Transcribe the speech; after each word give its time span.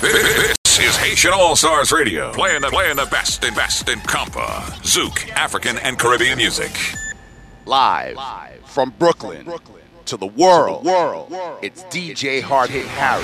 This 0.00 0.78
is 0.78 0.96
Haitian 0.96 1.32
All 1.34 1.54
Stars 1.54 1.92
Radio, 1.92 2.32
playing 2.32 2.62
the 2.62 2.68
playing 2.68 2.96
the 2.96 3.06
best 3.10 3.44
and 3.44 3.54
best 3.54 3.86
in 3.86 3.98
compa, 3.98 4.62
zouk, 4.80 5.28
African 5.32 5.76
and 5.78 5.98
Caribbean 5.98 6.38
music. 6.38 6.70
Live 7.66 8.16
Live 8.16 8.62
from 8.64 8.94
Brooklyn 8.98 9.46
to 10.06 10.16
the 10.16 10.26
world. 10.26 10.86
world 10.86 11.30
It's 11.60 11.82
DJ 11.84 12.40
Hard 12.40 12.70
Hit 12.70 12.86
Harry 12.86 13.22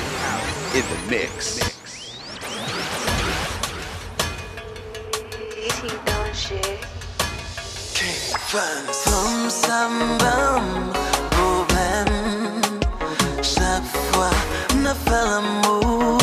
in 0.79 0.85
the 0.91 1.11
mix. 1.11 1.77
Some 8.93 9.49
sambam 9.51 10.93
problème 11.31 12.07
oh 13.01 13.43
Chaque 13.43 13.83
fois 13.83 14.31
on 14.75 14.87
a 14.87 14.95
fait 14.95 15.11
l'amour 15.11 15.77
L'amour 15.83 16.16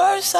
first 0.00 0.34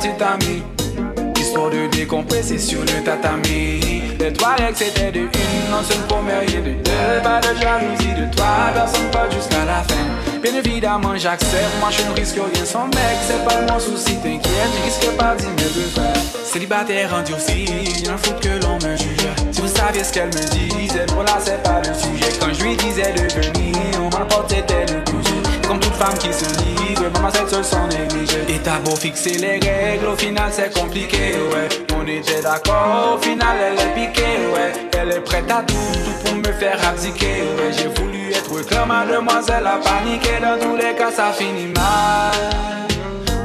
petit 0.00 0.22
ami. 0.22 0.62
Histoire 1.38 1.70
de 1.70 1.86
décompresser 1.88 2.58
sur 2.58 2.80
le 2.80 3.04
tatami. 3.04 4.02
Les 4.18 4.32
toilettes 4.32 4.76
c'était 4.76 5.12
de 5.12 5.20
une, 5.20 5.70
non 5.70 5.82
première 6.08 6.42
et 6.42 6.60
de 6.60 6.72
deux. 6.82 7.22
Pas 7.22 7.40
de 7.40 7.58
jalousie 7.58 8.14
de 8.14 8.34
toi, 8.34 8.70
personne 8.74 9.10
pas 9.10 9.28
jusqu'à 9.30 9.64
la 9.64 9.82
fin. 9.82 10.40
Bien 10.42 10.54
évidemment, 10.54 11.16
j'accepte, 11.16 11.78
moi 11.80 11.90
je 11.90 12.02
ne 12.08 12.14
risque 12.14 12.36
rien 12.36 12.64
sans 12.64 12.86
mec. 12.86 13.16
C'est 13.26 13.44
pas 13.44 13.72
mon 13.72 13.78
souci, 13.78 14.16
t'inquiète, 14.16 14.70
je 14.78 14.84
risque 14.84 15.16
pas 15.16 15.34
d'y 15.36 15.46
mettre 15.46 15.74
de 15.74 15.86
faire. 15.94 16.22
Célibataire 16.44 17.14
endurci, 17.14 17.64
y'en 18.04 18.16
fout 18.16 18.40
que 18.40 18.64
l'on 18.64 18.76
me 18.76 18.96
juge. 18.96 19.28
Si 19.52 19.60
vous 19.60 19.68
saviez 19.68 20.04
ce 20.04 20.12
qu'elle 20.12 20.28
me 20.28 20.78
disait, 20.78 21.06
pour 21.06 21.22
là 21.24 21.38
c'est 21.40 21.62
pas 21.62 21.80
le 21.80 21.94
sujet. 21.94 22.32
Quand 22.40 22.52
je 22.52 22.62
lui 22.64 22.76
disais 22.76 23.12
de 23.12 23.22
venir, 23.34 23.76
on 24.00 24.16
m'apportait 24.16 24.64
le 24.88 25.10
cousu. 25.10 25.19
Comme 25.70 25.78
toute 25.78 25.94
femme 25.94 26.18
qui 26.18 26.32
se 26.32 26.44
livre, 26.64 27.04
maman 27.14 27.30
cette 27.32 27.48
seule 27.48 27.64
sans 27.64 27.86
négliger. 27.86 28.40
Et 28.48 28.58
t'as 28.58 28.80
beau 28.80 28.96
fixer 28.96 29.38
les 29.38 29.60
règles, 29.60 30.04
au 30.12 30.16
final 30.16 30.50
c'est 30.50 30.76
compliqué, 30.76 31.36
ouais. 31.52 31.68
On 31.96 32.04
était 32.08 32.42
d'accord, 32.42 33.14
au 33.14 33.22
final 33.22 33.56
elle 33.56 33.78
est 33.78 33.94
piquée, 33.94 34.48
ouais. 34.52 34.72
Elle 35.00 35.12
est 35.12 35.20
prête 35.20 35.48
à 35.48 35.62
tout, 35.62 35.74
tout 35.74 36.24
pour 36.24 36.34
me 36.34 36.52
faire 36.58 36.76
abdiquer, 36.88 37.44
ouais. 37.56 37.70
J'ai 37.70 37.86
voulu 37.86 38.32
être 38.32 38.66
clair, 38.66 38.84
mademoiselle 38.84 39.64
a 39.64 39.78
paniqué. 39.78 40.40
Dans 40.42 40.58
tous 40.58 40.74
les 40.74 40.92
cas, 40.96 41.12
ça 41.12 41.30
finit 41.30 41.72
mal. 41.72 42.88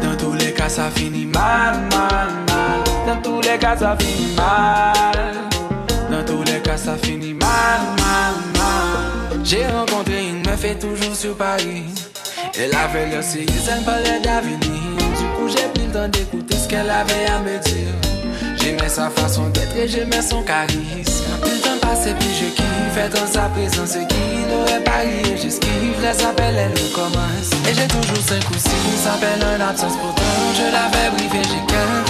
Dans 0.01 0.17
tous 0.17 0.33
les 0.33 0.51
cas, 0.51 0.67
ça 0.67 0.89
finit 0.95 1.27
mal, 1.27 1.75
mal, 1.91 2.29
mal. 2.47 2.83
Dans 3.05 3.21
tous 3.21 3.41
les 3.41 3.59
cas, 3.59 3.77
ça 3.77 3.95
finit 3.99 4.33
mal. 4.35 5.35
Dans 6.09 6.25
tous 6.25 6.41
les 6.51 6.59
cas, 6.59 6.75
ça 6.75 6.95
finit 6.97 7.35
mal, 7.35 7.81
mal, 7.99 8.33
mal. 8.57 9.39
J'ai 9.43 9.67
rencontré 9.67 10.27
une 10.27 10.43
meuf 10.43 10.65
et 10.65 10.73
toujours 10.73 11.15
sur 11.15 11.35
Paris. 11.35 11.83
El 12.57 12.71
avè 12.71 13.01
lè 13.11 13.19
se 13.19 13.41
yisèn 13.43 13.81
pale 13.83 14.13
d'avini 14.23 14.77
Du 15.19 15.25
kou 15.35 15.49
jè 15.51 15.65
pil 15.73 15.89
tan 15.91 16.07
d'ekoute 16.15 16.55
skèl 16.61 16.87
avè 16.87 17.17
a 17.33 17.41
me 17.43 17.57
dir 17.65 17.91
Jèmè 18.61 18.87
sa 18.87 19.09
fason 19.17 19.49
d'etre 19.57 19.81
et 19.83 19.91
jèmè 19.91 20.21
son 20.23 20.45
karisme 20.47 21.35
Pil 21.43 21.59
tan 21.65 21.81
pase 21.83 22.15
pi 22.15 22.31
je 22.37 22.53
kifè 22.55 23.09
tan 23.11 23.27
sa 23.27 23.49
prezan 23.57 23.91
Se 23.91 24.05
ki 24.07 24.23
n'ore 24.47 24.79
pariè 24.87 25.35
j'eskive 25.35 25.99
Les 25.99 26.23
apel 26.29 26.63
el 26.63 26.79
ou 26.79 26.95
komans 26.95 27.53
Et 27.65 27.73
jè 27.75 27.89
toujou 27.91 28.23
5 28.23 28.47
ou 28.47 28.63
6 28.69 29.07
apel 29.17 29.47
un 29.51 29.67
absens 29.67 29.99
Pourtant 29.99 30.55
je 30.55 30.71
l'avè 30.71 31.09
brivé 31.17 31.43
j'ai 31.51 31.63
qu'un 31.73 32.04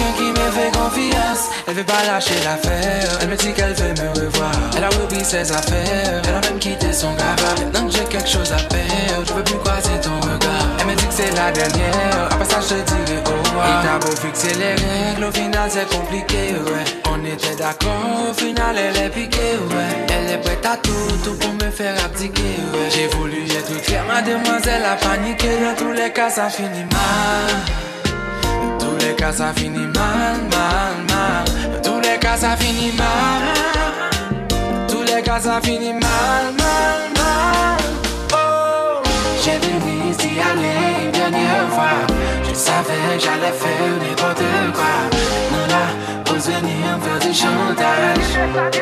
fait 0.56 0.72
confiance. 0.72 1.42
Elle 1.68 1.74
veut 1.74 1.84
pas 1.84 2.02
lâcher 2.06 2.38
l'affaire. 2.44 3.18
Elle 3.20 3.28
me 3.28 3.36
dit 3.36 3.52
qu'elle 3.52 3.74
veut 3.74 3.94
me 4.00 4.08
revoir. 4.24 4.52
Elle 4.76 4.84
a 4.84 4.88
repris 4.88 5.24
ses 5.24 5.52
affaires. 5.52 6.22
Elle 6.26 6.34
a 6.34 6.40
même 6.48 6.58
quitté 6.58 6.92
son 6.92 7.12
gars. 7.14 7.36
Maintenant 7.60 7.86
que 7.86 7.92
j'ai 7.92 8.04
quelque 8.04 8.28
chose 8.28 8.52
à 8.52 8.58
faire, 8.58 9.18
je 9.26 9.32
veux 9.32 9.44
plus 9.44 9.58
croiser 9.58 10.00
ton 10.02 10.16
regard. 10.20 10.66
Elle 10.80 10.86
me 10.86 10.94
dit 10.94 11.06
que 11.06 11.14
c'est 11.14 11.34
la 11.34 11.50
dernière. 11.52 12.28
Après 12.30 12.44
ça, 12.44 12.60
je 12.60 12.74
te 12.74 12.94
dirai 13.06 13.18
au 13.26 13.48
revoir. 13.48 13.66
Et 13.68 13.86
t'as 13.86 13.98
beau 13.98 14.14
fixer 14.16 14.54
les 14.54 14.74
règles, 14.74 15.24
au 15.28 15.32
final, 15.32 15.68
c'est 15.70 15.88
compliqué, 15.88 16.54
ouais. 16.54 16.84
On 17.10 17.24
était 17.24 17.56
d'accord, 17.56 18.30
au 18.30 18.34
final, 18.34 18.76
elle 18.76 18.96
est 18.96 19.10
piquée, 19.10 19.56
ouais. 19.70 20.06
Elle 20.08 20.34
est 20.34 20.38
prête 20.38 20.66
à 20.66 20.76
tout, 20.76 20.92
tout 21.24 21.34
pour 21.34 21.52
me 21.54 21.70
faire 21.70 21.94
abdiquer, 22.04 22.42
ouais. 22.72 22.88
J'ai 22.90 23.08
voulu 23.08 23.44
être 23.44 23.82
clair, 23.82 24.04
mademoiselle 24.06 24.84
a 24.84 24.96
paniqué. 24.96 25.48
Dans 25.60 25.74
tous 25.76 25.92
les 25.92 26.10
cas, 26.12 26.30
ça 26.30 26.48
finit 26.48 26.84
mal. 26.84 27.85
Cas, 29.26 29.32
ça 29.32 29.52
finit 29.56 29.88
mal, 29.88 30.38
mal, 30.52 30.94
mal. 31.08 31.82
Tous 31.82 31.98
les 31.98 32.16
cas, 32.16 32.36
ça 32.36 32.56
finit 32.56 32.92
mal. 32.92 33.42
Tous 34.86 35.02
les 35.02 35.20
cas, 35.20 35.40
ça 35.40 35.60
finit 35.60 35.94
mal, 35.94 36.44
mal, 36.56 37.00
mal. 37.16 37.76
Oh, 38.32 39.02
j'ai 39.42 39.58
venu 39.58 40.14
d'y 40.14 40.40
aller 40.40 41.06
une 41.06 41.10
dernière 41.10 41.68
fois. 41.70 42.06
Je 42.48 42.54
savais 42.54 43.18
j'allais 43.18 43.56
faire 43.62 43.96
n'importe 44.00 44.44
quoi. 44.76 44.94
Non, 45.50 45.66
là, 45.74 45.86
venir 46.32 46.96
faire 47.02 47.18
du 47.18 47.34
chantage. 47.34 48.76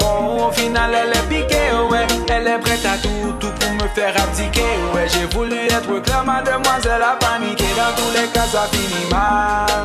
Au 0.00 0.50
final, 0.52 0.90
elle 0.94 1.16
est 1.16 1.28
piquée, 1.28 1.70
ouais. 1.90 2.06
Elle 2.28 2.46
est 2.46 2.58
prête 2.58 2.84
à 2.84 2.96
tout, 2.98 3.32
tout 3.40 3.52
pour 3.58 3.72
me 3.74 3.88
faire 3.94 4.14
abdiquer, 4.22 4.62
ouais. 4.94 5.06
J'ai 5.08 5.26
voulu 5.36 5.56
être 5.56 6.02
clair, 6.02 6.24
mademoiselle 6.24 7.02
a 7.02 7.16
paniqué. 7.16 7.64
Dans 7.76 7.94
tous 7.96 8.12
les 8.14 8.28
cas, 8.28 8.46
ça 8.46 8.66
finit 8.72 9.06
mal. 9.10 9.84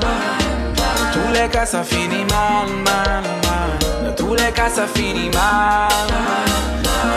Dans 0.76 1.12
tous 1.14 1.32
les 1.34 1.48
cas, 1.50 1.66
ça 1.66 1.84
finit 1.84 2.26
mal, 2.26 2.68
mal, 2.86 3.24
mal. 3.44 3.72
Dans 4.06 4.16
tous 4.16 4.36
les 4.36 4.52
cas, 4.52 4.70
ça 4.70 4.88
finit 4.88 5.30
mal. 5.30 5.90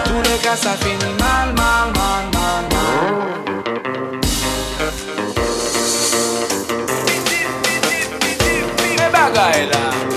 Tous 0.05 0.23
les 0.31 0.39
cas, 0.39 0.57
ça 0.57 0.71
finit 0.81 1.15
mal, 1.19 1.53
mal, 1.55 1.93
mal, 1.95 2.25
mal, 2.33 2.65
mal. 2.71 2.77
Bagaille 9.13 9.67
là. 9.71 10.16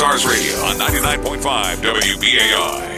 Stars 0.00 0.24
Radio 0.24 0.54
on 0.60 0.76
99.5 0.76 1.76
WBAI. 1.82 2.88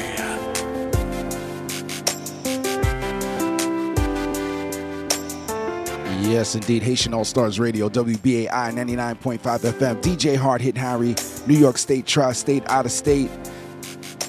Yes, 6.23 6.55
indeed. 6.55 6.85
Haitian 6.85 7.12
All 7.12 7.25
Stars 7.25 7.59
Radio, 7.59 7.88
WBAI 7.88 8.47
99.5 8.47 9.38
FM. 9.41 10.01
DJ 10.01 10.37
Hard 10.37 10.61
Hit 10.61 10.77
Harry, 10.77 11.17
New 11.49 11.59
York 11.59 11.77
State, 11.77 12.07
Tri 12.07 12.31
State, 12.35 12.62
out 12.71 12.87
of 12.87 12.93
state. 12.93 13.31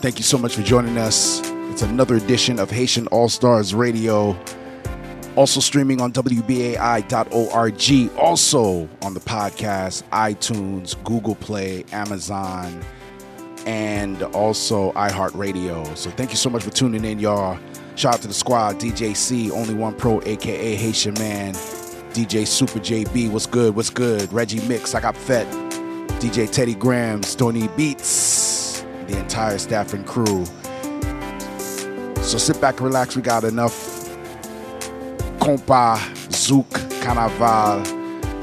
Thank 0.01 0.17
you 0.17 0.23
so 0.23 0.39
much 0.39 0.55
for 0.55 0.63
joining 0.63 0.97
us. 0.97 1.41
It's 1.69 1.83
another 1.83 2.15
edition 2.15 2.57
of 2.57 2.71
Haitian 2.71 3.05
All 3.09 3.29
Stars 3.29 3.75
Radio. 3.75 4.35
Also 5.35 5.59
streaming 5.59 5.99
on 5.99 6.11
WBAI.org. 6.11 8.17
Also 8.17 8.89
on 9.01 9.13
the 9.13 9.19
podcast, 9.19 10.03
iTunes, 10.11 11.01
Google 11.03 11.35
Play, 11.35 11.85
Amazon, 11.91 12.81
and 13.65 14.21
also 14.23 14.91
iHeartRadio. 14.93 15.97
So 15.97 16.09
thank 16.11 16.31
you 16.31 16.37
so 16.37 16.49
much 16.49 16.63
for 16.63 16.69
tuning 16.69 17.03
in, 17.03 17.19
y'all. 17.19 17.57
Shout 17.95 18.15
out 18.15 18.21
to 18.21 18.27
the 18.27 18.33
squad, 18.33 18.79
DJ 18.79 19.15
C, 19.15 19.51
Only 19.51 19.73
One 19.73 19.95
Pro, 19.95 20.21
aka 20.23 20.75
Haitian 20.75 21.13
Man, 21.15 21.53
DJ 22.13 22.45
Super 22.45 22.79
JB, 22.79 23.31
what's 23.31 23.45
good, 23.45 23.75
what's 23.75 23.89
good? 23.89 24.31
Reggie 24.33 24.65
Mix, 24.67 24.95
I 24.95 25.01
got 25.01 25.15
Fett, 25.15 25.47
DJ 26.19 26.51
Teddy 26.51 26.75
Graham, 26.75 27.23
Stony 27.23 27.67
Beats, 27.69 28.81
the 29.07 29.17
entire 29.19 29.57
staff 29.57 29.93
and 29.93 30.05
crew. 30.05 30.45
So 32.23 32.37
sit 32.37 32.59
back 32.59 32.77
and 32.77 32.87
relax, 32.87 33.15
we 33.15 33.21
got 33.21 33.43
enough 33.43 33.92
compa, 35.43 35.97
zouk, 36.29 36.71
carnaval. 37.03 37.81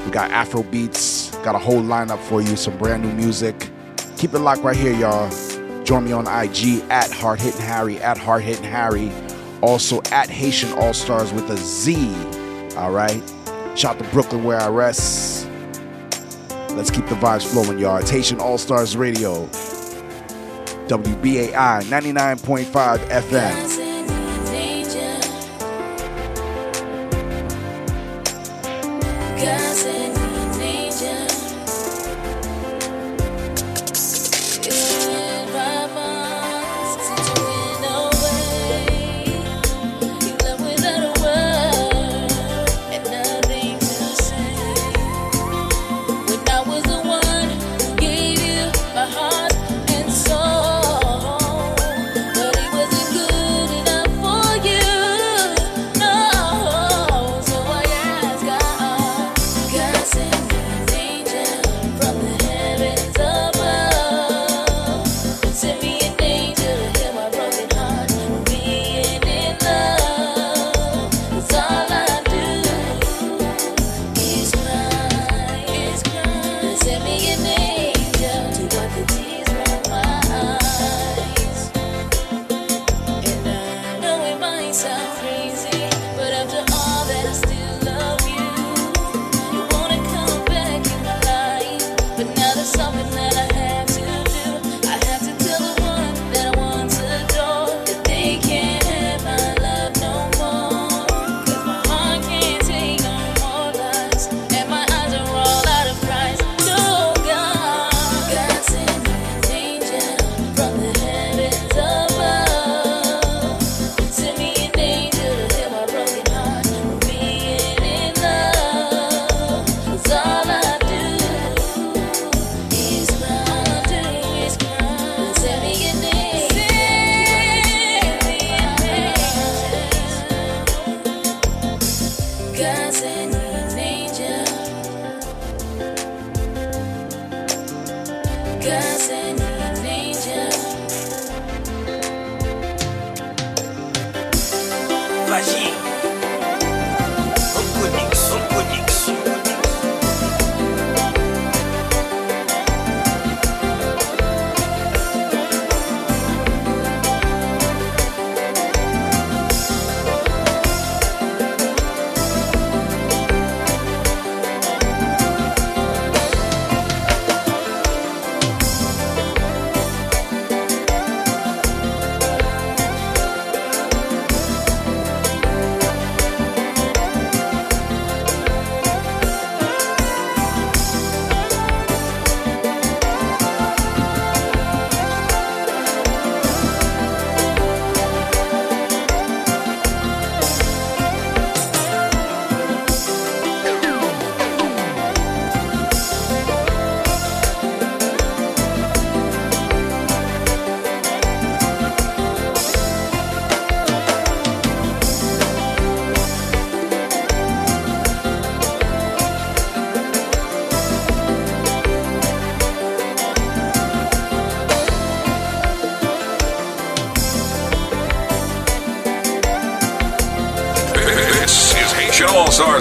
We 0.05 0.11
got 0.11 0.29
Afro 0.29 0.61
beats, 0.61 1.35
got 1.37 1.55
a 1.55 1.57
whole 1.57 1.81
lineup 1.81 2.19
for 2.19 2.43
you, 2.43 2.55
some 2.55 2.77
brand 2.77 3.01
new 3.01 3.11
music. 3.13 3.71
Keep 4.17 4.35
it 4.35 4.39
locked 4.39 4.61
right 4.61 4.77
here, 4.77 4.93
y'all. 4.93 5.27
Join 5.83 6.05
me 6.05 6.11
on 6.11 6.27
IG 6.27 6.83
at 6.91 7.11
Hard 7.11 7.39
Hitting 7.39 7.61
Harry, 7.61 7.97
at 7.97 8.19
Hard 8.19 8.43
Hitting 8.43 8.65
Harry. 8.65 9.11
Also 9.61 9.99
at 10.11 10.29
Haitian 10.29 10.73
All 10.73 10.93
Stars 10.93 11.33
with 11.33 11.49
a 11.49 11.57
Z. 11.57 11.95
All 12.77 12.91
right. 12.91 13.21
Shout 13.75 13.97
to 13.97 14.07
Brooklyn 14.11 14.43
where 14.43 14.59
I 14.59 14.69
rest. 14.69 15.49
Let's 16.75 16.91
keep 16.91 17.07
the 17.07 17.15
vibes 17.15 17.47
flowing, 17.47 17.79
y'all. 17.79 17.97
It's 17.97 18.11
Haitian 18.11 18.39
All 18.39 18.59
Stars 18.59 18.95
Radio. 18.95 19.47
WBAI 20.87 21.81
99.5 21.83 22.97
FM. 23.09 23.80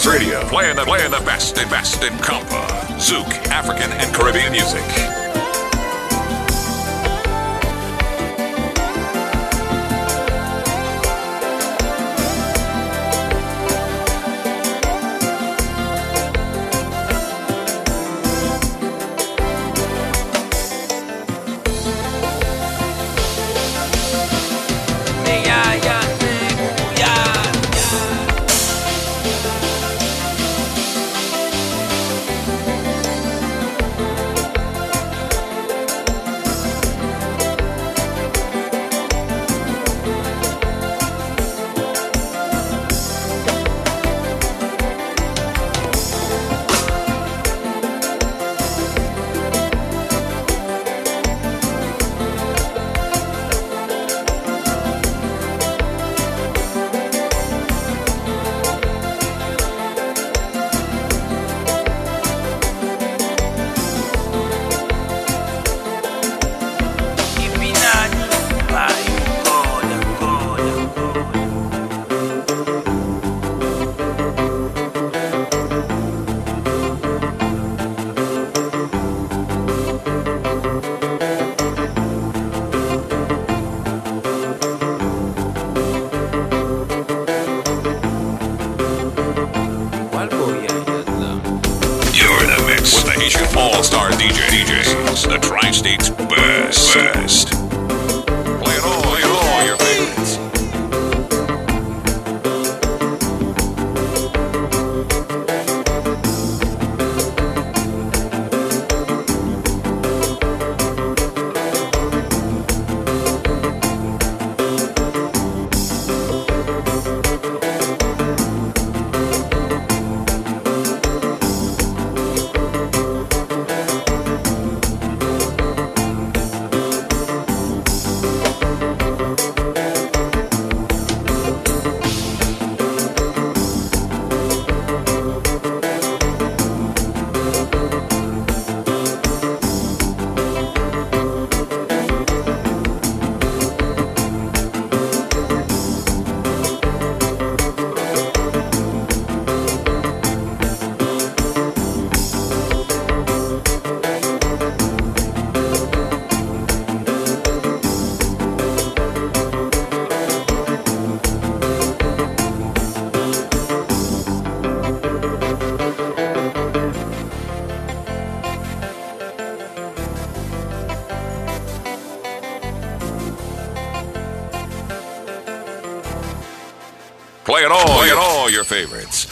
Radio, 0.07 0.41
playing 0.49 0.77
the 0.77 0.85
playing 0.85 1.11
the 1.11 1.23
best 1.27 1.59
and 1.59 1.71
best 1.71 2.03
in 2.03 2.13
compa, 2.15 2.67
Zouk, 2.97 3.29
African 3.49 3.93
and 3.93 4.15
Caribbean 4.15 4.51
music. 4.51 5.20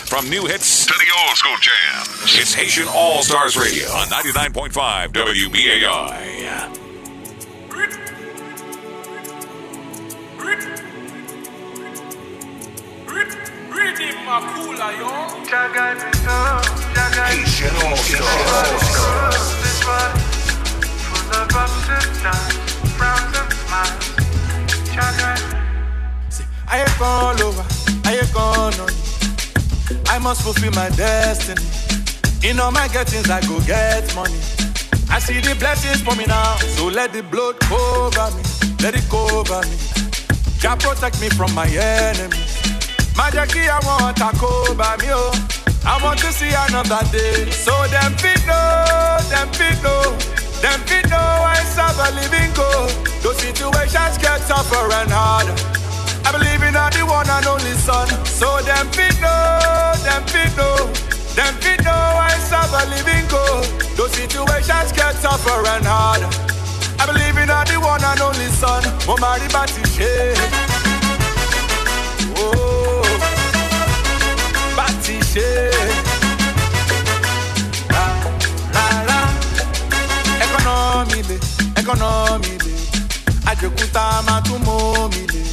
From 0.08 0.30
new 0.30 0.46
hits 0.46 0.86
to 0.86 0.94
the 0.94 1.04
old 1.20 1.36
school 1.36 1.56
jams. 1.60 2.34
It's 2.38 2.54
Haitian 2.54 2.88
All 2.88 3.22
Stars 3.22 3.58
Radio 3.58 3.90
on 3.90 4.06
99.5 4.08 5.08
WBAI. 5.12 6.27
Must 30.28 30.42
fulfill 30.42 30.72
my 30.72 30.90
destiny. 30.90 31.64
In 32.44 32.60
all 32.60 32.70
my 32.70 32.86
gettings, 32.88 33.30
I 33.30 33.40
go 33.48 33.58
get 33.64 34.04
money. 34.14 34.36
I 35.08 35.18
see 35.20 35.40
the 35.40 35.56
blessings 35.58 36.02
for 36.02 36.14
me 36.16 36.26
now, 36.26 36.56
so 36.76 36.88
let 36.88 37.14
the 37.14 37.22
blood 37.22 37.58
cover 37.60 38.28
me, 38.36 38.42
let 38.84 38.92
it 38.92 39.08
cover 39.08 39.64
me. 39.64 39.76
Jah 40.60 40.76
protect 40.76 41.18
me 41.22 41.30
from 41.30 41.54
my 41.54 41.64
enemies. 41.64 42.60
My 43.16 43.30
Jackie, 43.30 43.72
I 43.72 43.80
want 43.88 44.18
to 44.20 44.28
cover 44.36 44.92
me, 45.00 45.08
oh. 45.16 45.32
I 45.88 45.96
want 46.04 46.18
to 46.20 46.30
see 46.30 46.52
another 46.68 47.00
day. 47.08 47.48
So 47.48 47.72
them 47.88 48.12
fit 48.20 48.44
know, 48.44 49.16
them 49.32 49.48
fit 49.56 49.80
know, 49.80 50.12
them 50.60 50.78
fit 50.84 51.08
know 51.08 51.28
I 51.56 51.56
serve 51.72 52.04
a 52.04 52.08
living 52.20 52.52
God. 52.52 52.92
Those 53.24 53.38
situations 53.40 54.18
get 54.20 54.44
tougher 54.44 54.92
and 54.92 55.10
harder. 55.10 55.77
I 56.76 56.90
believe 56.90 56.90
the 56.90 57.06
one 57.06 57.28
and 57.28 57.46
only 57.46 57.74
son. 57.74 58.08
So 58.24 58.60
them 58.62 58.86
fit 58.92 59.18
know, 59.20 59.92
them 60.04 60.22
fit 60.26 60.54
know, 60.56 60.76
them 61.34 61.54
fit 61.62 61.82
know 61.84 61.92
I 61.92 62.30
serve 62.48 62.72
a 62.72 62.84
living 62.90 63.26
God. 63.28 63.64
Those 63.96 64.12
situations 64.12 64.92
get 64.92 65.14
tougher 65.22 65.64
and 65.66 65.84
harder. 65.86 66.28
I 67.00 67.06
believe 67.06 67.36
in 67.38 67.48
the 67.48 67.78
one 67.80 68.02
and 68.04 68.20
only 68.20 68.46
son. 68.46 68.82
Mama 69.06 69.38
Batishe. 69.48 70.34
Oh, 72.36 73.02
Batishe. 74.76 75.70
La, 77.90 78.04
la, 78.74 78.86
la. 79.08 79.20
Economy, 80.44 81.38
economy. 81.76 82.58
Ajokuta 83.46 84.22
matumomi, 84.26 85.26
le. 85.32 85.47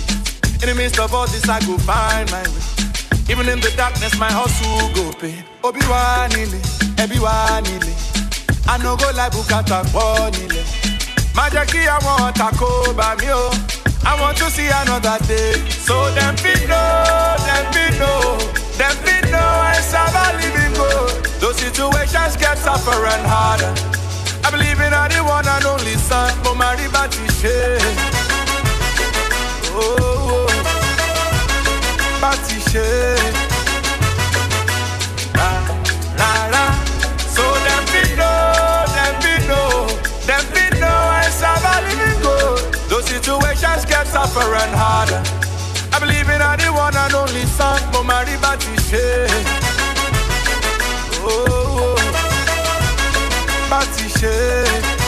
In 0.66 0.76
the 0.76 0.82
midst 0.82 1.00
of 1.00 1.14
all 1.14 1.28
this, 1.28 1.48
I 1.48 1.60
go 1.60 1.78
find 1.78 2.26
my 2.32 2.42
way. 2.42 3.30
Even 3.30 3.48
in 3.54 3.62
the 3.62 3.72
darkness, 3.78 4.18
my 4.18 4.32
hustle 4.34 4.90
go 4.98 5.14
pay. 5.14 5.46
Obi 5.64 5.80
wanile, 5.86 6.58
ebi 6.98 7.22
wanile. 7.22 7.94
I 8.66 8.82
no 8.82 8.98
go 8.98 9.06
like 9.14 9.32
bukata 9.32 9.86
bonile. 9.94 10.66
Majaki, 11.38 11.86
I 11.86 12.02
want 12.02 12.34
to 12.42 12.94
by 12.98 13.14
me, 13.22 13.30
oh. 13.30 13.54
I 14.10 14.20
want 14.20 14.38
to 14.38 14.50
see 14.50 14.66
another 14.66 15.22
day. 15.30 15.54
So 15.70 16.10
them 16.18 16.36
fit 16.38 16.68
know, 16.68 17.38
them 17.46 17.66
fit 17.70 18.00
know, 18.02 18.34
them 18.82 18.96
fit 19.06 19.30
know 19.30 19.46
I 19.70 19.78
serve 19.86 20.18
a 20.18 20.26
living 20.42 20.74
God. 20.74 21.26
Those 21.46 21.58
situations 21.62 22.38
get 22.42 22.58
tougher 22.58 23.06
and 23.06 23.22
harder. 23.30 23.70
I 24.42 24.50
believe 24.50 24.82
in 24.82 24.90
the 24.90 25.22
one 25.30 25.46
and 25.46 25.66
only 25.66 25.94
son, 25.94 26.34
but 26.42 26.56
my 26.56 26.74
ribatishe. 26.74 27.78
Oh, 29.78 29.96
oh. 30.02 30.30
oh 30.42 30.45
bá 32.26 32.32
ti 32.48 32.58
ṣe 32.72 32.86
é. 33.12 33.46
So 37.36 37.46
dem 37.66 37.84
fit 37.92 38.12
know, 38.20 38.86
dem 38.98 39.14
fit 39.22 39.42
know, 39.50 39.70
dem 40.28 40.44
fit 40.54 40.74
know 40.82 41.02
I 41.22 41.26
survive 41.40 41.86
living 41.90 42.22
good. 42.26 42.62
Those 42.90 43.06
situations 43.14 43.86
get 43.86 44.06
tougher 44.16 44.50
and 44.64 44.74
harder. 44.82 45.22
I 45.94 45.98
believe 46.00 46.28
in 46.36 46.40
the 46.40 46.70
one 46.86 46.96
and 47.04 47.14
only 47.14 47.46
son, 47.58 47.80
mo 47.94 48.02
máa 48.10 48.24
rí 48.28 48.36
bá 48.44 48.52
ti 48.58 48.74
ṣe 48.90 49.08
oh, 51.22 51.46
oh, 51.50 51.96
oh. 51.96 51.98
é. 54.24 55.05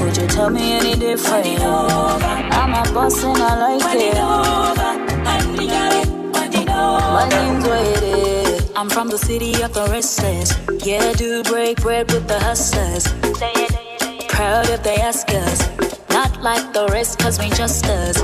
Would 0.00 0.16
you 0.18 0.26
tell 0.26 0.50
me 0.50 0.72
any 0.72 0.94
different? 0.94 1.60
I'm 1.62 2.74
a 2.74 2.82
boss 2.92 3.24
and 3.24 3.38
I 3.38 3.78
like 3.78 3.96
it. 3.96 4.14
My 7.16 7.26
name's. 7.30 7.64
I'm 8.76 8.90
from 8.90 9.08
the 9.08 9.16
city 9.18 9.62
of 9.62 9.72
the 9.72 9.88
restless. 9.90 10.52
Yeah, 10.86 11.14
do 11.14 11.42
break 11.44 11.80
bread 11.80 12.12
with 12.12 12.28
the 12.28 12.38
hustlers. 12.38 13.06
Proud 14.28 14.68
if 14.68 14.82
they 14.82 14.96
ask 14.96 15.26
us. 15.30 15.66
Not 16.10 16.42
like 16.42 16.74
the 16.74 16.86
rest, 16.92 17.18
cause 17.18 17.38
we 17.38 17.48
just 17.48 17.86
us. 17.86 18.22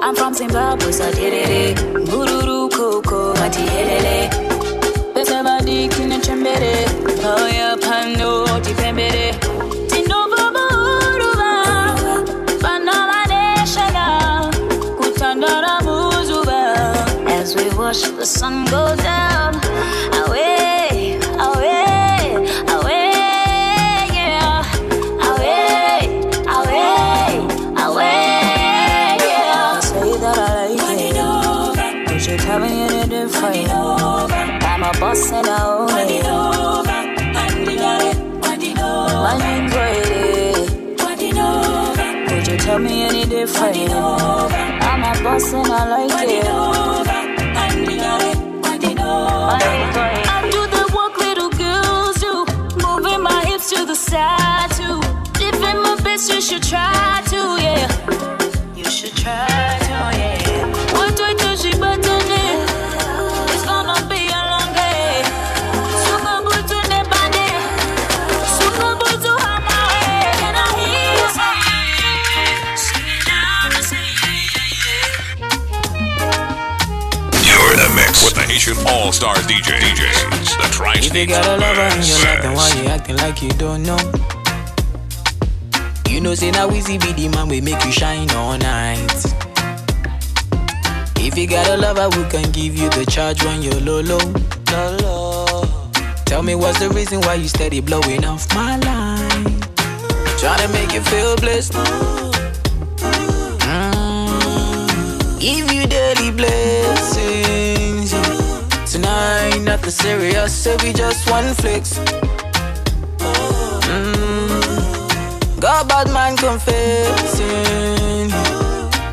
I'm 0.00 0.14
from 0.14 0.32
Zimbabwe, 0.32 0.92
so 0.92 1.10
did 1.12 1.32
it. 1.32 1.78
Eh? 1.80 2.53
Koko, 2.74 3.34
mati 3.40 3.60
helele. 3.72 4.16
Bese 5.14 5.38
badi 5.46 5.88
kine 5.88 6.18
chembere. 6.24 6.74
Oh 7.30 7.46
yeah, 7.56 7.76
pano, 7.84 8.30
muzuba. 15.86 16.60
As 17.38 17.54
we 17.56 17.64
watch 17.78 18.02
the 18.18 18.26
sun 18.26 18.64
go 18.66 18.84
down. 18.96 19.52
Away, 20.26 20.43
boss 35.00 35.32
and. 35.32 35.44
Would 42.30 42.46
you 42.48 42.58
tell 42.58 42.78
me 42.78 43.02
any 43.04 43.24
different? 43.24 43.90
I'm 43.90 45.02
a 45.02 45.22
boss 45.22 45.52
and 45.52 45.66
I 45.66 45.88
like 45.88 46.28
it. 46.28 46.44
I 50.26 50.40
do 50.52 50.66
the 50.66 50.84
work 50.94 51.16
little 51.18 51.50
girls 51.50 52.16
do. 52.20 52.44
Moving 52.86 53.22
my 53.22 53.44
hips 53.46 53.70
to 53.70 53.84
the 53.86 53.94
side 53.94 54.70
too. 54.72 55.00
Living 55.40 55.82
my 55.82 55.96
best, 56.04 56.30
you 56.30 56.40
should 56.40 56.62
try 56.62 57.22
to, 57.30 57.56
yeah. 57.62 57.88
You 58.76 58.84
should 58.84 59.16
try 59.16 59.83
mix 78.54 78.66
with 78.68 78.78
the 78.78 78.84
Haitian 78.84 78.86
All 78.86 79.12
Stars 79.12 79.46
DJ. 79.46 79.78
DJs, 79.80 80.56
the 80.62 80.68
Tri 80.72 80.94
If 80.96 81.14
you 81.14 81.26
got 81.26 81.46
a 81.46 81.56
lover 81.58 81.80
and 81.80 82.04
you 82.06 82.14
like 82.24 82.42
them, 82.42 82.54
why 82.54 82.70
you 82.80 82.88
acting 82.88 83.16
like 83.16 83.42
you 83.42 83.50
don't 83.50 83.82
know? 83.82 83.98
You 86.08 86.20
know, 86.20 86.34
say 86.34 86.50
now 86.50 86.70
easy 86.70 86.98
be 86.98 87.12
the 87.12 87.28
man 87.28 87.48
we 87.48 87.60
make 87.60 87.84
you 87.84 87.92
shine 87.92 88.30
all 88.30 88.56
night. 88.58 89.24
If 91.16 91.36
you 91.38 91.46
got 91.46 91.68
a 91.68 91.76
lover, 91.76 92.08
we 92.16 92.24
can 92.28 92.50
give 92.52 92.76
you 92.76 92.88
the 92.90 93.04
charge 93.10 93.42
when 93.44 93.62
you're 93.62 93.80
low, 93.80 94.00
low, 94.00 94.18
low, 94.70 94.96
low. 95.02 95.90
Tell 96.24 96.42
me 96.42 96.54
what's 96.54 96.78
the 96.78 96.90
reason 96.90 97.20
why 97.22 97.34
you 97.34 97.48
steady 97.48 97.80
blowing 97.80 98.24
off 98.24 98.46
my 98.54 98.76
line? 98.78 99.60
Trying 100.38 100.60
to 100.60 100.68
make 100.72 100.92
you 100.92 101.00
feel 101.00 101.36
blessed. 101.36 101.72
Mm. 103.62 103.94
Give 105.40 105.72
you 105.72 105.86
daily 105.86 106.30
blessings. 106.30 107.63
Tonight, 109.14 109.62
nothing 109.62 109.90
serious, 109.90 110.52
so 110.52 110.76
we 110.82 110.92
just 110.92 111.30
one 111.30 111.54
flex. 111.54 112.00
Mm. 113.86 115.60
Got 115.60 115.88
bad 115.88 116.08
man 116.12 116.36
confessing. 116.36 117.46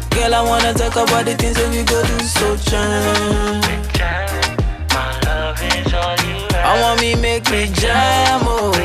Girl, 0.09 0.33
I 0.33 0.41
wanna 0.41 0.73
talk 0.73 0.93
about 0.95 1.25
the 1.25 1.35
things 1.37 1.55
that 1.57 1.69
we 1.69 1.83
go 1.83 2.01
do 2.01 2.19
so 2.25 2.57
jam. 2.65 3.61
I 6.65 6.81
want 6.81 6.99
me 6.99 7.13
make 7.13 7.47
me 7.51 7.67
jam, 7.71 8.41
oh, 8.45 8.71
oh 8.73 8.79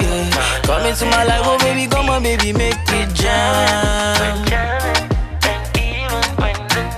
yeah. 0.00 0.62
Come 0.62 0.86
into 0.86 1.04
my 1.04 1.24
life, 1.24 1.42
oh 1.44 1.58
baby, 1.58 1.86
come 1.86 2.08
on, 2.08 2.22
baby, 2.22 2.54
make 2.54 2.80
me 2.90 3.04
jam. 3.12 4.48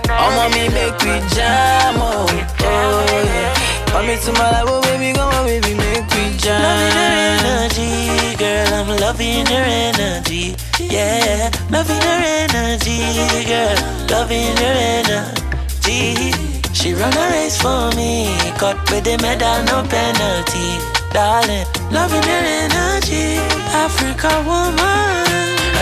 I 0.07 0.37
want 0.37 0.55
me 0.55 0.69
make 0.69 1.03
me 1.05 1.21
jam, 1.35 1.97
yeah. 3.95 4.01
Come 4.01 4.11
into 4.11 4.33
my 4.33 4.51
life, 4.51 4.65
oh 4.67 4.83
baby, 4.83 5.13
come 5.17 5.33
on, 5.35 5.47
baby, 5.47 5.75
make 5.75 6.07
me 6.11 6.37
jam. 6.37 6.63
Loving 6.63 6.95
her 6.95 7.15
energy, 7.47 8.37
girl, 8.37 8.75
I'm 8.75 8.89
loving 8.99 9.47
her 9.47 9.65
energy. 9.65 10.57
Yeah, 10.81 11.51
loving 11.71 12.03
her 12.03 12.23
energy, 12.51 13.47
girl, 13.47 13.77
loving 14.11 14.57
her 14.57 14.77
energy. 14.99 16.33
She 16.73 16.93
run 16.93 17.13
a 17.13 17.31
race 17.31 17.61
for 17.61 17.91
me, 17.97 18.37
caught 18.59 18.79
with 18.91 19.05
the 19.05 19.17
medal, 19.23 19.63
no 19.65 19.83
penalty. 19.89 20.79
Darling, 21.13 21.67
loving 21.93 22.23
her 22.23 22.45
energy, 22.67 23.39
Africa 23.73 24.43
woman. 24.47 25.25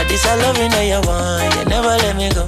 This 0.09 0.27
I 0.27 0.35
loving 0.43 0.71
that 0.73 0.85
you 0.85 1.01
want, 1.09 1.55
you 1.57 1.65
never 1.71 1.89
let 1.89 2.17
me 2.17 2.29
go. 2.35 2.45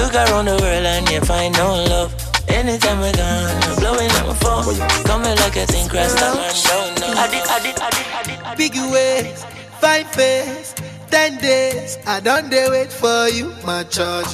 Look 0.00 0.14
around 0.14 0.46
the 0.46 0.56
world 0.62 0.86
and 0.86 1.10
you 1.10 1.20
find 1.20 1.52
no 1.54 1.84
love. 1.84 2.21
Anytime 2.62 3.00
we're 3.00 3.12
gone, 3.14 3.62
I'm 3.64 3.76
blowing 3.80 4.08
up 4.12 4.28
my 4.28 4.34
phone. 4.34 4.78
Coming 5.04 5.34
like 5.38 5.56
a 5.56 5.66
thing, 5.66 5.88
crash, 5.88 6.14
man, 6.14 6.54
don't 6.68 7.00
know. 7.00 7.08
I 7.18 7.26
did, 7.26 7.42
I 7.48 7.58
did, 7.58 7.76
I 7.80 7.90
did, 7.90 8.06
I 8.06 8.22
did, 8.22 8.38
I 8.38 8.54
did. 8.54 8.56
Big 8.56 8.74
ways, 8.92 9.44
fine 9.80 10.04
face, 10.04 10.72
ten 11.10 11.38
days. 11.38 11.98
I 12.06 12.20
don't 12.20 12.50
dare 12.50 12.70
wait 12.70 12.92
for 12.92 13.26
you, 13.26 13.52
my 13.66 13.82
charge. 13.82 14.28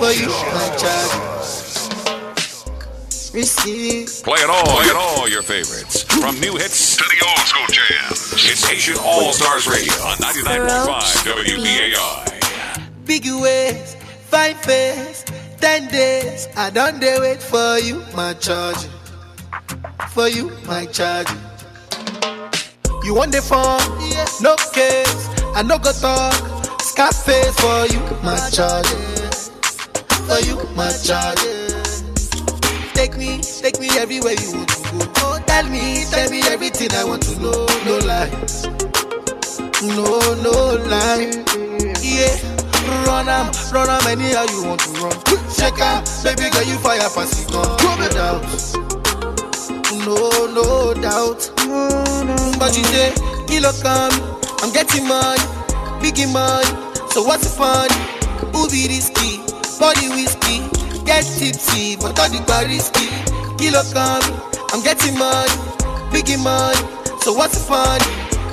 For 0.00 0.10
you, 0.10 0.28
my 0.56 0.74
charge. 0.80 1.36
Receive. 3.34 4.24
Playing 4.24 4.48
all, 4.48 4.64
playing 4.64 4.96
all 4.96 5.28
your 5.28 5.42
favorites. 5.42 6.02
From 6.04 6.40
new 6.40 6.56
hits 6.56 6.96
to 6.96 7.04
the 7.04 7.26
old 7.28 7.44
school 7.44 7.66
jams. 7.66 8.32
It's 8.32 8.66
Haitian 8.66 8.96
All 9.04 9.34
Stars 9.34 9.66
Radio 9.68 9.92
on 10.00 10.16
99.5 10.16 11.44
WBAI. 11.44 12.82
Big 13.04 13.26
ways, 13.26 13.96
fine 14.30 14.54
face, 14.54 15.26
ten 15.60 15.88
days. 15.88 16.48
I 16.56 16.70
don't 16.70 17.00
dare 17.00 17.20
wait 17.20 17.42
for 17.42 17.78
you, 17.78 18.02
my 18.14 18.34
charge. 18.34 18.86
For 20.10 20.28
you, 20.28 20.50
my 20.66 20.86
charge. 20.86 21.28
You 23.04 23.14
want 23.14 23.32
the 23.32 23.42
phone? 23.42 23.80
No 24.40 24.56
case. 24.72 25.28
I 25.54 25.62
no 25.62 25.78
go 25.78 25.92
talk. 25.92 26.34
Scarface 26.80 27.54
for 27.60 27.86
you, 27.86 28.00
my 28.22 28.36
charge. 28.50 28.88
For 30.26 30.40
you, 30.46 30.56
my 30.74 30.90
charge. 31.04 31.40
Take 32.94 33.16
me, 33.16 33.40
take 33.42 33.78
me 33.78 33.88
everywhere 33.98 34.34
you 34.34 34.56
want 34.56 34.68
to 34.68 34.82
go. 34.92 35.12
Oh, 35.18 35.42
tell 35.46 35.68
me, 35.68 36.04
tell 36.10 36.30
me 36.30 36.40
everything 36.48 36.90
I 36.92 37.04
want 37.04 37.22
to 37.24 37.38
know. 37.40 37.66
No 37.84 37.98
lies. 38.06 38.66
No, 39.82 40.18
no 40.42 40.74
lie. 40.88 41.30
Yeah, 42.02 42.34
run 43.06 43.28
am, 43.28 43.50
run 43.72 43.88
am 43.90 44.06
anyhow 44.06 44.44
you 44.50 44.64
want 44.64 44.80
to 44.80 44.90
run. 45.00 45.16
Check 45.56 45.80
out, 45.80 46.04
baby 46.22 46.50
girl, 46.50 46.62
you 46.64 46.76
fire 46.78 46.98
pass 47.14 47.32
it 47.42 47.54
on. 47.54 47.76
No 47.82 48.08
doubt, 48.08 48.42
no, 50.06 50.46
no 50.52 50.94
doubt. 50.94 51.50
But 52.58 52.76
you 52.76 52.84
say, 52.84 53.12
kilo 53.46 53.72
come, 53.82 54.12
I'm 54.62 54.72
getting 54.72 55.06
money, 55.08 55.42
biggie 56.00 56.30
money. 56.32 56.66
So 57.10 57.22
what's 57.22 57.44
the 57.44 57.56
fun? 57.56 57.88
Who 58.52 58.68
be 58.68 58.86
risky? 58.88 59.40
Body 59.78 60.08
whiskey, 60.08 60.60
get 61.04 61.24
get 61.24 61.24
tipsy, 61.38 61.96
but 61.96 62.18
all 62.18 62.28
the 62.28 62.42
bar 62.46 62.64
risky. 62.66 63.08
Kilo 63.58 63.82
come, 63.92 64.22
I'm 64.72 64.82
getting 64.82 65.16
money, 65.18 65.50
biggie 66.12 66.42
money. 66.42 66.76
So 67.20 67.32
what's 67.32 67.54
the 67.58 67.64
fun? 67.64 68.00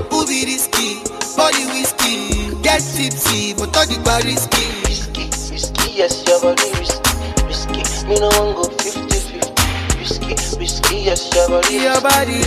Who 0.09 0.25
be 0.25 0.45
risky? 0.45 1.03
Body 1.35 1.65
whiskey, 1.65 2.52
get 2.63 2.79
tipsy, 2.79 3.53
but 3.53 3.75
all 3.75 3.85
the 3.85 3.99
bar 4.07 4.23
risky. 4.23 4.63
Risky, 4.87 5.27
risky, 5.51 5.99
yes, 5.99 6.23
your 6.25 6.39
body 6.39 6.71
risky, 6.79 7.11
risky. 7.43 7.83
Me 8.07 8.15
no 8.17 8.31
one 8.39 8.55
go 8.55 8.63
50-50. 8.79 9.99
Risky, 9.99 10.33
risky, 10.57 10.95
yes, 11.03 11.27
your 11.35 11.49
body 11.49 11.75
Your 11.75 11.99
body 12.01 12.39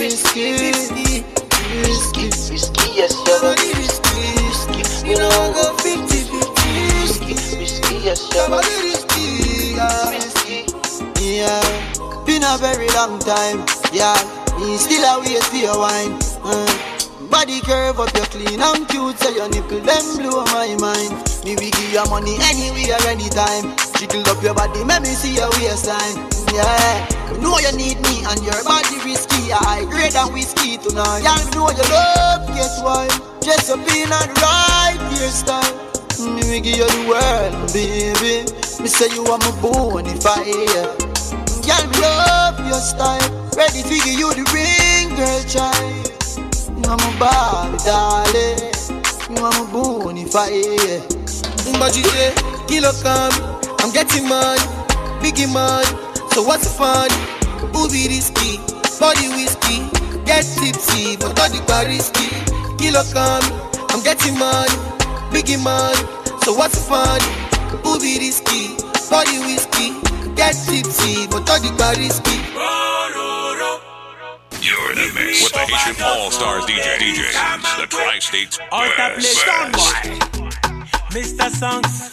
risky, 0.00 1.24
risky, 1.84 2.24
risky, 2.24 2.24
risky, 2.48 2.86
yes, 2.96 3.12
your 3.28 3.40
body 3.44 3.68
risky, 3.76 4.24
risky. 4.40 4.82
Me 5.06 5.14
no 5.20 5.28
one 5.28 5.52
go 5.52 5.76
50-50. 5.84 6.32
Risky, 7.04 7.34
risky, 7.60 7.94
yes, 8.08 8.20
your 8.32 8.48
body 8.48 8.74
risky, 8.88 9.76
risky. 10.08 10.64
Yeah, 11.20 11.60
been 12.24 12.42
a 12.42 12.56
very 12.56 12.88
long 12.96 13.20
time. 13.20 13.64
Yeah, 13.92 14.16
me 14.58 14.76
still 14.78 15.04
a 15.04 15.40
for 15.44 15.56
your 15.56 15.78
wine. 15.78 16.18
Uh, 16.42 16.91
body 17.32 17.60
curve 17.64 17.98
up, 17.98 18.12
you're 18.14 18.28
clean 18.28 18.60
and 18.60 18.86
cute, 18.88 19.16
so 19.16 19.32
your 19.32 19.48
nipple 19.48 19.80
them 19.80 20.04
blow 20.20 20.44
my 20.52 20.76
mind. 20.76 21.16
Me 21.48 21.56
we 21.56 21.72
give 21.72 21.90
you 21.90 22.04
money 22.12 22.36
anywhere, 22.44 23.00
anytime. 23.08 23.72
Jiggle 23.96 24.22
up 24.28 24.38
your 24.44 24.54
body, 24.54 24.84
make 24.84 25.00
me 25.00 25.16
see 25.16 25.34
your 25.40 25.48
waistline. 25.56 26.28
Yeah, 26.52 27.32
you 27.32 27.40
know 27.40 27.56
you 27.58 27.72
need 27.72 27.96
me 28.04 28.20
and 28.28 28.38
your 28.44 28.60
body 28.68 29.00
risky. 29.08 29.50
I 29.50 29.88
grade 29.88 30.12
than 30.12 30.30
whiskey 30.36 30.76
tonight. 30.76 31.24
You 31.24 31.50
know 31.56 31.72
you 31.72 31.86
love, 31.88 32.46
guess 32.52 32.84
why? 32.84 33.08
In 33.42 34.12
a 34.12 34.20
right 34.42 35.00
hairstyle. 35.16 35.72
Me 36.20 36.42
we 36.48 36.60
give 36.60 36.76
you 36.76 36.86
the 36.86 37.08
world, 37.08 37.72
baby. 37.72 38.44
Me 38.82 38.88
say 38.88 39.08
you 39.14 39.24
are 39.24 39.38
my 39.38 39.50
bonafide. 39.64 40.44
Girl, 41.64 41.84
me 41.88 41.96
love 42.00 42.60
your 42.66 42.80
style. 42.80 43.48
Ready 43.56 43.82
to 43.82 43.96
give 44.04 44.18
you 44.18 44.30
the 44.34 44.44
ring, 44.52 45.16
girl, 45.16 45.42
child. 45.48 46.11
You 46.92 46.98
are 46.98 47.10
my 47.10 47.18
Barbie, 47.18 47.78
darling. 47.86 48.58
You 49.30 49.42
are 49.42 49.50
my 49.50 49.64
bonafide. 49.72 51.00
But 51.78 51.96
you 51.96 52.04
say, 52.04 52.34
kilo 52.68 52.92
come, 53.00 53.32
I'm 53.80 53.90
getting 53.94 54.28
money, 54.28 54.60
biggie 55.24 55.50
money. 55.50 55.88
So 56.32 56.42
what's 56.42 56.64
the 56.64 56.74
fun? 56.76 57.08
Who 57.72 57.88
be 57.88 58.08
risky? 58.08 58.58
Body 59.00 59.26
whiskey, 59.32 59.88
get 60.26 60.44
tipsy, 60.44 61.16
but 61.16 61.40
all 61.40 61.48
the 61.48 61.64
bar 61.66 61.86
risky. 61.86 62.28
Kilo 62.76 63.00
come, 63.14 63.40
I'm 63.88 64.02
getting 64.04 64.38
money, 64.38 64.76
biggie 65.32 65.56
money. 65.64 65.96
So 66.44 66.52
what's 66.52 66.76
the 66.76 66.84
fun? 66.92 67.22
Who 67.84 67.98
be 68.00 68.18
risky? 68.18 68.76
Body 69.08 69.38
whiskey, 69.48 69.96
get 70.36 70.52
tipsy, 70.68 71.26
but 71.28 71.48
all 71.48 71.58
the 71.58 71.74
bar 71.78 71.96
risky. 71.96 72.32
You're 74.62 74.92
in 74.92 74.96
the 74.96 75.10
mix 75.18 75.42
with 75.42 75.52
the 75.54 75.58
Haitian 75.58 76.00
All 76.04 76.30
Stars 76.30 76.64
DJ 76.66 76.94
DJs, 77.02 77.80
the 77.80 77.86
Tri-States 77.88 78.60
All 78.70 78.86
that 78.96 79.18
play 79.18 79.34
best. 79.74 80.22
Mr. 81.10 81.50
Songs. 81.50 82.10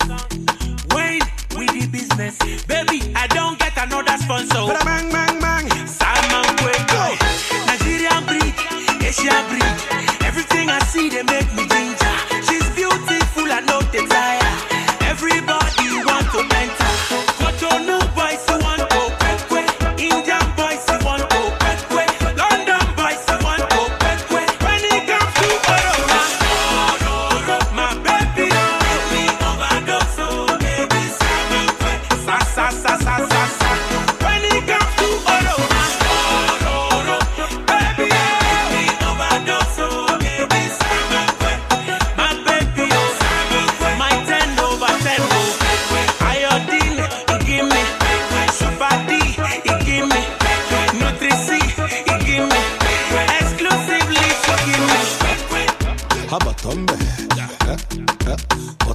Wayne, 0.90 1.22
we 1.60 1.68
the 1.68 1.86
business. 1.92 2.40
Baby, 2.66 3.14
I 3.16 3.28
don't 3.28 3.60
get 3.60 3.78
another 3.78 4.18
sponsor. 4.18 4.66
Bang, 4.84 5.12
bang, 5.12 5.40
bang. 5.40 5.70
Salman 5.86 6.50
Kweko. 6.58 7.22
Nigerian 7.70 8.26
breed, 8.26 8.58
Asian 9.06 9.46
breed. 9.54 10.26
Everything 10.26 10.72
I 10.72 10.80
see, 10.90 11.08
they 11.08 11.22
make 11.22 11.54
me 11.54 11.70
ginger. 11.70 12.18
She's 12.50 12.66
beautiful, 12.74 13.46
I 13.46 13.62
know 13.62 13.82
they 13.94 14.02
tire. 14.08 14.49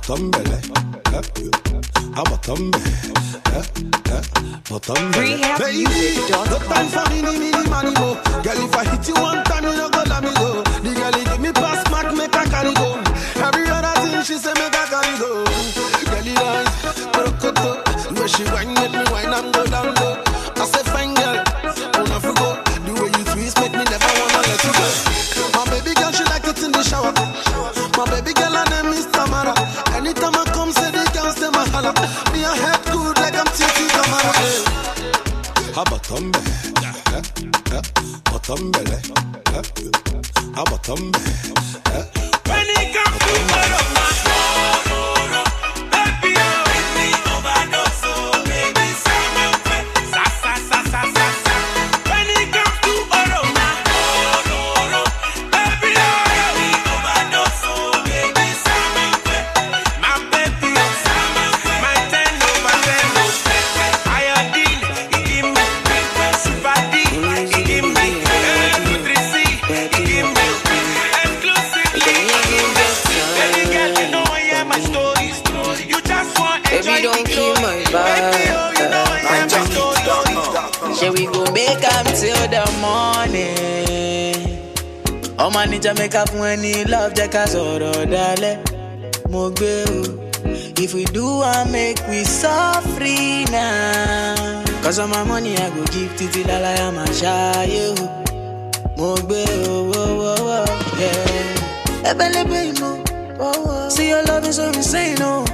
Botombele, 0.06 0.60
eh, 1.12 1.20
eh, 3.52 3.62
eh, 4.12 4.22
Botombele. 4.68 5.38
Baby, 5.58 5.84
no 6.28 6.58
time 6.68 6.88
for 6.88 7.08
mini 7.08 7.38
mini 7.38 7.68
money 7.70 7.90
mo. 7.98 8.14
Girl, 8.42 8.60
if 8.64 8.76
I 8.76 8.84
hit 8.84 9.08
you 9.08 9.14
one 9.14 9.42
time, 9.44 9.64
you 9.64 9.74
no 9.74 9.88
go 9.88 10.02
let 10.06 10.22
me 10.22 10.30
go. 10.34 10.62
The 10.84 10.92
girl 10.94 11.12
give 11.24 11.40
me 11.40 11.52
pass 11.52 11.88
mark, 11.90 12.14
make 12.14 12.36
I 12.36 12.44
carry 12.46 12.74
go. 12.74 13.00
Every 13.40 13.66
other 13.70 14.00
thing 14.02 14.22
she 14.24 14.36
say 14.36 14.52
make 14.60 14.76
I 14.76 14.84
carry 14.92 15.18
go. 15.18 15.44
Girl, 16.04 16.22
he 16.22 16.34
dance, 16.34 16.70
brokoto. 17.16 17.84
The 18.12 18.20
way 18.20 18.28
she 18.28 18.44
whine, 18.52 18.74
make 18.74 18.92
me 18.92 19.04
whine 19.10 19.32
and 19.32 19.54
go 19.54 19.64
down 19.64 19.94
low. 19.94 20.22
I 20.56 20.64
say 20.66 20.82
fine 20.92 21.14
girl, 21.14 21.40
wanna 21.96 22.20
go. 22.20 22.48
The 22.84 22.92
way 22.92 23.08
you 23.08 23.24
twist, 23.32 23.56
make 23.60 23.72
me 23.72 23.84
never 23.88 24.12
wanna 24.20 24.33
Eh, 35.76 37.22
eh, 37.72 37.80
Botombele, 38.30 39.00
eh, 39.52 39.62
Abatombe, 40.54 41.18
eh. 41.18 42.04
When 42.46 42.68
it 42.70 42.94
comes 42.94 43.18
to 43.18 43.34
Oroma, 43.58 43.93
Make 85.82 86.14
up 86.14 86.32
when 86.34 86.62
he 86.62 86.84
love 86.84 87.12
jẹ́ 87.14 87.28
ká 87.34 87.44
sọ̀rọ̀ 87.52 88.06
dalẹ̀. 88.12 88.56
Mo 89.32 89.50
gbé 89.56 89.72
o. 89.90 89.98
If 90.82 90.94
we 90.94 91.04
do 91.16 91.42
I 91.42 91.64
make 91.64 92.00
we 92.08 92.22
suffer 92.24 93.44
now. 93.50 94.62
Cause 94.82 94.98
of 94.98 95.08
my 95.10 95.24
money 95.24 95.56
I 95.56 95.68
go 95.74 95.82
give 95.94 96.12
títí 96.18 96.42
lálàyà 96.48 96.88
máa 96.96 97.10
ṣáyé 97.20 97.84
o. 98.00 98.04
Mo 98.98 99.14
gbé 99.26 99.42
o, 99.68 99.72
wo, 99.90 100.34
yeah. 101.00 102.10
Ẹbẹ̀lẹ́bẹ̀ 102.10 102.62
ìmọ̀. 102.70 103.90
See 103.94 104.08
your 104.12 104.22
love 104.28 104.46
is 104.48 104.56
so 104.56 104.64
insane, 104.70 105.20
oh. 105.22 105.44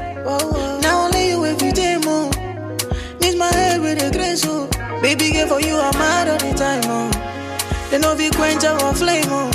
Now 0.82 0.96
only 1.04 1.22
you 1.30 1.38
every 1.46 1.72
day, 1.72 1.96
more. 2.06 2.30
Miss 3.20 3.34
my 3.42 3.50
head 3.58 3.80
with 3.80 4.02
a 4.06 4.10
grace, 4.16 4.44
oh. 4.46 4.68
Baby, 5.02 5.26
girl, 5.32 5.48
for 5.52 5.60
you, 5.66 5.76
I'm 5.86 5.96
mad 5.98 6.28
all 6.32 6.38
the 6.44 6.52
time, 6.62 6.84
oh. 6.96 7.10
They 7.90 7.98
know 7.98 8.14
we 8.14 8.28
quench 8.30 8.64
our 8.64 8.94
flame, 8.94 9.32
oh. 9.40 9.50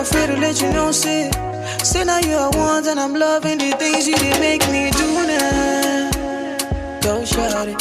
And 0.00 0.08
I'm 0.08 0.14
not 0.14 0.24
afraid 0.24 0.34
to 0.34 0.40
let 0.40 0.62
you 0.62 0.72
know, 0.72 0.92
say. 0.92 1.30
Say 1.84 2.04
now 2.04 2.18
you 2.20 2.34
are 2.34 2.50
one, 2.52 2.88
and 2.88 2.98
I'm 2.98 3.12
loving 3.14 3.58
the 3.58 3.70
things 3.72 4.08
you 4.08 4.16
did 4.16 4.40
make 4.40 4.66
me 4.70 4.90
do 4.90 5.26
now. 5.26 6.10
Go 7.02 7.24
shut 7.26 7.68
it. 7.68 7.78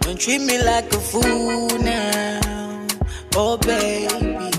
Don't 0.00 0.20
treat 0.20 0.40
me 0.42 0.62
like 0.62 0.92
a 0.92 1.00
fool 1.00 1.68
now. 1.80 2.86
Oh, 3.34 3.56
baby. 3.56 4.50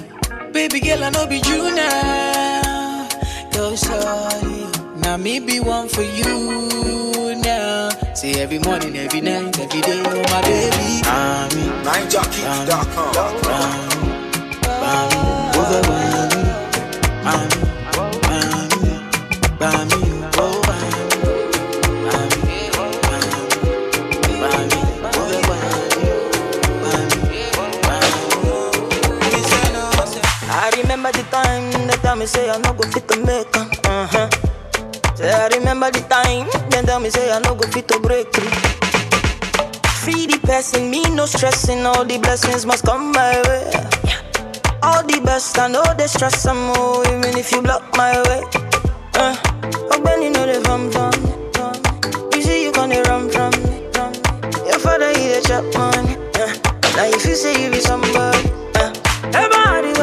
Baby 0.52 0.80
girl, 0.82 1.04
I 1.06 1.10
know 1.12 1.26
be 1.28 1.38
you 1.38 1.74
now. 1.74 3.08
Go 3.54 3.74
shut 3.76 4.44
it. 4.44 4.98
Now 4.98 5.16
me 5.16 5.40
be 5.40 5.62
one 5.62 5.88
for 5.88 6.04
you 6.04 7.36
now. 7.42 7.90
Say 8.14 8.34
every 8.42 8.60
morning, 8.60 8.98
every 8.98 9.22
night, 9.22 9.58
every 9.58 9.80
day, 9.82 10.04
oh 10.06 10.24
my 10.30 10.42
baby. 10.42 11.02
Mommy, 11.06 11.70
NineJockey.com. 11.86 13.14
mommy, 14.82 15.58
over 15.58 16.31
all 42.02 42.06
the 42.06 42.18
blessings 42.18 42.66
must 42.66 42.86
come 42.86 43.12
my 43.12 43.42
way. 43.48 44.11
All 44.84 45.04
the 45.04 45.22
best, 45.24 45.58
I 45.60 45.68
know 45.68 45.84
they 45.98 46.08
stress 46.08 46.42
some 46.42 46.58
more, 46.68 47.06
even 47.08 47.38
if 47.38 47.52
you 47.52 47.62
block 47.62 47.84
my 47.96 48.18
way. 48.28 48.42
Uh, 49.16 49.36
oh, 49.94 50.20
you 50.22 50.32
know 50.32 50.46
they 50.46 50.62
from 50.64 50.90
from, 50.92 51.14
you 52.34 52.42
see 52.42 52.64
you 52.64 52.72
gonna 52.72 53.02
run 53.04 53.30
from 53.30 53.52
me. 53.64 53.86
Your 54.68 54.80
father 54.80 55.12
he 55.18 55.34
a 55.34 55.42
chop 55.42 55.64
money. 55.78 56.16
Uh, 56.36 56.54
now 56.96 57.06
if 57.06 57.26
you 57.26 57.36
say 57.36 57.62
you 57.64 57.70
be 57.70 57.80
somebody, 57.80 58.50
uh, 58.76 58.92
everybody 59.34 59.94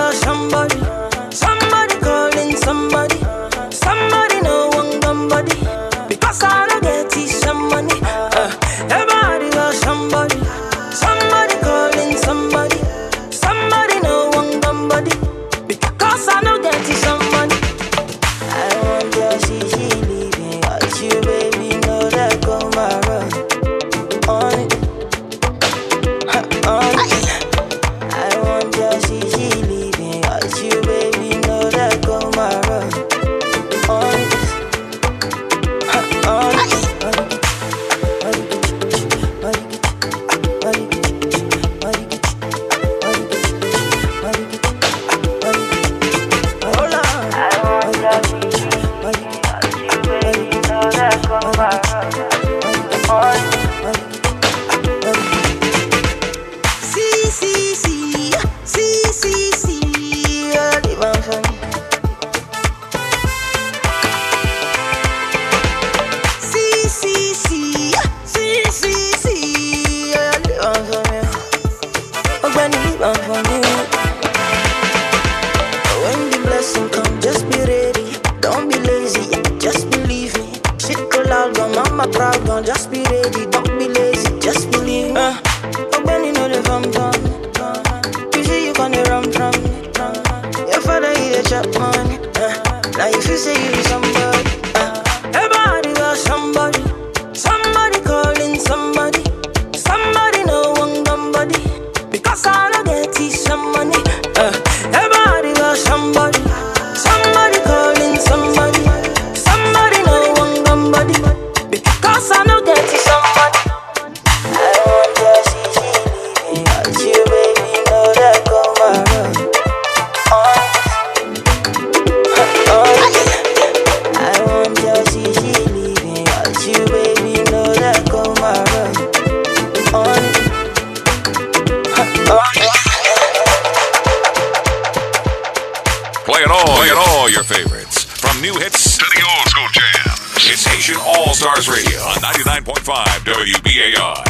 101.5 142.68 143.54
WBAI. 143.54 144.24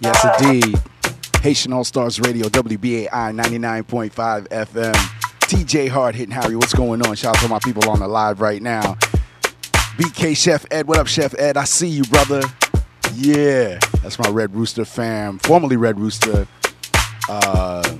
Yes, 0.00 0.40
indeed. 0.40 0.80
Haitian 1.42 1.74
All 1.74 1.84
Stars 1.84 2.18
Radio, 2.18 2.46
WBAI 2.48 3.08
99.5 3.10 4.48
FM. 4.48 4.94
DJ 5.40 5.90
Hard 5.90 6.14
hitting 6.14 6.32
Harry. 6.32 6.56
What's 6.56 6.72
going 6.72 7.06
on? 7.06 7.14
Shout 7.14 7.36
out 7.36 7.42
to 7.42 7.48
my 7.48 7.58
people 7.58 7.90
on 7.90 7.98
the 7.98 8.08
live 8.08 8.40
right 8.40 8.62
now. 8.62 8.94
BK 9.98 10.34
Chef 10.34 10.64
Ed. 10.70 10.88
What 10.88 10.96
up, 10.96 11.08
Chef 11.08 11.34
Ed? 11.38 11.58
I 11.58 11.64
see 11.64 11.88
you, 11.88 12.04
brother. 12.04 12.40
Yeah, 13.16 13.78
that's 14.02 14.18
my 14.18 14.30
Red 14.30 14.54
Rooster 14.54 14.86
fam, 14.86 15.38
formerly 15.40 15.76
Red 15.76 16.00
Rooster. 16.00 16.48
Uh, 17.28 17.98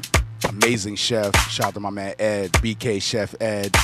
amazing 0.49 0.97
chef. 0.97 1.37
Shout 1.51 1.67
out 1.67 1.75
to 1.75 1.81
my 1.81 1.91
man 1.91 2.15
Ed, 2.19 2.53
BK 2.53 3.03
Chef 3.03 3.35
Ed. 3.39 3.77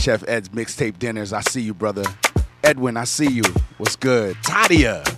Chef 0.00 0.24
Ed's 0.26 0.48
mixtape 0.48 0.98
dinners. 0.98 1.32
I 1.32 1.42
see 1.42 1.60
you, 1.60 1.72
brother. 1.72 2.02
Edwin, 2.64 2.96
I 2.96 3.04
see 3.04 3.30
you. 3.30 3.42
What's 3.78 3.96
good? 3.96 4.36
Tadia. 4.38 5.16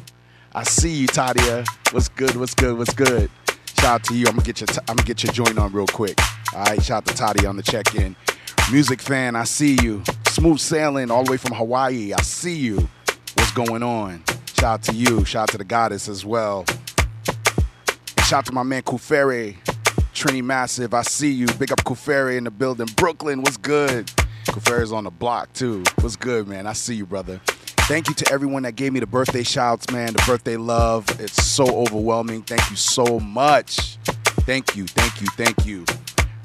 I 0.55 0.62
see 0.64 0.91
you, 0.91 1.09
Tadia. 1.09 1.64
What's 1.93 2.09
good? 2.09 2.36
What's 2.36 2.55
good? 2.55 2.76
What's 2.76 2.95
good? 2.95 3.30
Shout 3.78 3.84
out 3.84 4.05
to 4.05 4.14
you. 4.14 4.26
I'm 4.26 4.34
gonna 4.34 4.43
get 4.43 4.61
your 4.61 4.66
t- 4.66 4.80
I'm 4.88 4.97
gonna 4.97 5.07
get 5.07 5.22
your 5.24 5.32
joint 5.32 5.59
on 5.59 5.72
real 5.72 5.86
quick. 5.86 6.18
All 6.55 6.64
right. 6.64 6.82
Shout 6.82 7.09
out 7.09 7.16
to 7.16 7.22
Tadia 7.22 7.49
on 7.49 7.57
the 7.57 7.62
check-in. 7.62 8.14
Music 8.70 9.01
fan, 9.01 9.36
I 9.36 9.45
see 9.45 9.76
you. 9.82 10.03
Smooth 10.28 10.59
sailing 10.59 11.11
all 11.11 11.24
the 11.24 11.30
way 11.30 11.36
from 11.38 11.53
Hawaii. 11.55 12.12
I 12.12 12.20
see 12.22 12.57
you. 12.57 12.88
What's 13.34 13.53
going 13.53 13.82
on? 13.82 14.22
Shout 14.59 14.64
out 14.64 14.82
to 14.84 14.93
you. 14.93 15.24
Shout 15.24 15.45
out 15.45 15.49
to 15.51 15.59
the 15.59 15.64
goddess 15.64 16.09
as 16.09 16.24
well. 16.24 16.66
And 17.28 18.26
shout 18.26 18.41
out 18.41 18.47
to 18.47 18.53
my 18.53 18.62
man 18.62 18.82
Kufere, 18.82 19.57
Trini 20.14 20.43
Massive. 20.43 20.93
I 20.95 21.03
see 21.03 21.30
you. 21.32 21.47
Big 21.59 21.72
up 21.72 21.80
Kufere 21.84 22.36
in 22.36 22.45
the 22.45 22.51
building. 22.51 22.86
Brooklyn, 22.97 23.41
what's 23.43 23.57
good? 23.57 24.12
Kufere's 24.51 24.93
on 24.93 25.05
the 25.05 25.11
block 25.11 25.53
too. 25.53 25.83
What's 26.01 26.17
good, 26.17 26.49
man? 26.49 26.67
I 26.67 26.73
see 26.73 26.95
you, 26.95 27.07
brother. 27.07 27.41
Thank 27.45 28.09
you 28.09 28.15
to 28.15 28.33
everyone 28.33 28.63
that 28.65 28.77
gave 28.77 28.93
me 28.93 29.01
the 29.01 29.07
birthday 29.07 29.43
shouts, 29.43 29.91
man. 29.91 30.13
The 30.13 30.23
birthday 30.27 30.57
love. 30.57 31.09
It's 31.21 31.45
so 31.45 31.65
overwhelming. 31.65 32.43
Thank 32.43 32.71
you 32.71 32.77
so 32.77 33.19
much. 33.21 33.97
Thank 34.47 34.77
you, 34.77 34.87
thank 34.87 35.21
you, 35.21 35.27
thank 35.37 35.67
you. 35.67 35.85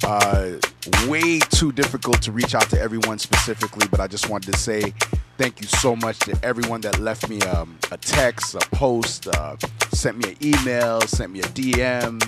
Uh, 0.03 0.60
way 1.08 1.39
too 1.39 1.72
difficult 1.72 2.22
to 2.22 2.32
reach 2.32 2.53
out 2.53 2.70
to 2.70 2.80
everyone 2.80 3.18
specifically, 3.18 3.88
but 3.89 3.99
I 3.99 4.08
just 4.08 4.30
wanted 4.30 4.53
to 4.53 4.60
say 4.60 4.93
thank 5.38 5.62
you 5.62 5.68
so 5.68 5.95
much 5.95 6.20
to 6.20 6.38
everyone 6.43 6.82
that 6.82 6.99
left 6.99 7.30
me 7.30 7.39
um, 7.41 7.78
a 7.91 7.97
text, 7.97 8.56
a 8.56 8.60
post, 8.76 9.28
uh, 9.28 9.56
sent 9.91 10.18
me 10.18 10.32
an 10.34 10.38
email, 10.41 11.01
sent 11.01 11.32
me 11.32 11.39
a 11.39 11.43
DM. 11.43 12.22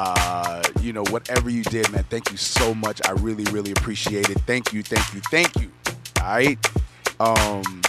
Uh, 0.00 0.62
you 0.80 0.92
know, 0.92 1.02
whatever 1.10 1.50
you 1.50 1.64
did, 1.64 1.90
man. 1.90 2.04
Thank 2.04 2.30
you 2.30 2.36
so 2.36 2.72
much. 2.72 3.00
I 3.04 3.10
really, 3.14 3.42
really 3.50 3.72
appreciate 3.72 4.30
it. 4.30 4.38
Thank 4.42 4.72
you, 4.72 4.84
thank 4.84 5.12
you, 5.12 5.20
thank 5.28 5.56
you. 5.60 5.72
All 6.22 6.28
right. 6.28 6.56
Um, 7.18 7.82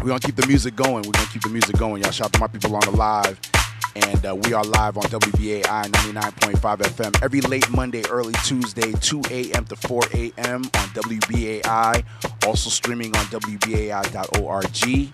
we're 0.00 0.08
gonna 0.08 0.18
keep 0.18 0.36
the 0.36 0.46
music 0.46 0.74
going. 0.76 1.02
We're 1.04 1.12
gonna 1.12 1.26
keep 1.26 1.42
the 1.42 1.50
music 1.50 1.76
going. 1.76 2.02
Y'all 2.02 2.10
shout 2.10 2.28
out 2.28 2.32
to 2.32 2.40
my 2.40 2.46
people 2.46 2.74
on 2.74 2.80
the 2.80 2.92
live. 2.92 3.38
And 3.96 4.24
uh, 4.24 4.34
we 4.34 4.54
are 4.54 4.64
live 4.64 4.96
on 4.96 5.04
WBAI 5.04 5.62
99.5 5.62 6.78
FM 6.78 7.22
every 7.22 7.42
late 7.42 7.68
Monday, 7.70 8.02
early 8.08 8.34
Tuesday, 8.44 8.92
2 8.92 9.20
a.m. 9.30 9.66
to 9.66 9.76
4 9.76 10.02
a.m. 10.14 10.62
on 10.64 10.88
WBAI. 10.88 12.02
Also 12.46 12.70
streaming 12.70 13.14
on 13.14 13.24
WBAI.org. 13.26 15.12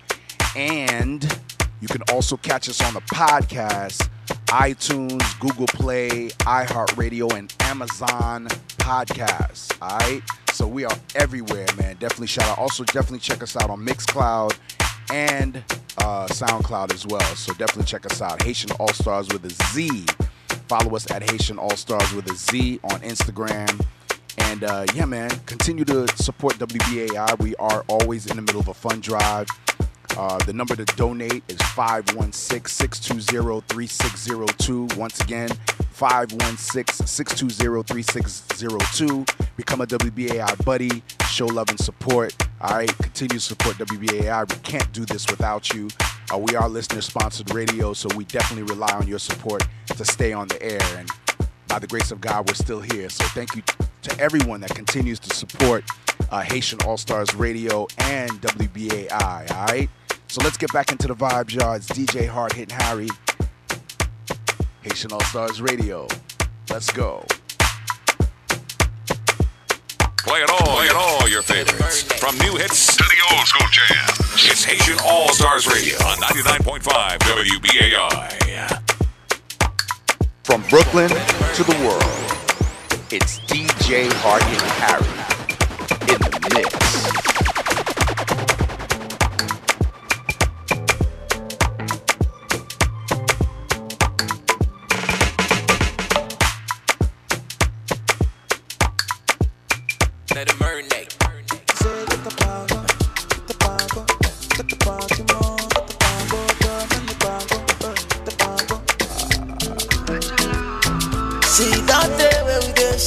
And 0.55 1.41
you 1.81 1.89
can 1.89 2.03
also 2.12 2.37
catch 2.37 2.68
us 2.68 2.81
on 2.81 2.95
the 2.95 3.01
podcast, 3.01 4.09
iTunes, 4.53 5.41
Google 5.41 5.67
Play, 5.67 6.29
iHeartRadio, 6.41 7.33
and 7.33 7.55
Amazon 7.61 8.49
Podcasts. 8.77 9.75
All 9.81 9.97
right. 9.99 10.21
So 10.53 10.67
we 10.67 10.85
are 10.85 10.95
everywhere, 11.15 11.65
man. 11.79 11.97
Definitely 11.97 12.27
shout 12.27 12.47
out. 12.47 12.59
Also, 12.59 12.85
definitely 12.85 13.21
check 13.21 13.43
us 13.43 13.57
out 13.57 13.71
on 13.71 13.81
Mixcloud 13.81 14.59
and 15.11 15.57
uh, 15.97 16.27
SoundCloud 16.27 16.93
as 16.93 17.07
well. 17.07 17.23
So 17.35 17.55
definitely 17.55 17.85
check 17.85 18.05
us 18.05 18.21
out. 18.21 18.43
Haitian 18.43 18.73
All 18.73 18.89
Stars 18.89 19.27
with 19.33 19.43
a 19.47 19.51
Z. 19.73 20.05
Follow 20.69 20.97
us 20.97 21.11
at 21.11 21.31
Haitian 21.31 21.59
All 21.59 21.75
Stars 21.75 22.13
with 22.13 22.31
a 22.31 22.35
Z 22.35 22.79
on 22.85 23.01
Instagram. 23.01 23.83
And 24.37 24.65
uh, 24.65 24.85
yeah, 24.95 25.07
man, 25.07 25.31
continue 25.47 25.87
to 25.87 26.07
support 26.19 26.57
WBAI. 26.59 27.39
We 27.39 27.57
are 27.57 27.87
always 27.89 28.27
in 28.27 28.37
the 28.37 28.43
middle 28.43 28.61
of 28.61 28.69
a 28.69 28.75
fund 28.75 29.03
drive. 29.03 29.47
Uh, 30.17 30.39
the 30.45 30.53
number 30.53 30.77
to 30.77 30.85
donate 30.97 31.43
is 31.49 31.61
516 31.75 32.67
620 32.67 33.63
3602. 33.69 34.89
Once 34.99 35.21
again, 35.21 35.49
516 35.93 37.07
620 37.07 37.83
3602. 37.83 39.25
Become 39.57 39.81
a 39.81 39.87
WBAI 39.87 40.65
buddy. 40.65 41.03
Show 41.29 41.47
love 41.47 41.69
and 41.71 41.81
support. 41.81 42.37
All 42.61 42.77
right, 42.77 42.99
continue 42.99 43.39
to 43.39 43.41
support 43.41 43.77
WBAI. 43.77 44.51
We 44.51 44.61
can't 44.61 44.93
do 44.93 45.05
this 45.05 45.27
without 45.31 45.73
you. 45.73 45.89
Uh, 46.33 46.39
we 46.39 46.55
are 46.57 46.69
listener 46.69 47.01
sponsored 47.01 47.53
radio, 47.55 47.93
so 47.93 48.09
we 48.17 48.25
definitely 48.25 48.65
rely 48.65 48.93
on 48.93 49.07
your 49.07 49.19
support 49.19 49.67
to 49.87 50.05
stay 50.05 50.33
on 50.33 50.49
the 50.49 50.63
air. 50.63 50.81
And 50.97 51.09
by 51.69 51.79
the 51.79 51.87
grace 51.87 52.11
of 52.11 52.21
God, 52.21 52.49
we're 52.49 52.55
still 52.55 52.81
here. 52.81 53.09
So 53.09 53.25
thank 53.29 53.57
you 53.57 53.63
to 54.03 54.21
everyone 54.21 54.61
that 54.61 54.75
continues 54.75 55.19
to 55.21 55.35
support 55.35 55.85
uh, 56.31 56.41
Haitian 56.41 56.81
All 56.87 56.97
Stars 56.97 57.35
Radio 57.35 57.87
and 57.99 58.31
WBAI. 58.43 59.51
All 59.51 59.67
right. 59.67 59.89
So 60.33 60.41
let's 60.43 60.57
get 60.57 60.72
back 60.72 60.91
into 60.91 61.09
the 61.09 61.14
vibes, 61.14 61.53
y'all. 61.53 61.74
It's 61.74 61.89
DJ 61.89 62.26
Hard 62.26 62.55
Hitting 62.55 62.74
Harry, 62.74 63.11
Haitian 64.80 65.12
All 65.12 65.20
Stars 65.24 65.61
Radio. 65.61 66.09
Let's 66.70 66.91
go. 66.91 67.26
Play 70.16 70.41
it 70.41 70.49
all, 70.49 70.74
play 70.74 70.87
it 70.87 70.97
all 70.97 71.28
your 71.28 71.43
favorites. 71.43 72.05
From 72.18 72.39
new 72.39 72.57
hits 72.57 72.97
to 72.97 73.05
the 73.05 73.16
old 73.30 73.47
school 73.47 73.68
jams. 73.70 74.18
It's 74.51 74.64
Haitian 74.64 74.97
All 75.05 75.28
Stars 75.35 75.66
Radio 75.66 75.97
on 75.97 76.16
99.5 76.16 76.80
WBAI. 77.18 78.80
From 80.45 80.62
Brooklyn 80.70 81.11
to 81.11 81.62
the 81.62 81.76
world, 81.85 83.12
it's 83.12 83.39
DJ 83.41 84.11
Hard 84.14 84.43
Hitting 84.45 84.66
Harry 84.80 85.32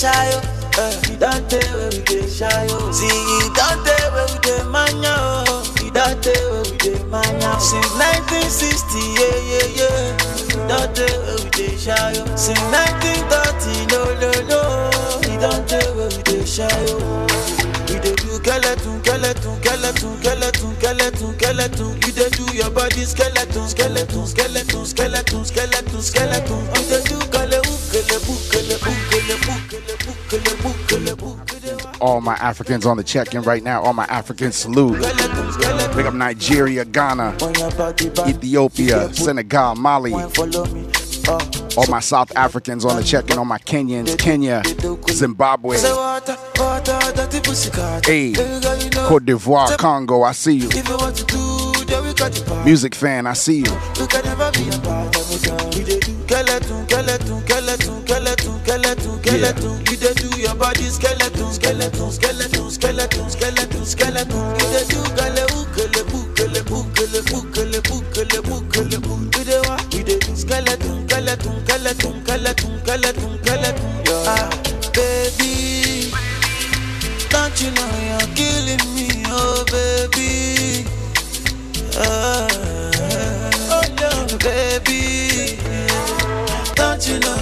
shy. 0.05 0.29
Uh, 0.77 0.91
don't 1.17 1.49
tell 1.49 1.77
where 1.77 1.89
we 1.89 2.29
shy. 2.29 2.67
See, 2.93 3.09
don't 3.57 3.79
tell 3.85 4.07
where 4.13 4.27
we. 4.29 4.35
Don't 5.95 6.21
tell 6.21 6.45
where 6.51 6.61
we. 6.61 6.91
Since 7.57 7.91
1960, 7.97 9.01
yeah, 9.17 9.37
yeah, 9.49 9.67
yeah. 9.79 10.67
Don't 10.69 10.93
tell 10.93 11.17
where 11.25 11.37
we 11.41 11.49
get 11.57 11.79
shy. 11.79 12.13
Since 12.35 12.61
1930, 12.69 13.89
no, 13.93 14.01
no, 14.21 14.31
no. 14.51 14.61
Don't 15.41 15.63
tell 15.67 15.89
where 15.95 16.09
we 16.09 16.21
get 16.23 16.45
shy. 16.47 16.83
We 17.89 17.95
dey 18.03 18.13
do 18.15 18.29
skeleton, 18.37 19.01
skeleton, 19.01 19.55
skeleton, 19.63 20.13
skeleton, 20.21 20.75
skeleton, 20.75 21.33
skeleton. 21.39 21.89
You 22.05 22.11
dey 22.13 22.29
do 22.29 22.45
your 22.53 22.69
body 22.69 23.05
skeleton, 23.05 23.67
skeleton, 23.69 24.27
skeleton, 24.27 24.85
skeleton, 24.85 25.45
skeleton, 25.45 26.01
skeleton. 26.01 26.61
You 26.75 26.83
dey 26.91 27.03
do 27.09 27.17
All 32.01 32.19
my 32.19 32.33
Africans 32.33 32.85
on 32.85 32.97
the 32.97 33.03
check-in 33.05 33.41
right 33.43 33.63
now. 33.63 33.81
All 33.83 33.93
my 33.93 34.03
Africans 34.05 34.57
salute. 34.57 35.01
Big 35.95 36.05
up 36.05 36.13
Nigeria, 36.13 36.83
Ghana, 36.83 37.37
Ethiopia, 38.27 39.13
Senegal, 39.13 39.75
Mali. 39.75 40.11
All 40.11 41.87
my 41.87 42.01
South 42.01 42.35
Africans 42.35 42.83
on 42.83 42.97
the 42.97 43.03
check-in. 43.03 43.37
All 43.37 43.45
my 43.45 43.59
Kenyans, 43.59 44.17
Kenya, 44.19 44.61
Zimbabwe, 45.09 45.77
hey. 48.05 48.33
Cote 49.07 49.25
d'Ivoire, 49.25 49.77
Congo. 49.77 50.23
I 50.23 50.33
see 50.33 50.55
you. 50.55 50.69
Music 52.65 52.93
fan, 52.93 53.25
I 53.25 53.33
see 53.33 53.59
you. 53.59 53.71
Skeleton. 59.35 59.79
You 59.91 59.97
dey 59.97 60.13
do 60.13 60.39
your 60.39 60.55
body 60.55 60.83
skeleton, 60.83 61.51
skeleton, 61.53 62.11
skeleton, 62.11 62.69
skeleton, 62.71 63.29
skeleton, 63.29 63.85
skeleton. 63.85 64.59
You 64.59 64.67
dey 64.73 64.85
do 64.87 65.01
kele 65.15 65.43
ukele 65.59 66.03
bukele 66.09 66.61
bukele 66.63 67.21
bukele 67.29 67.79
bukele 67.81 68.39
bukele 68.41 68.97
bu. 69.01 69.15
You 69.37 69.43
dey 69.43 69.59
wa? 69.67 69.77
You 69.91 70.03
dey 70.03 70.19
do 70.19 70.35
skeleton, 70.35 71.07
skeleton, 71.07 71.65
skeleton, 71.65 72.23
skeleton, 72.25 72.79
skeleton, 72.83 73.39
skeleton. 73.43 73.91
Ah, 74.27 74.49
baby, 74.93 76.11
don't 77.29 77.61
you 77.61 77.71
know 77.71 77.91
you're 78.07 78.29
killing 78.35 78.83
me, 78.95 79.07
oh 79.27 79.65
baby. 79.71 80.85
Ah, 81.97 82.47
oh 83.75 83.83
no, 83.99 84.37
baby. 84.39 85.59
Don't 86.75 87.07
you 87.07 87.19
know 87.19 87.35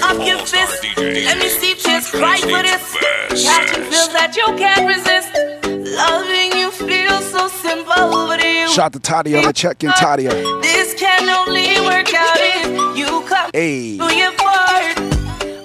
hands 0.00 0.18
and 0.18 0.18
throw 0.18 0.22
up 0.22 0.26
your 0.26 0.46
fist. 0.46 0.96
Let 0.96 1.38
me 1.38 1.48
see 1.48 1.74
tears 1.74 2.10
cry 2.10 2.38
for 2.38 2.62
this. 2.62 3.44
Catching 3.44 3.84
feels 3.84 4.12
that 4.12 4.34
you 4.36 4.46
can't 4.56 4.86
resist. 4.86 5.32
Loving 5.96 6.58
you 6.58 6.70
feels 6.70 7.30
so 7.30 7.48
simple, 7.48 8.26
but 8.26 8.42
you. 8.42 8.68
Shout 8.72 8.92
to 8.94 9.00
Tadia 9.00 9.38
on 9.38 9.44
the 9.44 9.52
check-in, 9.52 9.90
Tadia. 9.90 10.30
This 10.62 10.94
can 10.94 11.28
only 11.28 11.80
work 11.86 12.12
out 12.14 12.36
if 12.38 12.96
you 12.98 13.22
come 13.28 13.50
Hey. 13.52 13.98
do 13.98 14.14
your 14.14 14.32
part. 14.32 14.98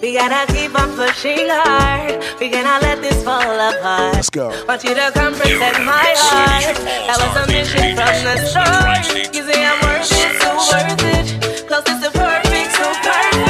We 0.02 0.14
gotta 0.14 0.52
keep 0.54 0.78
on 0.80 0.96
pushing 0.96 1.48
hard. 1.50 2.24
We 2.40 2.50
cannot 2.50 2.82
let 2.82 3.02
this 3.02 3.24
fall 3.24 3.42
apart. 3.42 4.14
Let's 4.14 4.30
go. 4.30 4.50
Want 4.68 4.84
you 4.84 4.94
to 4.94 5.12
come 5.14 5.34
protect 5.34 5.80
my 5.80 6.14
heart. 6.18 6.76
That 7.08 7.18
was 7.20 7.36
a 7.44 7.48
mission 7.52 7.96
from 7.96 8.24
the 8.24 8.36
start. 8.48 9.36
You 9.36 9.44
say 9.44 9.66
I'm 9.66 9.80
worth 9.84 10.12
it, 10.12 10.42
so 10.42 10.50
worth 10.56 11.04
it. 11.04 11.68
Closest 11.68 12.04
to 12.04 12.12
perfect, 12.12 12.72
so 12.76 12.86
perfect. 13.04 13.47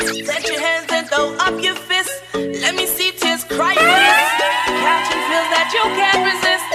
Set 0.00 0.48
your 0.48 0.60
hands 0.60 0.86
and 0.90 1.06
throw 1.08 1.34
up 1.36 1.62
your 1.62 1.74
fists. 1.74 2.22
Let 2.34 2.74
me 2.74 2.86
see 2.86 3.10
tears 3.12 3.44
cry 3.44 3.74
for 3.74 3.84
this. 3.84 4.28
Catching 4.80 5.22
feels 5.28 5.50
that 5.54 5.68
you 5.76 5.84
can't 6.00 6.22
resist. 6.30 6.68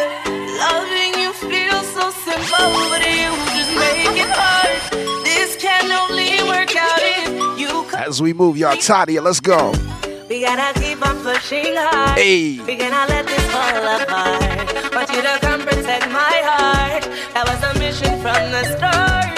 Loving 0.62 1.14
you 1.22 1.34
feels 1.50 1.88
so 1.98 2.12
simple, 2.22 2.70
but 2.92 3.02
you 3.02 3.34
just 3.58 3.74
make 3.82 4.16
it 4.24 4.30
hard. 4.30 5.26
This 5.26 5.56
can 5.58 5.92
only 5.92 6.38
work 6.48 6.76
out 6.76 7.02
if 7.02 7.60
you 7.60 7.84
come. 7.90 8.00
As 8.00 8.22
we 8.22 8.32
move, 8.34 8.58
y'all, 8.58 8.76
Tadia, 8.76 9.24
let's 9.24 9.40
go. 9.40 9.72
We 10.30 10.42
gotta 10.42 10.80
keep 10.80 11.06
on 11.06 11.18
pushing 11.24 11.76
hard. 11.76 12.18
Hey. 12.20 12.60
We 12.62 12.76
cannot 12.76 13.10
let 13.10 13.26
this 13.26 13.46
fall 13.52 13.86
apart. 14.02 14.94
Want 14.94 15.10
you 15.10 15.22
to 15.22 15.38
come 15.42 15.62
protect 15.62 16.12
my 16.12 16.38
heart. 16.46 17.04
That 17.34 17.46
was 17.50 17.62
a 17.64 17.80
mission 17.80 18.22
from 18.22 18.52
the 18.52 18.64
start. 18.78 19.35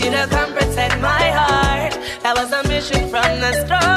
You 0.00 0.10
to 0.10 0.26
come 0.30 0.52
protect 0.52 1.00
my 1.00 1.30
heart. 1.30 1.92
That 2.22 2.36
was 2.36 2.52
a 2.52 2.62
mission 2.68 3.08
from 3.08 3.40
the 3.40 3.66
start. 3.66 3.87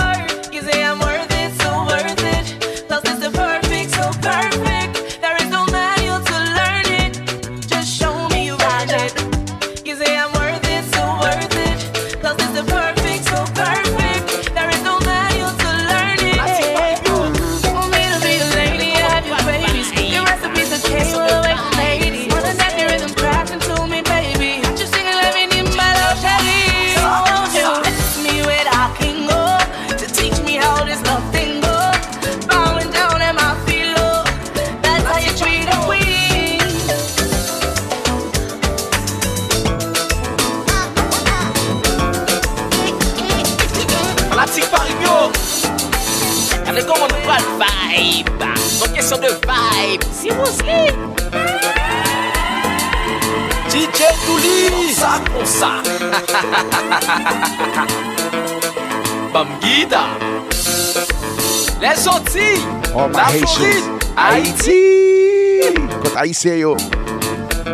Haiti. 66.21 66.49
Écoute, 66.51 66.51
Haïtien, 66.51 66.55
yo. 66.55 66.75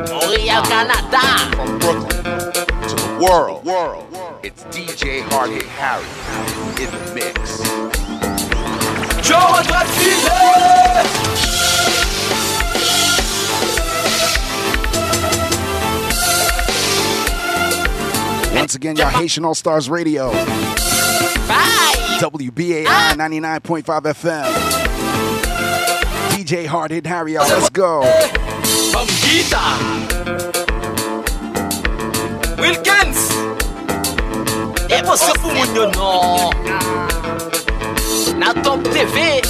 Montréal, 0.09 0.63
Canada 0.63 1.19
From 1.55 1.79
Brooklyn 1.79 2.23
to 2.23 2.95
the 2.95 3.17
world, 3.19 3.65
world, 3.65 4.05
it's 4.43 4.63
DJ 4.65 5.21
Hard 5.29 5.51
Hit 5.51 5.63
Harry 5.63 6.05
in 6.83 6.91
the 6.91 6.99
mix. 7.13 7.61
Joe 9.27 9.37
Once 18.53 18.75
again, 18.75 18.95
y'all 18.95 19.09
Haitian 19.09 19.45
All 19.45 19.55
Stars 19.55 19.89
Radio. 19.89 20.31
Bye. 21.47 21.93
WBAI 22.19 22.85
99.5 22.85 23.83
FM. 23.83 24.77
DJ 26.31 26.65
Hard 26.65 26.91
Hit 26.91 27.05
Harry, 27.05 27.33
y'all. 27.33 27.47
Let's 27.47 27.69
go. 27.69 28.01
guitar. 29.05 29.77
Wilkins, 32.57 33.29
e 34.89 35.03
você 35.03 35.31
pro 35.33 35.53
mundo 35.53 35.91
não. 35.95 36.49
Na 38.37 38.53
Top 38.55 38.83
TV. 38.89 39.41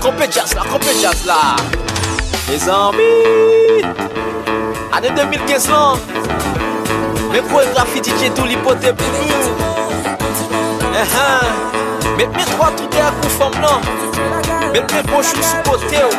Compé 0.00 0.28
jazz 0.28 0.52
là, 0.54 0.62
compé 0.70 0.94
jazz 1.00 1.24
là. 1.24 1.56
Mes 2.48 2.68
amis, 2.68 3.82
année 4.92 5.10
2015 5.10 5.68
là. 5.70 5.94
Mes 7.32 7.40
chorégraphies 7.42 8.02
DJ 8.02 8.30
tout 8.34 8.44
l'hypothèque. 8.44 9.00
Uh 9.00 10.98
eh, 10.98 11.04
-huh. 11.04 11.16
Hein. 11.16 11.75
Met 12.16 12.32
men 12.32 12.46
kwa 12.56 12.70
tout 12.76 12.94
e 12.94 13.00
akou 13.00 13.30
fom 13.38 13.52
nan 13.60 13.80
Met 14.72 14.92
men 14.92 15.04
pochou 15.06 15.42
sou 15.42 15.62
kote 15.68 16.00
ou 16.04 16.10
oh. 16.10 16.16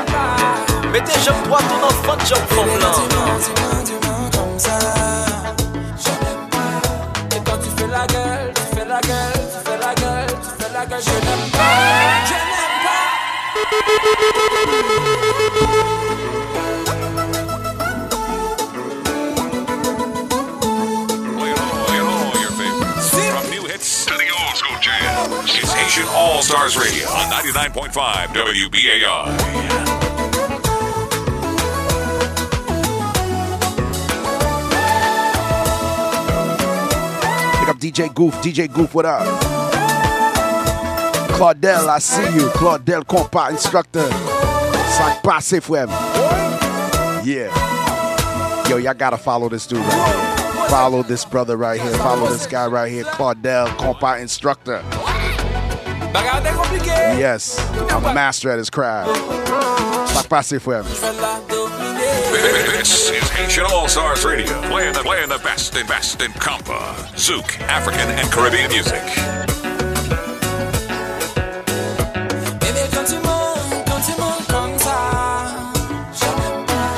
Met 0.91 1.03
te 1.09 1.19
jom 1.25 1.39
kwa 1.47 1.59
tout 1.65 1.79
nan 1.81 1.93
fante 2.05 2.25
jom 2.29 2.43
fom 2.53 2.69
nan 2.81 2.93
Diman, 2.99 3.39
diman, 3.47 3.79
diman 3.89 4.29
kom 4.35 4.51
sa 4.59 4.77
Et 7.35 7.41
quand 7.45 7.57
tu 7.63 7.69
fais 7.77 7.87
la 7.87 8.05
gueule, 8.07 8.53
tu 8.53 8.61
fais 8.75 8.85
la 8.85 9.01
gueule, 9.01 9.41
tu 9.51 9.59
fais 9.65 9.77
la 9.77 9.93
gueule, 9.95 10.33
tu 10.43 10.63
fais 10.63 10.71
la 10.73 10.85
gueule. 10.85 11.01
Je 11.01 11.11
n'aime 11.11 11.49
pas, 11.51 11.59
je 12.25 12.33
n'aime 12.33 12.77
pas. 16.01 16.06
All 26.05 26.41
Stars 26.41 26.77
Radio 26.77 27.07
on 27.09 27.31
99.5 27.31 28.27
WBAI. 28.27 29.87
Pick 37.59 37.69
up 37.69 37.77
DJ 37.77 38.13
Goof. 38.13 38.33
DJ 38.35 38.71
Goof, 38.71 38.93
what 38.93 39.05
up? 39.05 39.25
Claudel, 41.37 41.87
I 41.87 41.99
see 41.99 42.23
you. 42.35 42.49
Claudel, 42.49 43.03
compa 43.03 43.49
instructor. 43.51 44.07
Sac 44.97 45.21
passe, 45.23 45.59
frère. 45.59 45.87
Yeah. 47.25 47.51
Yo, 48.69 48.77
y'all 48.77 48.93
gotta 48.93 49.17
follow 49.17 49.49
this 49.49 49.67
dude 49.67 49.79
right 49.79 50.15
here. 50.15 50.69
Follow 50.69 51.03
this 51.03 51.25
brother 51.25 51.57
right 51.57 51.79
here. 51.79 51.93
Follow 51.93 52.27
this 52.29 52.47
guy 52.47 52.67
right 52.67 52.91
here. 52.91 53.03
Claudel, 53.03 53.67
compa 53.77 54.19
instructor. 54.21 54.83
Bagarre 56.17 56.51
compliqué. 56.55 57.19
Yes, 57.19 57.59
I'm 57.91 58.03
a 58.03 58.11
master 58.13 58.49
at 58.49 58.57
his 58.57 58.69
craft. 58.71 59.15
Sac 60.09 60.27
passe, 60.27 60.57
frère. 60.59 60.83
This 62.77 63.09
is 63.11 63.29
Haitian 63.29 63.65
All 63.71 63.87
Stars 63.87 64.25
Radio, 64.25 64.59
playing 64.63 64.93
the, 64.93 65.01
playing 65.01 65.29
the 65.29 65.37
best 65.43 65.75
and 65.75 65.87
best 65.87 66.19
in 66.21 66.31
compa, 66.31 66.95
zouk, 67.15 67.59
African, 67.67 68.09
and 68.17 68.27
Caribbean 68.31 68.69
music. 68.71 69.01
Bébé, 72.59 72.87
quand 72.91 73.05
tu 73.05 73.19
montes, 73.19 73.85
quand 73.85 74.01
tu 74.01 74.13
montes 74.19 74.47
comme 74.47 74.75
ça, 74.79 74.97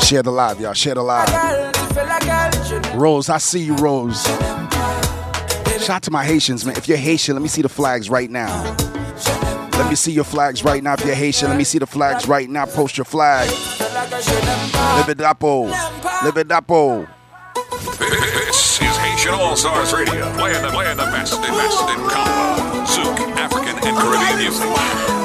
Share 0.05 0.23
the 0.23 0.31
live, 0.31 0.61
y'all. 0.61 0.73
Share 0.73 0.95
the 0.95 1.03
live. 1.03 1.27
gueule, 1.27 1.71
tu 1.73 1.93
fais 1.93 2.05
la 2.05 2.19
gueule, 2.19 2.51
je 2.69 2.75
n'aime 2.75 2.97
Rose, 2.97 3.27
I 3.29 3.37
see 3.39 3.59
you, 3.59 3.75
Rose. 3.75 4.23
Shout 5.79 5.89
out 5.89 6.03
to 6.03 6.11
my 6.11 6.23
Haitians, 6.23 6.63
man. 6.65 6.77
If 6.77 6.87
you're 6.87 6.97
Haitian, 6.97 7.35
let 7.35 7.41
me 7.41 7.49
see 7.49 7.61
the 7.61 7.67
flags 7.69 8.09
right 8.09 8.29
now. 8.29 8.63
Let 9.79 9.89
me 9.89 9.95
see 9.95 10.11
your 10.11 10.25
flags 10.25 10.65
right 10.65 10.83
now. 10.83 10.95
If 10.95 11.05
you're 11.05 11.15
Haitian, 11.15 11.47
let 11.47 11.57
me 11.57 11.63
see 11.63 11.79
the 11.79 11.87
flags 11.87 12.27
right 12.27 12.49
now. 12.49 12.65
Post 12.65 12.97
your 12.97 13.05
flag. 13.05 13.49
Live 13.49 15.07
it 15.07 15.17
dapo. 15.17 15.71
Oh. 15.71 16.21
Live 16.25 16.35
it 16.35 16.49
dapo. 16.49 17.07
Oh. 17.07 17.07
This 17.97 18.81
is 18.81 18.97
Haitian 18.97 19.35
All 19.35 19.55
Stars 19.55 19.93
Radio, 19.93 20.31
playing 20.33 20.61
the, 20.63 20.69
playing 20.69 20.97
the 20.97 21.03
best 21.03 21.33
and 21.35 21.43
best 21.43 21.79
in 21.89 21.99
compa, 22.09 22.85
zouk, 22.87 23.19
African, 23.37 23.87
and 23.87 23.97
Caribbean 23.97 24.37
music. 24.37 25.18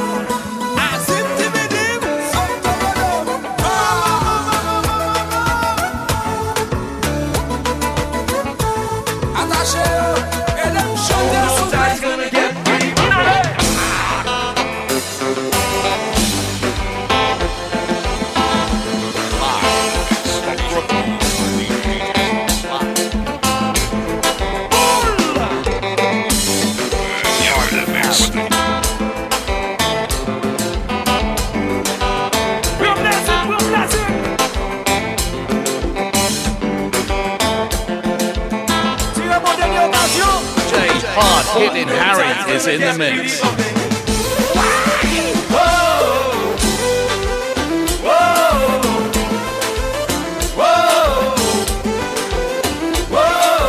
Hitting 41.64 41.88
Harry 41.88 42.52
is 42.54 42.66
in 42.66 42.80
the 42.82 42.92
mix. 42.98 43.40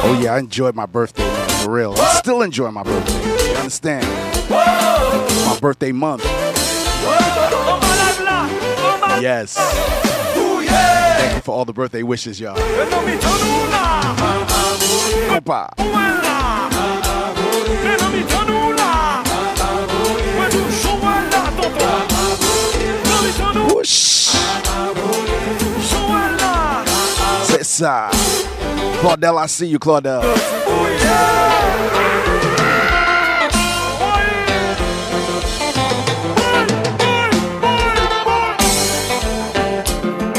Oh 0.07 0.19
yeah, 0.21 0.33
I 0.33 0.39
enjoyed 0.39 0.75
my 0.75 0.85
birthday, 0.85 1.23
man, 1.23 1.49
for 1.63 1.71
real. 1.71 1.93
I 1.97 2.15
still 2.15 2.41
enjoy 2.41 2.69
my 2.69 2.83
birthday. 2.83 3.51
You 3.51 3.55
understand? 3.57 4.05
My 4.49 5.57
birthday 5.61 5.93
month. 5.93 6.25
Yes. 9.21 9.55
Thank 9.55 11.35
you 11.35 11.41
for 11.41 11.55
all 11.55 11.63
the 11.63 11.71
birthday 11.71 12.03
wishes, 12.03 12.41
y'all. 12.41 12.57
Compa. 15.29 16.04
C'est 27.43 27.63
ça. 27.63 28.09
Claudel, 28.99 29.35
I 29.37 29.47
see 29.47 29.67
you, 29.67 29.79
Claudel. 29.79 30.21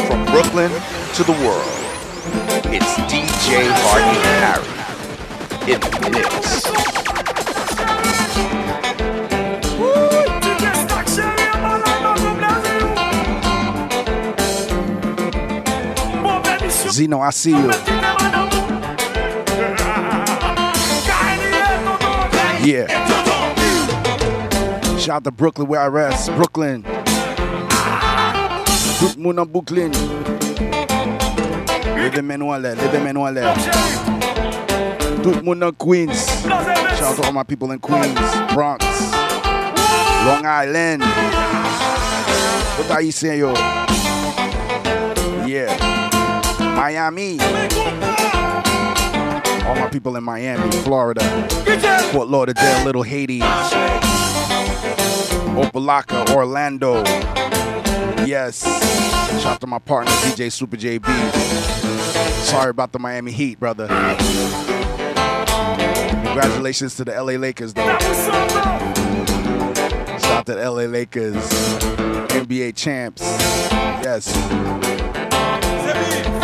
From 0.06 0.24
Brooklyn 0.26 0.70
to 1.14 1.24
the 1.24 1.32
world, 1.42 1.64
it's 2.72 2.96
DJ 3.08 3.70
Hardy 3.70 4.18
Harry 4.20 4.75
Zeno, 17.06 17.20
I 17.20 17.30
see 17.30 17.52
you. 17.52 17.70
Yeah. 22.66 22.88
Shout 24.98 25.18
out 25.18 25.24
to 25.24 25.30
Brooklyn 25.30 25.68
where 25.68 25.80
I 25.80 25.86
rest. 25.86 26.30
Brooklyn. 26.34 26.82
Tout 28.98 29.16
monde 29.18 29.46
Brooklyn. 29.52 29.92
Levez 31.94 32.22
main 32.22 32.38
là, 32.38 32.74
levez 32.74 33.00
main 33.00 33.30
là. 33.30 33.54
Tout 35.22 35.44
monde 35.44 35.72
Queens. 35.78 36.26
Shout 36.42 37.02
out 37.02 37.16
to 37.18 37.22
all 37.26 37.32
my 37.32 37.44
people 37.44 37.70
in 37.70 37.78
Queens, 37.78 38.18
Bronx, 38.52 38.84
Long 40.26 40.44
Island. 40.44 41.04
What 42.78 42.90
are 42.90 43.02
you 43.02 43.12
saying, 43.12 43.38
yo? 43.38 43.52
Yeah. 45.46 45.95
Miami. 46.76 47.40
All 49.64 49.74
my 49.74 49.88
people 49.90 50.14
in 50.16 50.22
Miami, 50.22 50.70
Florida, 50.82 51.22
Fort 52.12 52.28
Lauderdale, 52.28 52.84
Little 52.84 53.02
Haiti, 53.02 53.40
Opa-locka, 55.56 56.28
Orlando. 56.34 57.02
Yes. 58.26 58.62
Shout 59.42 59.54
out 59.54 59.60
to 59.62 59.66
my 59.66 59.78
partner, 59.78 60.12
DJ 60.12 60.52
Super 60.52 60.76
JB. 60.76 61.06
Sorry 62.44 62.68
about 62.70 62.92
the 62.92 62.98
Miami 62.98 63.32
Heat, 63.32 63.58
brother. 63.58 63.88
Congratulations 66.26 66.94
to 66.96 67.04
the 67.06 67.12
LA 67.12 67.32
Lakers, 67.38 67.72
though. 67.72 67.86
Shout 70.18 70.30
out 70.30 70.46
to 70.46 70.54
the 70.54 70.70
LA 70.70 70.82
Lakers, 70.84 71.34
NBA 72.28 72.76
champs. 72.76 73.22
Yes. 74.02 74.28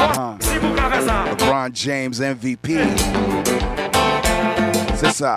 Uh-huh. 0.02 0.36
LeBron 1.36 1.72
James 1.72 2.18
MVP. 2.18 2.76
C'est 4.96 5.12
ça. 5.12 5.36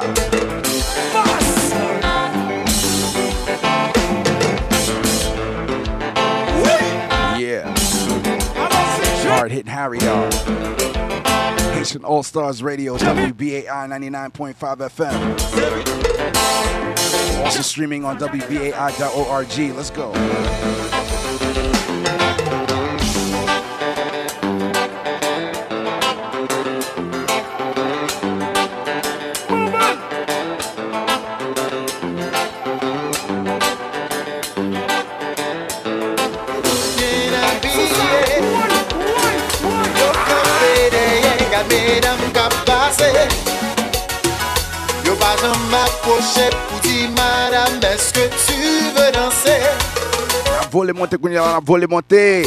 Yeah. 7.38 7.72
Hard 9.28 9.52
hitting 9.52 9.72
Harry, 9.72 10.00
y'all. 10.00 10.32
Haitian 11.74 12.04
All 12.04 12.24
Stars 12.24 12.64
Radio, 12.64 12.98
WBAI 12.98 13.68
99.5 13.68 14.56
FM. 14.56 15.14
Also 17.46 17.62
streaming 17.62 18.04
on 18.04 18.18
WBAI.org. 18.18 19.76
Let's 19.76 19.92
go. 19.92 20.95
vole 50.76 50.94
monte 50.94 51.18
koun 51.18 51.32
ya, 51.32 51.46
nan 51.54 51.66
vole 51.68 51.88
monte. 51.88 52.44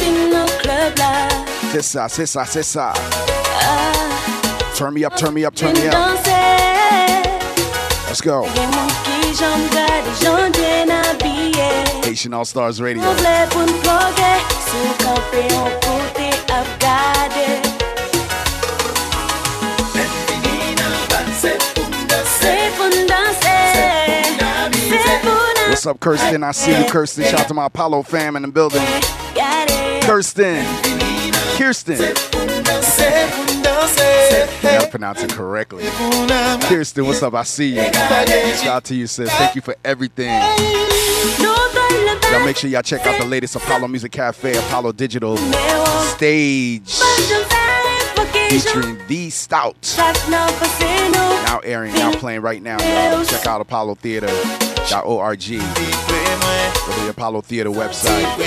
Se 1.71 1.81
sa, 1.81 2.07
se 2.09 2.25
sa, 2.25 2.45
se 2.45 2.63
sa. 2.63 2.93
Turn 4.77 4.93
me 4.93 5.05
up, 5.05 5.15
turn 5.17 5.33
me 5.33 5.45
up, 5.45 5.55
turn 5.55 5.73
me 5.73 5.87
up. 5.87 5.95
Let's 8.07 8.21
go. 8.21 8.45
Asian 12.05 12.33
All 12.33 12.45
Stars 12.45 12.81
Radio. 12.81 13.03
What's 25.69 25.85
up, 25.85 25.99
Kirsten? 25.99 26.43
I 26.43 26.51
see 26.51 26.75
you, 26.77 26.89
Kirsten. 26.89 27.23
Shout 27.25 27.41
out 27.41 27.47
to 27.47 27.53
my 27.53 27.67
Apollo 27.67 28.01
fam 28.03 28.35
in 28.35 28.41
the 28.41 28.47
building. 28.47 28.81
Kirsten. 30.01 30.65
Kirsten. 31.57 31.99
You 31.99 32.13
gotta 34.63 34.87
pronounce 34.89 35.21
it 35.21 35.31
correctly. 35.31 35.83
Kirsten, 36.67 37.05
what's 37.05 37.21
up? 37.21 37.35
I 37.35 37.43
see 37.43 37.75
you. 37.75 37.83
Shout 37.83 38.67
out 38.67 38.83
to 38.85 38.95
you, 38.95 39.05
sis. 39.05 39.31
Thank 39.31 39.53
you 39.53 39.61
for 39.61 39.75
everything. 39.85 40.41
Y'all 41.39 42.43
make 42.43 42.57
sure 42.57 42.69
y'all 42.69 42.81
check 42.81 43.05
out 43.05 43.19
the 43.21 43.27
latest 43.27 43.55
Apollo 43.55 43.89
Music 43.89 44.11
Cafe, 44.11 44.57
Apollo 44.57 44.93
Digital 44.93 45.37
stage 45.37 46.99
featuring 48.49 48.97
The 49.07 49.29
Stout. 49.29 49.95
Now 50.27 51.59
airing, 51.63 51.93
now 51.93 52.11
playing 52.13 52.41
right 52.41 52.61
now. 52.61 52.79
Y'all 53.11 53.23
check 53.23 53.45
out 53.45 53.61
ApolloTheater.org. 54.85 55.39
Go 56.85 56.93
to 56.95 57.01
the 57.03 57.09
Apollo 57.09 57.41
Theater 57.41 57.69
website. 57.69 58.37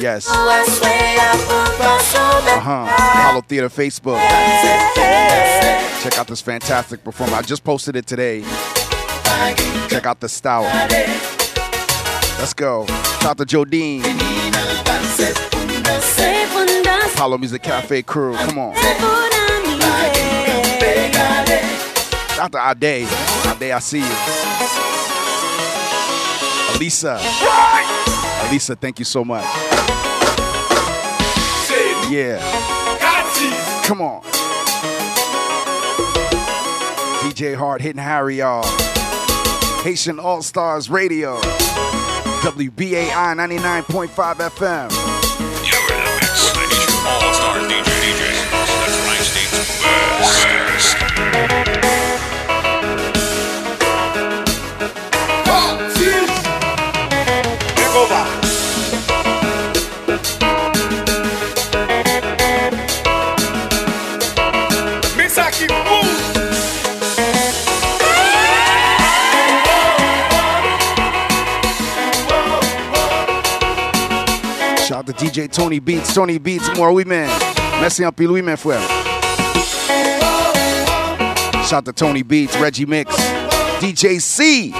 Yes. 0.00 0.28
Uh 0.28 0.64
huh. 2.60 2.86
Apollo 3.20 3.40
Theater 3.42 3.68
Facebook. 3.68 4.18
Check 6.02 6.18
out 6.18 6.26
this 6.26 6.40
fantastic 6.40 7.02
performance. 7.04 7.38
I 7.38 7.42
just 7.42 7.64
posted 7.64 7.96
it 7.96 8.06
today. 8.06 8.42
Check 9.88 10.06
out 10.06 10.20
the 10.20 10.28
style. 10.28 10.62
Let's 12.38 12.54
go. 12.54 12.86
Shout 12.86 13.24
out 13.26 13.38
to 13.38 13.44
Jodine. 13.44 14.02
Apollo 17.14 17.38
Music 17.38 17.62
Cafe 17.62 18.02
crew. 18.02 18.34
Come 18.36 18.58
on. 18.58 18.74
To 22.50 22.70
Ade. 22.70 23.08
Ade, 23.46 23.70
I 23.72 23.78
see 23.78 24.00
you. 24.00 25.23
Elisa. 26.74 27.18
Alisa, 28.42 28.76
thank 28.78 28.98
you 28.98 29.04
so 29.04 29.24
much. 29.24 29.44
Yeah. 32.10 32.38
Come 33.84 34.00
on. 34.02 34.22
DJ 37.22 37.54
Hard 37.56 37.80
hitting 37.80 38.02
Harry, 38.02 38.38
y'all. 38.38 38.64
Haitian 39.82 40.18
All 40.20 40.42
Stars 40.42 40.90
Radio. 40.90 41.40
WBAI 42.42 43.34
99.5 43.34 44.34
FM. 44.50 45.03
DJ 75.18 75.48
Tony 75.48 75.80
Beats. 75.80 76.12
Tony 76.12 76.38
Beats, 76.38 76.76
moi, 76.76 76.90
oui, 76.90 77.04
man. 77.04 77.28
Merci 77.80 78.04
un 78.04 78.12
peu, 78.12 78.26
oui, 78.26 78.42
man, 78.42 78.56
frère. 78.56 78.80
Shout 81.64 81.76
out 81.76 81.84
to 81.86 81.92
Tony 81.92 82.22
Beats, 82.22 82.56
Reggie 82.60 82.86
Mix, 82.86 83.14
DJ 83.80 84.20
C. 84.20 84.72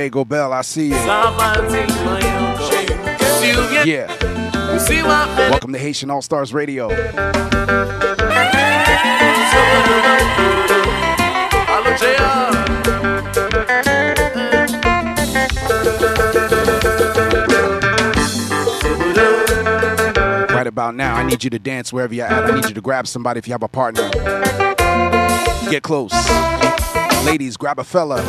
Bagel 0.00 0.24
Bell. 0.24 0.50
I 0.54 0.62
see 0.62 0.86
you. 0.86 0.94
Yeah. 3.84 4.06
Welcome 5.50 5.74
to 5.74 5.78
Haitian 5.78 6.10
All 6.10 6.22
Stars 6.22 6.54
Radio. 6.54 6.88
Right 20.48 20.66
about 20.66 20.94
now, 20.94 21.14
I 21.14 21.24
need 21.28 21.44
you 21.44 21.50
to 21.50 21.58
dance 21.58 21.92
wherever 21.92 22.14
you're 22.14 22.24
at. 22.24 22.50
I 22.50 22.54
need 22.54 22.64
you 22.64 22.74
to 22.74 22.80
grab 22.80 23.06
somebody 23.06 23.36
if 23.36 23.46
you 23.46 23.52
have 23.52 23.62
a 23.62 23.68
partner. 23.68 24.08
Get 25.68 25.82
close. 25.82 26.10
Ladies, 27.24 27.56
grab 27.56 27.78
a 27.78 27.84
fella. 27.84 28.20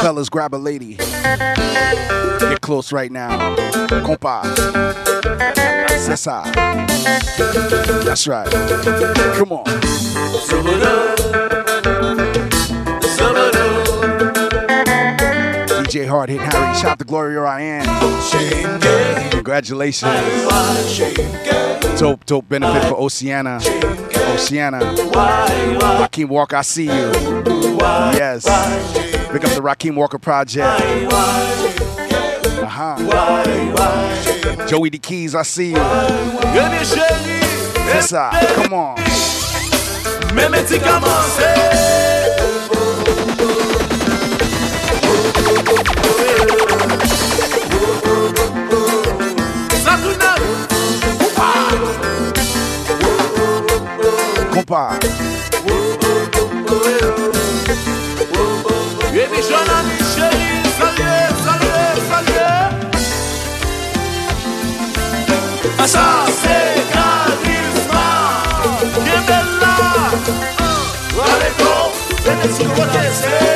Fellas, 0.00 0.28
grab 0.28 0.54
a 0.54 0.56
lady. 0.56 0.96
Get 0.96 2.60
close 2.60 2.92
right 2.92 3.12
now. 3.12 3.56
Compa. 4.04 4.42
Ça. 6.16 6.42
That's 8.04 8.26
right. 8.26 8.50
Come 9.36 9.52
on. 9.52 9.64
DJ 15.84 16.06
Hard 16.08 16.30
Hit 16.30 16.40
Harry. 16.40 16.74
Shout 16.74 16.84
out 16.92 16.98
to 16.98 17.04
Gloria 17.04 17.40
Ryan. 17.40 19.30
Congratulations. 19.30 20.10
Dope, 21.98 22.24
dope 22.26 22.48
benefit 22.48 22.88
for 22.88 22.94
Oceana. 22.96 23.60
Oceana. 24.38 24.78
Raheem 26.00 26.28
Walker, 26.28 26.54
I 26.56 26.62
see 26.62 26.84
you. 26.84 27.10
Yes. 28.14 28.44
Pick 29.32 29.44
up 29.44 29.50
the 29.50 29.60
Raheem 29.60 29.96
Walker 29.96 30.18
Project. 30.18 30.80
Uh-huh. 32.62 32.96
Joey 34.68 34.90
the 34.90 34.98
Keys, 34.98 35.34
I 35.34 35.42
see 35.42 35.70
you. 35.70 35.76
Yes, 37.88 38.10
sir. 38.10 38.30
Come 38.54 38.74
on. 38.74 38.96
Salut. 54.68 55.08
Ça 65.86 66.26
c'est 66.42 66.76
charisma, 66.92 68.08
bien 69.04 69.20
bella. 69.26 69.74
Go, 71.58 71.74
venez 72.24 72.52
sur 72.52 72.68
côté 72.74 73.47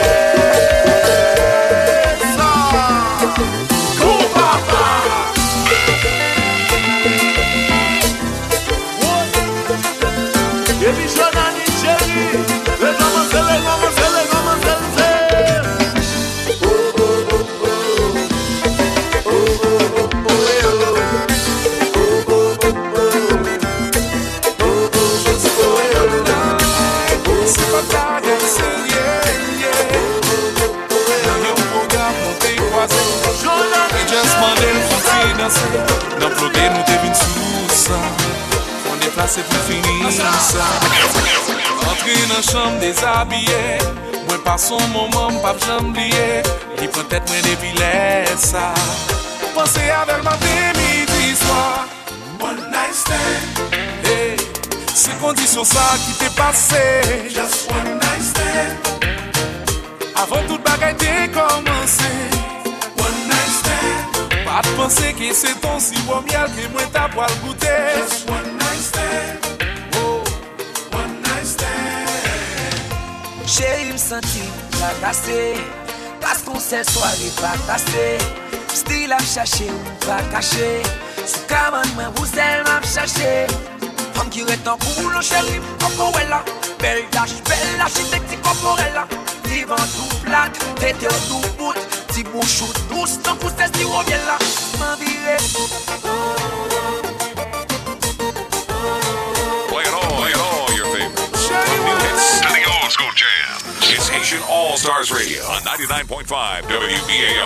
se 39.33 39.41
pou 39.49 39.59
fini 39.65 40.13
sa 40.13 40.29
Entri 41.89 42.17
nan 42.29 42.43
chanm 42.45 42.77
dezabye 42.83 43.79
Mwen 44.27 44.43
pa 44.45 44.59
son 44.61 44.83
mouman 44.93 45.39
mpap 45.39 45.61
chanm 45.65 45.95
liye 45.97 46.43
Li 46.81 46.89
pren 46.93 47.09
tèt 47.09 47.31
mwen 47.31 47.47
depi 47.47 47.73
lè 47.79 48.29
sa 48.37 48.67
Pense 49.55 49.87
avèl 50.03 50.21
matè 50.27 50.53
midi 50.77 51.33
swa 51.41 51.63
One 52.43 52.69
night 52.75 52.93
stand. 52.99 53.65
Hey, 54.05 54.37
Se 54.93 55.17
kondisyon 55.23 55.65
sa 55.65 55.87
ki 56.05 56.17
te 56.21 56.31
pase 56.37 56.85
Just 57.33 57.71
one 57.73 57.97
night 57.97 58.25
stand. 58.29 58.91
Avon 60.21 60.45
tout 60.51 60.61
bagay 60.69 60.93
te 61.01 61.13
komanse 61.33 62.13
One 63.01 63.21
night 63.33 63.53
stand. 63.63 64.25
Pa 64.45 64.61
te 64.67 64.77
pense 64.77 65.15
ki 65.17 65.33
se 65.37 65.57
ton 65.65 65.81
si 65.81 65.97
wom 66.05 66.29
yal 66.35 66.53
Ke 66.53 66.69
mwen 66.75 66.91
ta 66.93 67.09
po 67.09 67.25
al 67.25 67.39
goute 67.47 67.79
Just 67.97 68.29
one 68.29 68.37
night 68.37 68.45
stand 68.45 68.52
Chéri 73.53 73.93
m 73.93 73.99
senti 73.99 74.41
frakase 74.71 75.53
Paskon 76.23 76.59
se 76.59 76.83
soare 76.85 77.29
frakase 77.37 78.17
Stil 78.73 79.13
ap 79.13 79.21
chache 79.21 79.69
ou 79.69 80.07
pa 80.07 80.23
kache 80.33 80.81
Sou 81.27 81.45
kaman 81.51 81.85
mwen 81.93 82.09
vouzel 82.17 82.65
m 82.65 82.71
ap 82.73 82.87
chache 82.89 83.45
Fam 84.17 84.33
ki 84.33 84.47
retan 84.49 84.81
kou 84.81 85.13
lo 85.13 85.21
chéri 85.21 85.61
m 85.61 85.69
Bel 86.81 87.05
dash, 87.13 87.37
bel 87.45 87.81
architecte 87.85 88.31
ti 88.33 88.39
Divan 89.45 89.77
tout 89.77 90.17
plat, 90.25 90.51
tete 90.81 91.05
ou 91.05 91.21
tout 91.29 91.49
bout. 91.59 91.77
Ti 92.15 92.25
bouchou 92.25 92.73
douce, 92.89 93.21
tan 93.23 93.37
kou 93.37 93.53
se 93.53 93.69
sti 93.69 93.85
ou 93.85 94.03
bien 94.09 94.19
la 94.25 94.39
Man 94.81 94.97
vire 94.99 95.37
It's 103.95 104.09
Haitian 104.09 104.41
All 104.49 104.79
Stars 104.79 105.13
Radio 105.13 105.43
on 105.53 105.61
99.5 105.61 106.25
WBAI. 106.65 107.45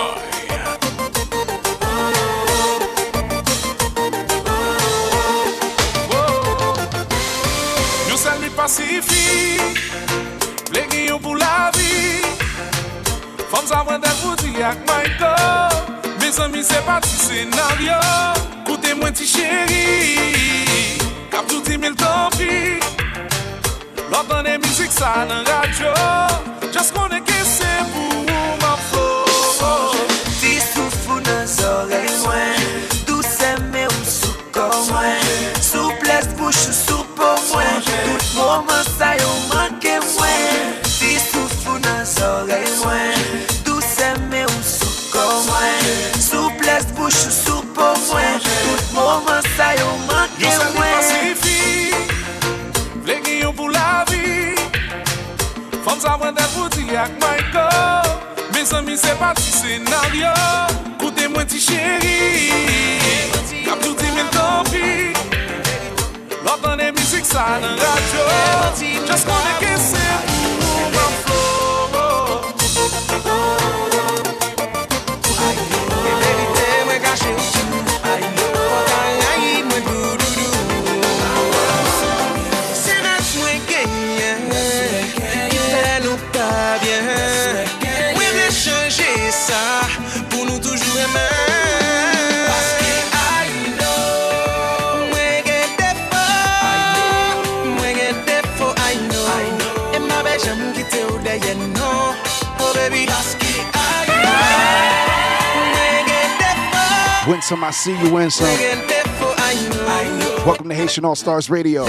Yon 8.07 8.17
sel 8.17 8.39
mi 8.39 8.51
pasifi 8.55 9.59
Vle 10.71 10.87
gen 10.87 11.09
yon 11.09 11.19
pou 11.19 11.35
la 11.35 11.73
vi 11.75 12.23
Fom 13.51 13.67
sa 13.67 13.83
mwen 13.83 13.99
den 14.07 14.15
pou 14.23 14.39
di 14.39 14.63
ak 14.63 14.87
may 14.87 15.11
ko 15.19 15.33
Me 16.23 16.31
zami 16.31 16.63
se 16.63 16.79
pati 16.87 17.11
senaryo 17.27 17.99
Koute 18.71 18.95
mwen 18.95 19.19
ti 19.19 19.27
chéri. 19.27 19.83
Kap 21.35 21.51
touti 21.51 21.75
mil 21.75 21.99
tampi 21.99 22.79
Lò 24.11 24.23
tan 24.29 24.45
de 24.45 24.59
mizik 24.59 24.93
sa 24.93 25.25
nan 25.29 25.45
radyo 25.47 25.93
Jas 26.75 26.93
konen 26.95 27.25
ke 27.27 27.39
se 27.45 27.73
pou 27.93 28.23
ou 28.23 28.53
man 28.63 28.79
flo 28.89 29.09
Ti 30.41 30.53
soufou 30.63 31.19
nan 31.27 31.47
zore 31.47 32.03
mwen 32.23 32.61
Douse 33.07 33.51
me 33.73 33.87
ou 33.91 34.05
sou 34.07 34.35
kon 34.55 34.71
mwen 34.93 35.19
Sou 35.61 35.91
ples 36.03 36.31
sou 36.87 37.03
pou 37.19 37.35
mwen 37.51 37.83
Tout 37.87 38.31
mou 38.37 38.63
man 38.69 38.85
flo 38.85 38.96
Kom 55.97 56.03
sa 56.03 56.17
mwen 56.21 56.35
den 56.37 56.45
di 56.77 56.93
ak 56.93 57.11
my 57.21 57.41
go 57.53 57.69
Me 58.53 58.65
zan 58.65 58.85
mi 58.85 58.97
se 58.97 59.15
pati 59.17 59.41
senaryo. 59.43 60.33
Koute 61.01 61.29
mwen 61.29 61.47
ti 61.47 61.59
cheri 61.59 62.53
Kap 63.65 63.81
touti 63.81 64.05
men 64.13 64.29
topi 64.29 65.17
Lotan 66.45 66.81
e 66.81 66.93
mizik 66.93 67.25
sa 67.25 67.57
nan 67.61 67.81
radyo. 67.81 68.25
Just 69.09 69.25
konen 69.25 69.57
ke 69.57 69.73
se 69.81 70.05
pou 70.29 70.85
mwen 70.93 71.13
flow 71.25 71.76
some, 107.47 107.63
I 107.63 107.71
see 107.71 107.97
you 108.03 108.13
win 108.13 108.29
some. 108.29 108.45
Mwen 108.49 108.59
gen 108.59 108.89
defo 108.89 109.33
I 109.39 110.19
know 110.19 110.45
Welcome 110.45 110.69
to 110.69 110.75
Haitian 110.75 111.05
All 111.05 111.15
Stars 111.15 111.49
Radio. 111.49 111.87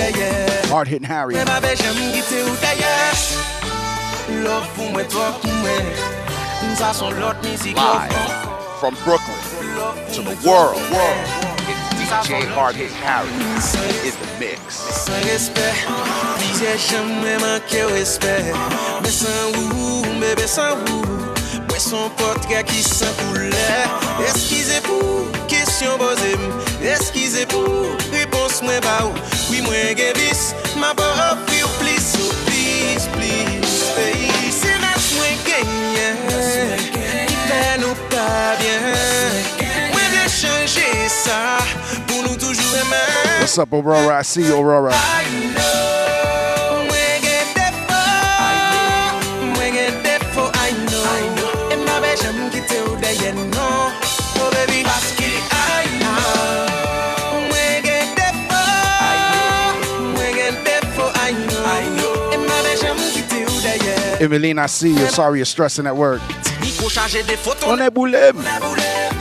Hard 0.70 0.88
hitting 0.88 1.08
Harry. 1.08 1.34
Mwen 1.34 1.48
ma 1.48 1.60
be 1.60 1.74
jam 1.76 1.98
kite 2.14 2.44
ou 2.46 2.54
deye 2.62 2.94
Love 4.44 4.70
pou 4.76 4.86
mwen 4.94 5.10
trok 5.10 5.42
mwen 5.64 5.90
Sa 6.78 6.92
son 6.94 7.18
lot 7.20 7.42
mizik 7.42 7.76
love 7.76 8.06
Live 8.06 8.14
from 8.78 8.94
Brooklyn 9.04 9.42
to 10.14 10.22
the 10.22 10.38
world. 10.46 10.78
It's 11.98 12.14
DJ 12.14 12.46
Hard 12.54 12.76
Hit 12.76 12.92
Harry 12.92 13.34
in 14.06 14.14
the 14.22 14.30
mix. 14.38 14.78
son 21.88 22.10
potre 22.20 22.64
ki 22.68 22.82
san 22.84 23.14
koule 23.22 23.52
Eskize 24.28 24.80
pou, 24.84 25.28
kesyon 25.52 25.96
boze 26.02 26.34
m 26.36 26.48
Eskize 26.94 27.46
pou, 27.52 27.94
repons 28.12 28.60
mwen 28.66 28.82
ba 28.84 28.98
ou 29.06 29.14
oh. 29.14 29.38
Oui 29.48 29.62
mwen 29.64 29.94
gen 29.96 30.12
vis, 30.20 30.52
ma 30.82 30.92
bo 30.98 31.08
ofri 31.30 31.62
ou 31.64 31.72
plis 31.80 32.10
Ou 32.20 32.34
Please, 32.48 33.08
please, 33.16 33.80
peyi 33.96 34.52
Se 34.52 34.74
nas 34.84 35.14
mwen 35.16 35.40
genyen 35.48 36.20
Ipe 37.38 37.64
nou 37.84 37.96
pa 38.12 38.28
bien. 38.60 38.92
Mwen 39.94 40.12
vle 40.12 40.28
chanje 40.34 40.92
sa 41.14 41.40
Pou 42.10 42.26
nou 42.26 42.36
toujou 42.36 42.84
eman 42.84 43.40
What's 43.40 43.58
up 43.64 43.72
Aurora, 43.72 44.20
I 44.20 44.28
see 44.28 44.44
you 44.44 44.60
Aurora. 44.60 44.92
I 44.92 45.54
know. 45.56 46.17
Emeline, 64.20 64.58
I 64.58 64.66
see 64.66 64.90
you. 64.90 65.08
Sorry 65.08 65.40
you're 65.40 65.46
stressing 65.46 65.86
at 65.86 65.96
work. 65.96 66.22
Miko 66.60 66.90
chaje 66.90 67.22
defo 67.24 67.54
Ton 67.60 67.80
eboulem. 67.80 68.36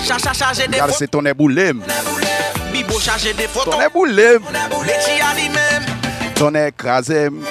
Chacha 0.07 0.33
chaje 0.33 0.67
Gotta 0.71 0.93
defo 0.93 0.93
say 0.93 1.07
ton 1.07 1.25
eboulem. 1.27 1.81
Bibo 2.73 2.99
chaje 2.99 3.33
defo 3.35 3.65
Ton 3.65 3.83
eboulem. 3.83 4.43
Lechi 4.87 5.21
a 5.21 5.35
li 5.37 5.49
men 5.51 6.35
Ton 6.35 6.55
ekrasem. 6.55 7.45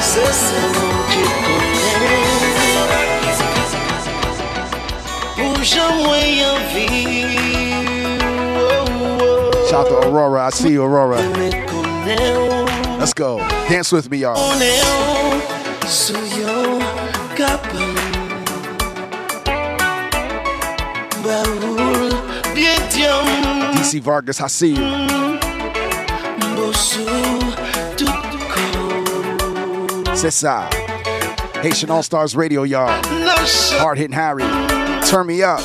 Se 0.00 0.32
se 0.32 0.88
Shout 9.68 9.86
out 9.86 10.02
to 10.02 10.08
Aurora. 10.08 10.46
I 10.46 10.50
see 10.50 10.70
you, 10.70 10.82
Aurora. 10.82 11.18
Let's 12.98 13.12
go. 13.12 13.38
Dance 13.68 13.92
with 13.92 14.10
me, 14.10 14.18
y'all. 14.18 14.36
DC 23.76 24.00
Vargas, 24.00 24.40
I 24.40 24.46
see 24.46 24.70
you. 24.70 25.38
C'est. 30.16 30.42
Haitian 31.62 31.90
All 31.90 32.02
Stars 32.02 32.34
Radio, 32.34 32.62
y'all. 32.62 32.88
Hard 33.78 33.98
hitting 33.98 34.12
Harry. 34.12 34.44
Turn 35.06 35.26
me 35.26 35.42
up. 35.42 35.60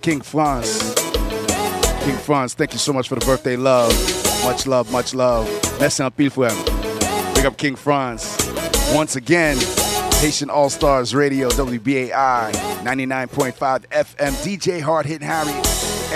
King 0.00 0.20
Franz. 0.20 0.94
King 2.04 2.16
Franz, 2.16 2.54
thank 2.54 2.72
you 2.72 2.78
so 2.78 2.92
much 2.92 3.08
for 3.08 3.14
the 3.16 3.24
birthday 3.26 3.56
love. 3.56 3.92
Much 4.44 4.66
love, 4.66 4.90
much 4.90 5.14
love. 5.14 5.46
Merci 5.80 6.02
en 6.02 6.10
pile 6.10 6.30
for. 6.30 6.48
Big 7.34 7.44
up 7.46 7.56
King 7.56 7.76
Franz. 7.76 8.36
Once 8.94 9.16
again, 9.16 9.56
Haitian 10.20 10.50
All 10.50 10.70
Stars 10.70 11.14
Radio, 11.14 11.48
WBAI, 11.50 12.52
99.5 12.82 13.86
FM, 13.88 14.32
DJ 14.44 14.80
Hard 14.80 15.06
Hit 15.06 15.22
Harry. 15.22 15.52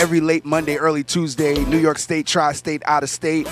Every 0.01 0.21
late 0.21 0.45
Monday, 0.45 0.77
early 0.77 1.05
Tuesday, 1.05 1.63
New 1.67 1.79
York 1.79 1.99
State, 1.99 2.27
Tri 2.27 2.53
State, 2.53 2.83
out 2.87 3.03
of 3.03 3.11
state. 3.11 3.47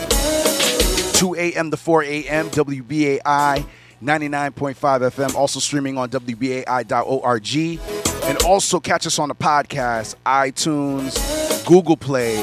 2 1.15 1.35
a.m. 1.37 1.71
to 1.71 1.77
4 1.77 2.03
a.m. 2.05 2.49
WBAI 2.51 3.67
99.5 4.03 4.75
FM. 4.75 5.35
Also 5.35 5.61
streaming 5.61 5.99
on 5.99 6.09
WBAI.org. 6.09 8.00
And 8.25 8.43
also 8.45 8.81
catch 8.81 9.07
us 9.07 9.19
on 9.19 9.29
the 9.29 9.35
podcast, 9.35 10.15
iTunes, 10.25 11.17
Google 11.67 11.97
Play, 11.97 12.37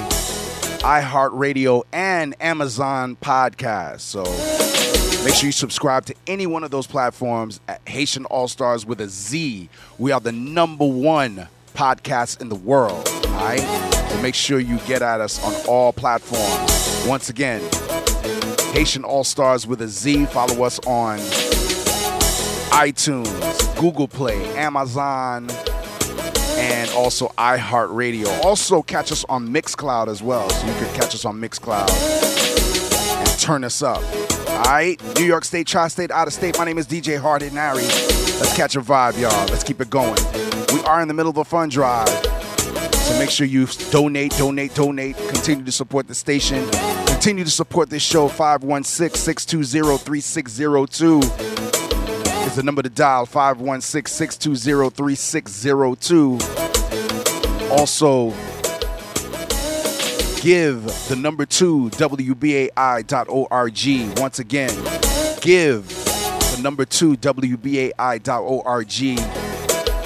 iHeartRadio, 0.79 1.83
and 1.91 2.35
Amazon 2.41 3.15
Podcast. 3.15 4.01
So 4.01 4.23
make 5.23 5.33
sure 5.33 5.47
you 5.47 5.51
subscribe 5.51 6.05
to 6.05 6.15
any 6.27 6.45
one 6.45 6.63
of 6.63 6.71
those 6.71 6.87
platforms 6.87 7.59
at 7.67 7.81
Haitian 7.87 8.25
All 8.25 8.47
Stars 8.47 8.85
with 8.85 9.01
a 9.01 9.07
Z. 9.07 9.69
We 9.97 10.11
are 10.11 10.19
the 10.19 10.31
number 10.31 10.85
one 10.85 11.47
podcast 11.73 12.41
in 12.41 12.49
the 12.49 12.55
world. 12.55 13.07
All 13.07 13.31
right? 13.33 13.59
So 14.09 14.21
make 14.21 14.35
sure 14.35 14.59
you 14.59 14.79
get 14.79 15.01
at 15.01 15.21
us 15.21 15.43
on 15.43 15.53
all 15.67 15.93
platforms. 15.93 17.05
Once 17.07 17.29
again, 17.29 17.61
Haitian 18.73 19.03
All 19.03 19.23
Stars 19.23 19.65
with 19.65 19.81
a 19.81 19.87
Z. 19.87 20.25
Follow 20.27 20.63
us 20.63 20.79
on 20.85 21.19
iTunes, 22.71 23.66
Google 23.79 24.07
Play, 24.07 24.43
Amazon, 24.55 25.49
and 26.57 26.89
also 26.91 27.27
iHeartRadio. 27.37 28.27
Also, 28.43 28.81
catch 28.81 29.11
us 29.11 29.23
on 29.25 29.47
Mixcloud 29.49 30.07
as 30.07 30.23
well. 30.23 30.49
So 30.49 30.67
you 30.67 30.73
can 30.73 30.95
catch 30.95 31.13
us 31.13 31.25
on 31.25 31.39
Mixcloud 31.39 31.87
and 33.19 33.39
turn 33.39 33.63
us 33.63 33.83
up. 33.83 34.01
All 34.49 34.63
right, 34.63 34.99
New 35.15 35.25
York 35.25 35.45
State, 35.45 35.67
Tri 35.67 35.87
State, 35.89 36.09
out 36.09 36.27
of 36.27 36.33
state. 36.33 36.57
My 36.57 36.65
name 36.65 36.79
is 36.79 36.87
DJ 36.87 37.19
Hard 37.19 37.43
and 37.43 37.51
Harry. 37.51 37.83
Let's 37.83 38.55
catch 38.57 38.75
a 38.75 38.81
vibe, 38.81 39.19
y'all. 39.19 39.47
Let's 39.47 39.63
keep 39.63 39.79
it 39.79 39.91
going. 39.91 40.21
We 40.73 40.81
are 40.81 41.01
in 41.01 41.07
the 41.07 41.13
middle 41.13 41.29
of 41.29 41.37
a 41.37 41.45
fund 41.45 41.71
drive. 41.71 42.09
So 42.09 43.17
make 43.19 43.29
sure 43.29 43.45
you 43.45 43.67
donate, 43.91 44.31
donate, 44.37 44.73
donate. 44.73 45.15
Continue 45.29 45.63
to 45.63 45.71
support 45.71 46.07
the 46.07 46.15
station. 46.15 46.67
Continue 47.05 47.43
to 47.43 47.51
support 47.51 47.89
this 47.89 48.03
show. 48.03 48.27
516 48.27 49.21
620 49.21 49.97
3602 49.99 51.66
is 52.47 52.55
the 52.55 52.63
number 52.63 52.81
to 52.81 52.89
dial 52.89 53.25
516 53.25 54.09
620 54.09 54.89
3602. 54.89 56.39
Also, 57.69 58.29
give 60.41 60.81
the 61.09 61.17
number 61.17 61.45
two 61.45 61.89
WBAI.org. 61.91 62.69
Once 64.19 64.39
again, 64.39 64.73
give 65.41 65.87
the 65.89 66.59
number 66.63 66.85
two 66.85 67.17
WBAI.org 67.17 68.89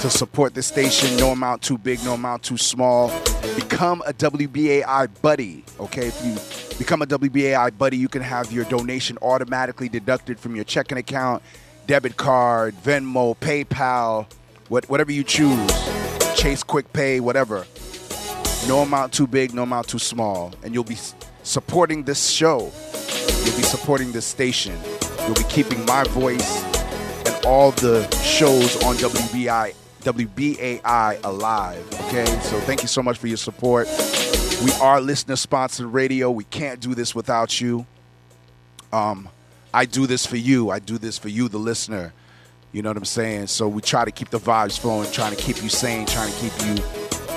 to 0.02 0.10
support 0.10 0.56
the 0.56 0.64
station. 0.64 1.16
No 1.18 1.30
amount 1.30 1.62
too 1.62 1.78
big, 1.78 2.04
no 2.04 2.16
amount 2.16 2.42
too 2.42 2.58
small. 2.58 3.10
Become 3.56 4.02
a 4.08 4.14
WBAI 4.14 5.10
buddy. 5.22 5.64
Okay, 5.80 6.08
if 6.08 6.26
you 6.26 6.34
become 6.80 7.04
a 7.04 7.06
WBAI 7.06 7.78
buddy, 7.78 7.98
you 7.98 8.08
can 8.08 8.24
have 8.24 8.52
your 8.52 8.66
donation 8.66 9.20
automatically 9.22 9.90
deducted 9.90 10.40
from 10.40 10.56
your 10.56 10.66
checking 10.66 10.98
account 10.98 11.44
debit 11.92 12.16
card, 12.16 12.74
Venmo, 12.76 13.36
PayPal, 13.36 14.26
what, 14.70 14.90
whatever 14.90 15.12
you 15.12 15.26
choose, 15.26 15.70
Chase 16.38 16.64
Quick 16.64 16.94
Pay, 16.94 17.20
whatever. 17.20 17.66
No 18.66 18.80
amount 18.80 19.12
too 19.12 19.28
big, 19.28 19.54
no 19.54 19.64
amount 19.64 19.90
too 19.90 20.00
small. 20.00 20.54
And 20.64 20.74
you'll 20.74 20.86
be 20.86 20.98
supporting 21.44 22.04
this 22.04 22.30
show. 22.30 22.72
You'll 23.44 23.58
be 23.58 23.64
supporting 23.64 24.14
this 24.14 24.26
station. 24.26 24.80
You'll 25.26 25.36
be 25.36 25.44
keeping 25.50 25.86
my 25.86 26.06
voice 26.06 26.64
and 27.28 27.46
all 27.46 27.72
the 27.72 28.10
shows 28.24 28.82
on 28.86 28.96
WBI, 28.96 29.76
WBAI 30.00 31.20
alive. 31.26 31.86
Okay? 32.06 32.24
So 32.44 32.58
thank 32.62 32.84
you 32.84 32.88
so 32.88 33.04
much 33.04 33.18
for 33.18 33.28
your 33.28 33.36
support. 33.36 33.90
We 34.64 34.72
are 34.82 35.02
listener 35.02 35.36
sponsored 35.36 35.88
radio. 35.88 36.32
We 36.32 36.46
can't 36.46 36.80
do 36.80 36.96
this 36.96 37.14
without 37.14 37.60
you. 37.60 37.86
Um, 38.94 39.28
I 39.74 39.86
do 39.86 40.06
this 40.08 40.26
for 40.26 40.38
you. 40.38 40.70
I 40.70 40.80
do 40.80 40.98
this 40.98 41.18
for 41.18 41.30
you, 41.30 41.48
the 41.48 41.58
listener. 41.58 42.14
You 42.72 42.82
know 42.82 42.90
what 42.90 42.98
I'm 42.98 43.06
saying? 43.06 43.48
So 43.48 43.68
we 43.68 43.82
try 43.82 44.06
to 44.06 44.12
keep 44.12 44.30
the 44.30 44.40
vibes 44.40 44.80
flowing, 44.80 45.12
trying 45.12 45.36
to 45.36 45.42
keep 45.42 45.62
you 45.62 45.70
sane, 45.70 46.06
trying 46.06 46.32
to 46.32 46.40
keep 46.40 46.54
you 46.66 46.76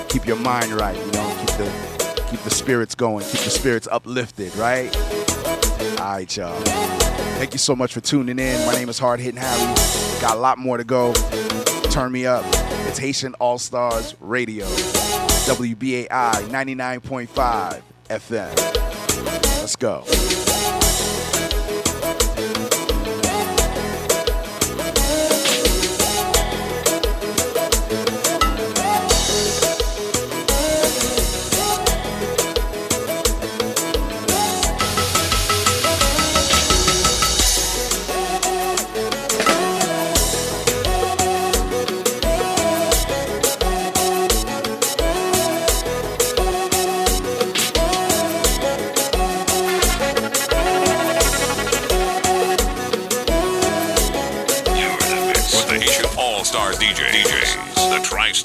keep 0.07 0.25
your 0.25 0.37
mind 0.37 0.71
right, 0.71 0.95
you 0.95 1.11
know, 1.11 1.35
keep 1.39 1.57
the 1.57 2.25
keep 2.31 2.39
the 2.41 2.49
spirits 2.49 2.95
going, 2.95 3.23
keep 3.25 3.41
the 3.41 3.49
spirits 3.49 3.87
uplifted, 3.91 4.55
right? 4.55 4.95
All 5.99 6.11
right, 6.13 6.37
y'all. 6.37 6.61
Thank 7.37 7.53
you 7.53 7.59
so 7.59 7.75
much 7.75 7.93
for 7.93 7.99
tuning 7.99 8.39
in. 8.39 8.65
My 8.65 8.73
name 8.73 8.87
is 8.87 8.97
Hard 8.97 9.19
Hitting 9.19 9.41
Harry. 9.41 10.21
Got 10.21 10.37
a 10.37 10.39
lot 10.39 10.57
more 10.57 10.77
to 10.77 10.85
go. 10.85 11.13
Turn 11.91 12.11
me 12.13 12.25
up. 12.25 12.45
It's 12.87 12.97
Haitian 12.97 13.33
All 13.35 13.57
Stars 13.57 14.15
Radio. 14.21 14.65
WBAI 14.65 16.07
99.5 16.07 17.81
FM. 18.09 18.55
Let's 19.59 19.75
go. 19.75 20.05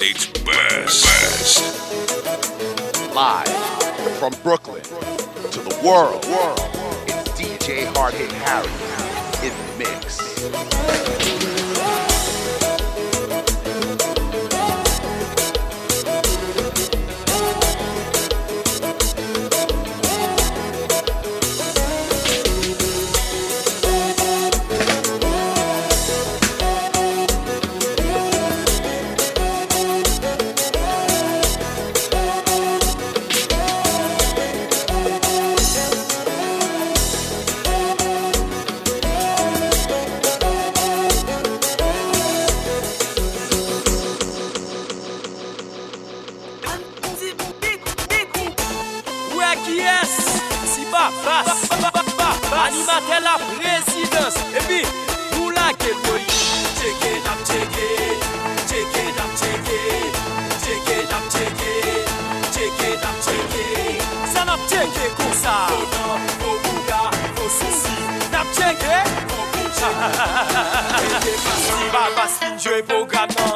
State's 0.01 0.29
best. 0.29 1.05
best. 1.05 1.61
Live 3.15 3.49
from 4.19 4.33
Brooklyn 4.43 4.83
to 4.83 5.61
the 5.61 5.79
world. 5.85 6.25
It's 7.07 7.29
DJ 7.39 7.85
Hard 7.95 8.15
Hit 8.15 8.33
Harry 8.33 8.71
in 9.47 9.53
the 9.53 9.77
mix. 9.77 11.60
Jwe 72.61 72.83
program 72.83 73.29
nan 73.39 73.50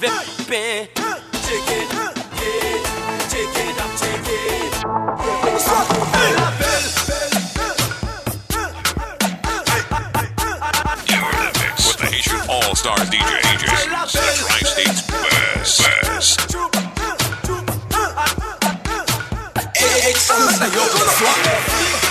avek 0.00 0.46
pen 0.46 0.88
Cheke, 1.44 1.78
yeah 2.40 2.80
cheke 3.28 3.64
With 11.86 11.98
the 11.98 12.06
Haitian 12.06 12.40
All 12.48 12.74
Stars 12.74 13.10
DJ 13.10 13.40
AJs, 13.40 14.12
the 14.12 14.18
Tri-State's 14.46 15.02
best. 15.06 15.82
best. 16.06 16.50
Nan 20.30 22.09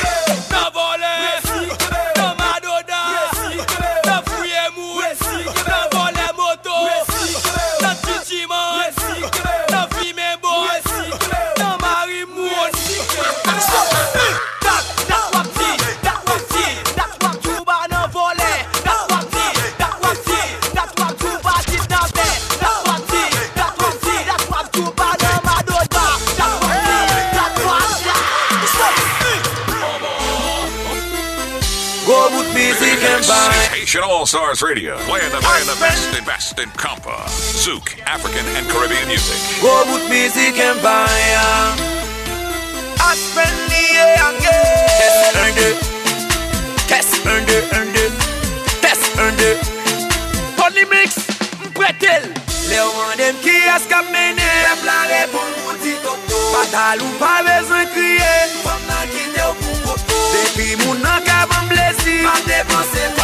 Stars 34.29 34.61
Radio, 34.61 34.95
playing 35.09 35.31
the, 35.31 35.41
playing 35.41 35.65
the 35.65 35.75
best 35.81 36.15
and 36.15 36.23
best 36.23 36.59
in 36.59 36.69
compa, 36.77 37.17
zouk, 37.57 37.97
African 38.05 38.45
and 38.53 38.69
Caribbean 38.69 39.07
music. 39.07 39.33
Go 39.59 39.73
music 40.05 40.53
and 40.61 40.79
buy. 40.83 41.09
I 43.01 43.17
spend 43.17 43.57
the 43.73 43.81
year 43.89 44.13
again. 44.29 44.85
Test 45.01 45.33
earn 45.33 45.57
it. 45.57 45.77
Test 48.77 49.09
it. 49.41 49.57
Tony 50.61 50.85
Mix, 50.93 51.17
Bretel. 51.73 52.29
Le 52.69 52.77
ouan 52.85 53.17
dem 53.17 53.35
ki 53.41 53.65
askap 53.73 54.05
mene 54.13 54.45
Pep 54.45 54.81
la 54.85 54.99
repon 55.09 55.47
moun 55.63 55.77
ti 55.81 55.95
toto 56.03 56.37
Patal 56.53 57.01
ou 57.01 57.15
pa 57.17 57.41
bezwen 57.47 57.87
kriye 57.95 58.33
Fam 58.61 58.83
nan 58.85 59.09
kite 59.09 59.41
ou 59.47 59.55
pou 59.57 59.73
koto 59.87 60.19
Depi 60.35 60.75
moun 60.83 61.01
nan 61.01 61.25
kavan 61.25 61.65
blesi 61.71 62.19
Pa 62.21 62.37
depanse 62.45 63.09
kwa 63.15 63.18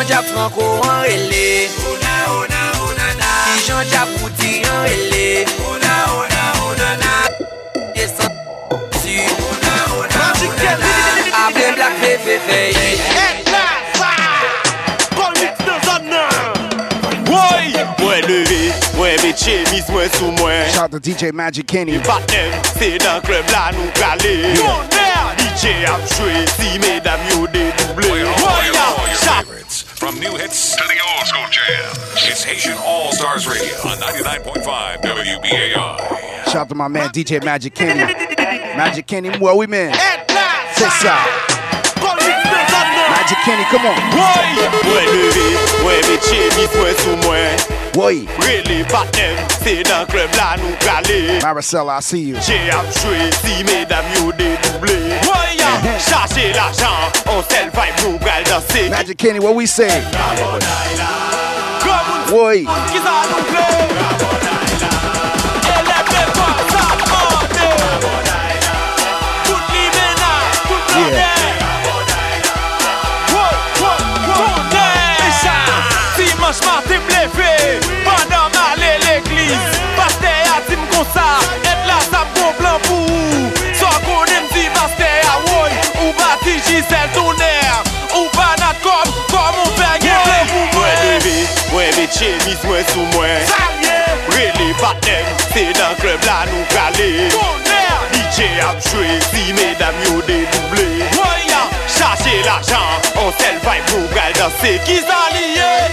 Jean-Jacques 0.00 0.28
Franco 0.28 0.62
an 0.62 1.02
rele 1.02 1.68
Ona, 1.90 2.32
ona, 2.32 2.60
ona 2.88 3.14
na. 3.20 3.28
Si 3.44 3.66
Jean-Jacques 3.68 4.22
Routy 4.22 4.62
an 4.64 4.86
rele 4.86 5.44
Ona, 5.68 5.92
ona, 6.16 6.42
ona 6.64 6.96
na. 6.96 7.12
Desan 7.94 8.32
si 9.02 9.18
Ona, 9.20 9.74
ona, 10.00 10.22
ona 10.40 10.72
na. 10.80 10.92
Apre 11.44 11.74
blak 11.74 11.92
fe 12.00 12.16
fe 12.24 12.38
fe 12.46 12.60
Et 12.70 13.50
la 13.52 13.66
sa 13.98 14.14
Polit 15.18 15.60
nan 15.66 15.84
zan 15.84 16.08
nan 16.08 17.28
Woy 17.28 17.76
Mwen 18.00 18.24
leve, 18.24 18.72
mwen 18.96 19.20
metye, 19.20 19.60
mis 19.70 19.84
mwen 19.92 20.08
sou 20.16 20.32
mwen. 20.40 20.64
Shout 20.72 20.90
to 20.92 20.98
DJ 20.98 21.34
Magic 21.34 21.66
Kenny. 21.66 21.98
E 21.98 22.00
patnem, 22.08 22.56
se 22.72 22.94
nan 23.04 23.20
klub 23.28 23.52
la 23.52 23.68
nou 23.76 23.92
gale 24.00 24.32
Yon 24.56 24.88
der 24.96 25.36
DJ 25.44 25.84
ap 25.92 26.08
chwe, 26.16 26.40
si 26.56 26.78
medam 26.86 27.20
yo 27.34 27.44
de 27.52 27.68
double. 27.76 28.08
Woy 28.40 28.72
la, 28.72 28.88
chak 29.20 29.49
from 30.00 30.18
new 30.18 30.34
hits 30.34 30.74
to 30.76 30.82
the 30.88 30.98
old 31.12 31.26
school 31.26 31.44
jam. 31.50 31.92
It's 32.24 32.42
Haitian 32.42 32.78
All 32.78 33.12
Stars 33.12 33.46
Radio 33.46 33.74
on 33.84 33.98
99.5 33.98 35.02
WBAI. 35.02 36.44
Shout 36.46 36.56
out 36.56 36.68
to 36.70 36.74
my 36.74 36.88
man 36.88 37.10
DJ 37.10 37.44
Magic 37.44 37.74
Kenny. 37.74 38.00
Magic 38.00 39.06
Kenny, 39.06 39.28
where 39.38 39.54
we 39.54 39.66
man? 39.66 39.92
C'est 40.72 40.88
ça. 40.88 41.18
Magic 42.00 43.38
Kenny, 43.44 43.64
come 43.64 43.84
on. 43.84 43.94
Woy, 44.16 44.48
mwen 44.88 45.06
leve, 45.12 45.44
mwen 45.82 46.00
met 46.08 46.22
chemise 46.24 46.76
mwen 46.78 46.96
sou 46.96 47.79
mwen 47.94 48.26
Woy. 48.26 48.28
Rele 48.38 48.84
patem, 48.84 49.36
se 49.64 49.82
dan 49.82 50.06
klub 50.06 50.34
la 50.36 50.56
nou 50.56 50.74
kale 50.80 51.40
Maricela, 51.42 51.98
I 51.98 52.00
see 52.02 52.20
you. 52.20 52.36
Che 52.36 52.70
ap 52.70 52.86
chwe, 53.00 53.30
si 53.42 53.64
medam 53.64 54.04
yo 54.16 54.32
dedouble 54.32 54.96
Woy, 55.26 55.56
chache 55.98 56.52
l'ajan, 56.54 57.10
on 57.26 57.38
oh, 57.38 57.44
sel 57.48 57.70
vibe 57.70 58.02
nou 58.02 58.18
pral 58.18 58.44
danse 58.44 58.88
Magic 58.90 59.18
Kenny, 59.18 59.40
what 59.40 59.54
we 59.54 59.66
say? 59.66 60.02
Woy. 62.30 62.64
Ki 62.64 62.98
Dimanche 76.50 76.66
matin 76.66 76.98
me 76.98 77.10
lever, 77.10 77.80
pendant 78.02 78.48
m'aller 78.50 78.98
l'église. 79.06 79.54
Pasteur 79.96 80.42
a 80.56 80.60
dit 80.68 80.76
comme 80.90 81.06
ça, 81.14 81.38
être 81.62 81.86
là 81.86 81.98
ça 82.10 82.26
me 82.26 82.52
plan 82.58 82.78
pour. 82.82 83.06
Sans 83.78 84.00
qu'on 84.00 84.24
aime 84.24 84.48
dit 84.52 84.68
pasteur 84.74 85.22
ah 85.26 85.36
a 85.36 85.62
woy, 85.62 85.70
ou 86.02 86.12
bâti 86.18 86.58
Gisèle 86.66 87.08
tonnerre, 87.14 87.84
ou 88.16 88.28
banat 88.36 88.74
comme 88.82 89.12
comme 89.30 89.58
on 89.64 89.70
fait 89.78 90.00
gueule 90.02 90.46
pour 90.48 90.80
moi. 90.80 90.88
Mwen 91.70 91.94
me 91.94 92.08
chemise 92.10 92.64
mwen 92.64 92.84
sou 92.92 93.06
mwen 93.14 93.46
Rele 94.34 94.74
patem, 94.80 95.26
se 95.54 95.62
nan 95.78 95.94
klub 96.00 96.24
la 96.26 96.42
nou 96.50 96.66
kale 96.74 97.30
DJ 98.10 98.58
ap 98.66 98.82
chwe, 98.88 99.20
si 99.30 99.52
medam 99.52 99.94
yo 100.08 100.18
dedouble 100.26 101.06
Chache 101.86 102.42
la 102.42 102.58
jan, 102.66 102.98
an 103.22 103.30
sel 103.38 103.62
vay 103.62 103.86
pou 103.86 104.10
gal 104.16 104.34
danse 104.34 104.80
Ki 104.88 104.98
sa 105.06 105.28
liye 105.36 105.89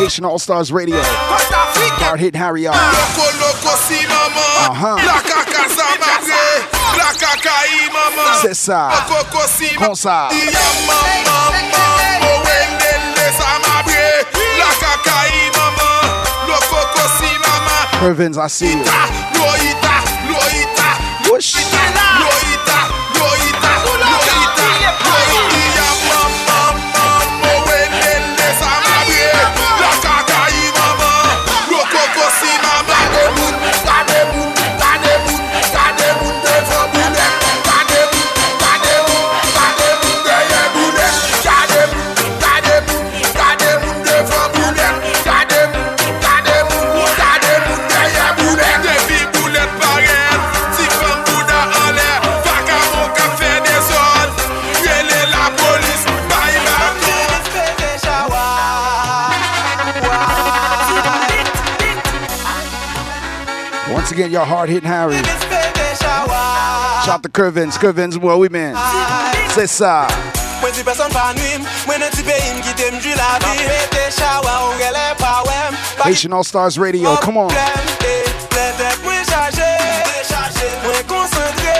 Haitian 0.00 0.24
All 0.24 0.38
Stars 0.38 0.72
Radio. 0.72 0.96
Hard 0.96 2.20
hit 2.20 2.34
Harry 2.34 2.66
R. 2.66 2.72
Uh-huh. 2.72 4.96
C'est 8.40 8.54
ça. 8.54 8.90
Comme 9.76 9.94
kaka 9.94 10.30
i 18.38 18.48
see 18.48 18.72
you. 18.72 18.82
Whoosh. 21.30 21.56
Your 64.40 64.46
hard 64.46 64.70
hitting 64.70 64.88
Harry. 64.88 65.16
Shout 67.04 67.22
to 67.22 67.28
Curvins. 67.28 67.76
Curvins, 67.78 68.16
where 68.16 68.36
we 68.36 68.48
been? 68.48 68.74
C'est 69.54 69.66
ça. 69.66 70.08
Mwen 70.60 70.74
si 70.74 70.84
person 70.84 71.08
pa 71.08 71.32
nwim, 71.32 71.64
mwen 71.88 72.02
an 72.04 72.10
ti 72.12 72.22
pe 72.22 72.34
im 72.36 72.58
ki 72.60 72.72
tem 72.76 72.96
jwi 73.00 73.14
la 73.16 73.38
vi 73.40 73.64
Pete 73.64 74.02
shawa 74.12 74.56
ou 74.66 74.74
gele 74.76 75.04
pa 75.16 75.30
wem 75.46 75.78
Haitian 76.04 76.34
All 76.36 76.44
Stars 76.44 76.76
Radio, 76.78 77.16
come 77.16 77.38
on. 77.38 77.48
Plete 77.48 78.90
mwen 79.04 79.24
chaje, 79.24 79.70
mwen 80.84 81.00
konsentre 81.08 81.76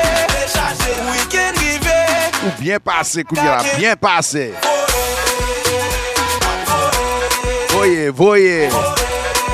Weekend 1.12 1.60
rive, 1.60 1.98
Ou 2.46 2.50
bien 2.58 2.80
passé, 2.80 3.22
Kounia, 3.22 3.58
bien 3.76 3.96
passé. 3.96 4.54
Voyez, 7.68 8.08
voyez. 8.08 8.72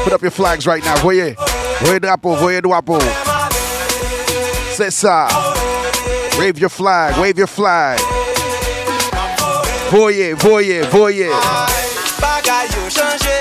Put 0.05 0.13
up 0.13 0.23
your 0.23 0.31
flags 0.31 0.69
right 0.69 0.85
now, 0.85 0.95
voyez. 1.03 1.35
Voye 1.83 2.01
drapo, 2.01 2.35
voye 2.37 2.61
drapo. 2.61 2.99
Se 4.77 4.91
sa. 4.91 5.29
Wave 6.39 6.59
your 6.59 6.69
flag, 6.71 7.17
wave 7.19 7.39
your 7.39 7.47
flag. 7.49 7.99
Voye, 9.91 10.35
voye, 10.35 10.83
voye. 10.91 11.31
Bagay 12.21 12.67
yo 12.75 12.91
chanje, 12.91 13.39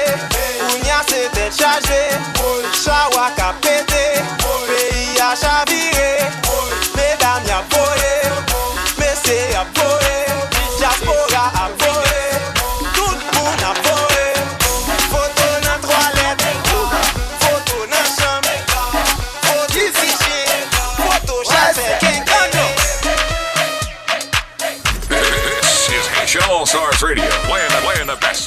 ou 0.69 0.77
nya 0.83 1.01
se 1.09 1.29
tel 1.33 1.51
chaje. 1.51 2.09
Chawa 2.83 3.31
ka 3.35 3.53
pete, 3.61 4.21
peyi 4.67 5.19
a 5.19 5.35
chavire. 5.35 6.29
Medam 6.95 7.43
ya 7.47 7.61
voye, 7.69 8.15
Mese 8.97 9.51
ya 9.51 9.63
voye. 9.63 9.74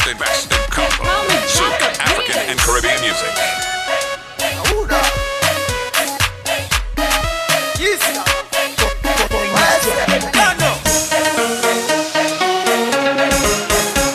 The 0.09 0.15
best 0.15 0.51
in 0.51 0.57
compa, 0.71 1.05
Zouk, 1.53 1.83
African, 2.01 2.39
and 2.49 2.59
Caribbean 2.61 2.99
music. 3.03 3.29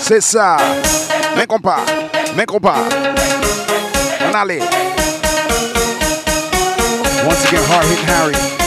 C'est 0.02 0.22
ça. 0.22 0.58
Men 1.36 1.46
compa, 1.46 1.78
men 2.36 2.48
compa. 2.48 2.76
On 4.20 4.34
allait. 4.34 4.62
Once 7.24 7.46
again, 7.46 7.64
hard 7.70 7.86
hitting 7.86 8.06
Harry. 8.08 8.63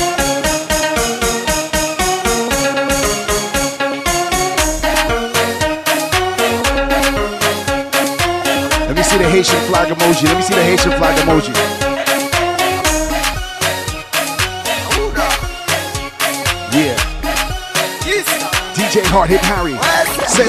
See 9.16 9.24
the 9.24 9.30
Haitian 9.30 9.60
flag 9.66 9.88
emoji. 9.88 10.24
Let 10.24 10.36
me 10.36 10.42
see 10.42 10.54
the 10.54 10.62
Haitian 10.62 10.92
flag 10.92 11.16
emoji. 11.18 11.52
Yeah. 16.72 16.96
DJ 18.74 19.04
Hard 19.06 19.30
Hit 19.30 19.40
Harry. 19.40 19.76
C'est 20.28 20.48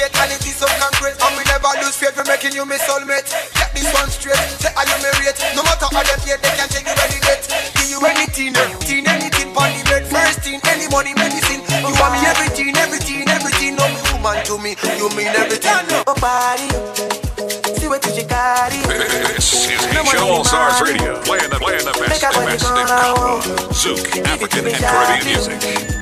love 0.00 0.08
me 0.08 0.16
indicate, 0.16 0.16
and 0.20 0.32
it 0.32 0.46
is 0.46 0.56
so 0.56 0.66
concrete. 0.80 1.16
And 1.20 1.32
we 1.36 1.44
never 1.44 1.68
lose 1.84 1.96
faith 1.96 2.14
for 2.14 2.24
making 2.24 2.52
you 2.52 2.64
my 2.64 2.78
soulmate. 2.78 3.28
Get 3.54 3.70
this 3.74 3.88
one 3.92 4.08
straight, 4.08 4.36
say 4.60 4.72
I 4.76 4.84
am 4.88 5.04
a 5.04 5.10
rate. 5.20 5.36
No 5.54 5.62
matter 5.62 5.88
how 5.90 6.02
they 6.02 6.16
play, 6.24 6.36
they 6.40 6.52
can 6.56 6.68
take 6.68 6.86
you 6.86 6.96
any 6.96 7.20
date. 7.20 7.44
Give 7.76 7.90
you 7.90 8.00
anything, 8.00 8.56
anything, 8.56 9.04
anything, 9.06 9.48
on 9.56 9.70
the 9.76 9.82
bed. 9.84 10.06
First 10.08 10.40
thing, 10.40 10.60
any 10.68 10.88
money, 10.88 11.14
medicine. 11.14 11.60
You 11.84 11.92
want 12.00 12.16
me 12.16 12.20
everything, 12.24 12.76
everything, 12.76 13.28
everything. 13.28 13.76
No 13.76 13.86
me 13.88 14.00
woman 14.12 14.38
to 14.48 14.54
me, 14.58 14.72
you 14.96 15.08
mean 15.12 15.32
everything. 15.36 15.84
Oh, 16.08 16.16
body, 16.16 16.68
see 17.76 17.88
what 17.88 18.04
you 18.08 18.24
carry. 18.24 18.80
This 19.36 19.68
is 19.68 19.84
Haitian 19.84 20.24
All 20.24 20.44
Stars 20.44 20.80
Radio, 20.80 21.20
playing 21.24 21.50
the, 21.50 21.58
playing 21.60 21.84
the 21.84 21.92
best 21.92 22.24
and 22.24 22.46
best 22.48 22.64
in 22.64 22.86
compa, 22.88 23.40
Zouk, 23.72 24.00
African, 24.24 24.66
and 24.66 24.76
Caribbean 24.76 25.24
music. 25.28 26.00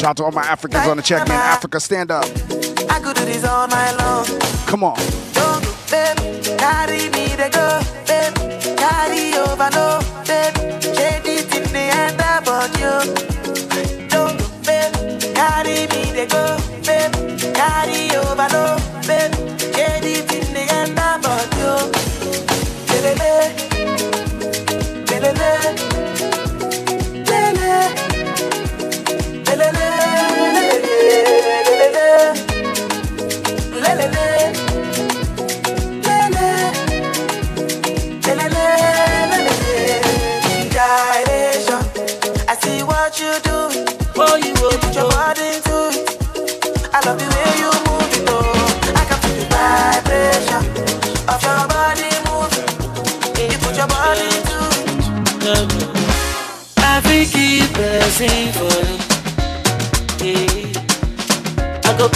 Shout 0.00 0.08
out 0.08 0.16
to 0.16 0.24
all 0.24 0.32
my 0.32 0.40
Africans 0.40 0.88
on 0.88 0.96
the 0.96 1.02
check, 1.02 1.28
man. 1.28 1.38
Africa, 1.38 1.78
stand 1.78 2.10
up. 2.10 2.24
I 2.24 3.00
could 3.04 3.16
do 3.16 3.24
this 3.26 3.44
all 3.44 3.68
night 3.68 3.94
long. 3.98 4.24
Come 4.66 4.82
on. 4.82 4.96
Don't 5.34 5.62
go, 5.62 5.74
babe. 5.90 6.16
Carry 6.58 7.10
me, 7.10 7.36
go. 7.36 7.82
Carry 8.80 9.34
over, 9.34 9.68
no, 9.76 10.00
babe. 10.26 10.56
Shade 10.80 11.26
it 11.26 11.54
in 11.54 11.64
the 11.70 11.92
end 12.00 12.14
about 12.18 12.72
you. 12.80 13.12
Don't 14.08 14.38
go, 14.38 14.48
babe. 14.64 15.34
Carry 15.34 15.86
me, 15.88 16.12
they 16.12 16.26
go, 16.26 16.56
babe. 16.86 17.12
Carry 17.54 18.16
over, 18.16 18.48
no, 18.48 18.78
babe. 19.06 19.59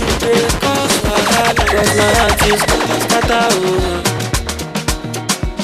You 0.00 0.14
dey 0.20 0.48
cause 0.62 0.96
wahala. 1.04 1.64
Cause 1.72 1.92
my 1.98 2.08
heart 2.18 2.42
is 2.48 2.62
kata 2.70 2.96
kata 3.12 3.40
oh. 3.52 4.02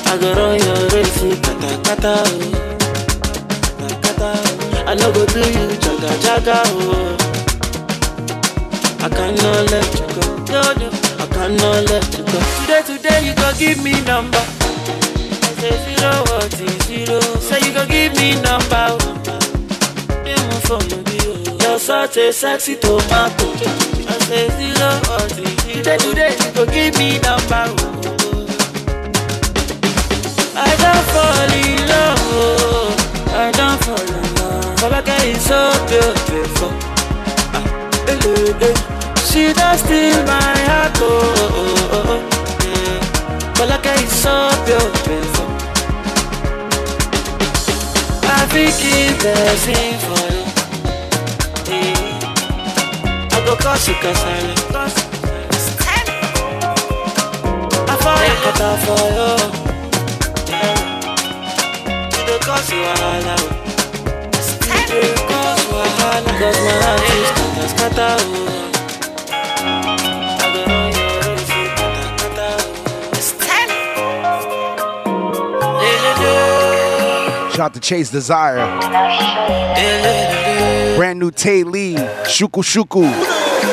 I 0.06 0.08
go 0.20 0.28
run 0.34 0.54
your 0.60 0.80
race 0.92 1.24
kata 1.40 1.70
kata 1.86 2.14
oh. 2.26 2.42
Kata 3.78 3.96
kata 4.04 4.30
oh. 4.36 4.84
I 4.86 4.94
no 4.94 5.06
go 5.12 5.22
do 5.26 5.40
you 5.40 5.66
jaga 5.80 6.10
jaga 6.24 6.58
oh. 6.66 7.16
I 9.02 9.08
cannot 9.08 9.70
let 9.70 9.88
you 9.98 10.06
go. 10.14 10.24
No, 10.52 10.60
no, 10.76 10.88
Cannot 11.40 11.88
let 11.88 12.04
you 12.18 12.24
go. 12.24 12.38
Today, 12.60 12.82
today, 12.84 13.26
you 13.26 13.34
go 13.34 13.50
give 13.58 13.82
me 13.82 13.92
number. 14.04 14.36
Say 15.56 15.72
zero, 15.88 16.20
what 16.28 16.52
is 16.60 16.76
zero? 16.84 17.18
Say 17.40 17.60
you 17.66 17.72
go 17.72 17.86
give 17.86 18.12
me 18.20 18.34
number. 18.44 18.92
Name 20.20 20.50
for 20.68 20.76
me, 20.84 21.16
You're 21.64 21.78
such 21.78 22.18
a 22.18 22.30
sexy 22.30 22.76
tomato. 22.76 23.46
I 23.56 24.18
say 24.28 24.48
zero, 24.58 24.90
what 25.08 25.32
is 25.32 25.56
zero? 25.64 25.80
Today, 25.80 25.96
today, 25.96 26.36
you 26.44 26.52
go 26.52 26.66
give 26.66 26.98
me 26.98 27.18
number. 27.20 27.64
I 30.60 30.70
don't 30.76 31.04
fall 31.08 31.52
in 31.56 31.88
love. 31.88 32.20
oh. 32.36 33.32
I 33.32 33.50
don't 33.52 33.80
fall 33.82 33.96
in 33.98 34.34
love. 34.36 34.76
Falake 34.78 35.24
is 35.24 35.40
so 35.40 35.72
beautiful. 35.88 36.70
Ah, 37.56 37.64
eh, 38.08 38.18
eh, 38.28 38.66
eh 38.68 38.89
she 39.30 39.52
don 39.52 39.76
steal 39.78 40.18
my 40.26 40.40
heart 40.68 40.96
oh 41.00 41.08
oh 41.36 41.50
oh 41.56 41.92
oh, 41.92 42.02
oh 42.10 42.20
mm. 42.64 42.98
Folake 43.56 43.94
is 44.04 44.12
so 44.22 44.34
beautiful 44.66 45.48
I 48.26 48.46
fit 48.50 48.72
keep 48.80 49.12
blessing 49.20 49.94
for 50.04 50.24
you 50.34 50.44
mm. 51.70 51.94
yeah. 51.94 53.32
I 53.32 53.38
go 53.46 53.52
cause 53.56 53.86
you 53.88 53.94
kasala 54.02 54.54
I 57.88 57.94
fall 58.02 58.22
your 58.26 58.38
kata 58.44 58.68
for 58.84 59.04
you 59.16 59.30
yeah. 60.50 60.78
You 62.14 62.22
dey 62.26 62.38
cause 62.46 62.70
wahala 62.70 63.36
oh. 63.38 63.44
You 64.66 64.84
dey 64.90 65.10
cause 65.30 65.64
wahala 65.74 66.32
Cause 66.40 66.60
my 66.66 66.74
heart 66.82 67.02
is 67.10 67.70
scatter 67.70 68.14
scatter 68.18 68.79
out 77.60 77.74
to 77.74 77.80
Chase 77.80 78.10
Desire. 78.10 78.64
Brand 80.96 81.18
new 81.18 81.30
Tay 81.30 81.62
Lee, 81.62 81.94
Shuku 82.24 82.62
Shuku. 82.62 83.04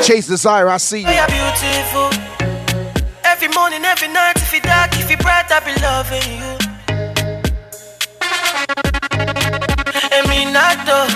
Chase 0.04 0.28
Desire, 0.28 0.70
I 0.70 0.78
see 0.78 1.00
you. 1.00 1.08
Beautiful. 1.08 2.12
Every 3.24 3.48
morning, 3.50 3.84
every 3.86 4.10
night, 4.10 4.36
if 4.38 4.54
you 4.54 4.62
dark, 4.62 4.92
if 5.00 5.10
you 5.10 5.18
bright, 5.18 5.50
I 5.50 5.60
be 5.62 5.74
loving 5.82 6.28
you. 6.38 6.58
And 10.12 10.28
me 10.30 10.46
not 10.52 10.86
though. 10.86 11.08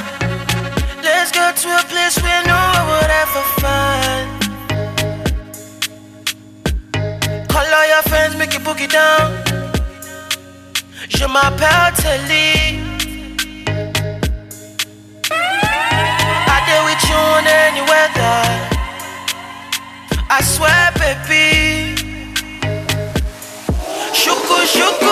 Let's 1.04 1.32
go 1.32 1.52
to 1.52 1.70
a 1.80 1.84
place 1.90 2.18
where 2.22 2.44
no 2.46 2.58
one 2.76 2.88
would 2.92 3.12
ever 3.24 3.44
find. 3.62 4.28
Call 7.50 7.66
all 7.66 7.88
your 7.88 8.04
friends, 8.04 8.36
make 8.38 8.54
you 8.54 8.60
book 8.60 8.80
it 8.82 8.92
down 8.92 9.71
je 11.22 11.28
m'appelle 11.28 11.94
Telly. 12.02 12.80
I 16.48 16.58
deal 16.66 16.84
with 16.88 17.04
you 17.10 17.22
in 17.40 17.46
any 17.66 17.82
weather. 17.92 18.38
I 20.30 20.42
swear, 20.42 20.92
baby. 20.98 21.96
Shuku, 24.20 24.58
shuku. 24.74 25.11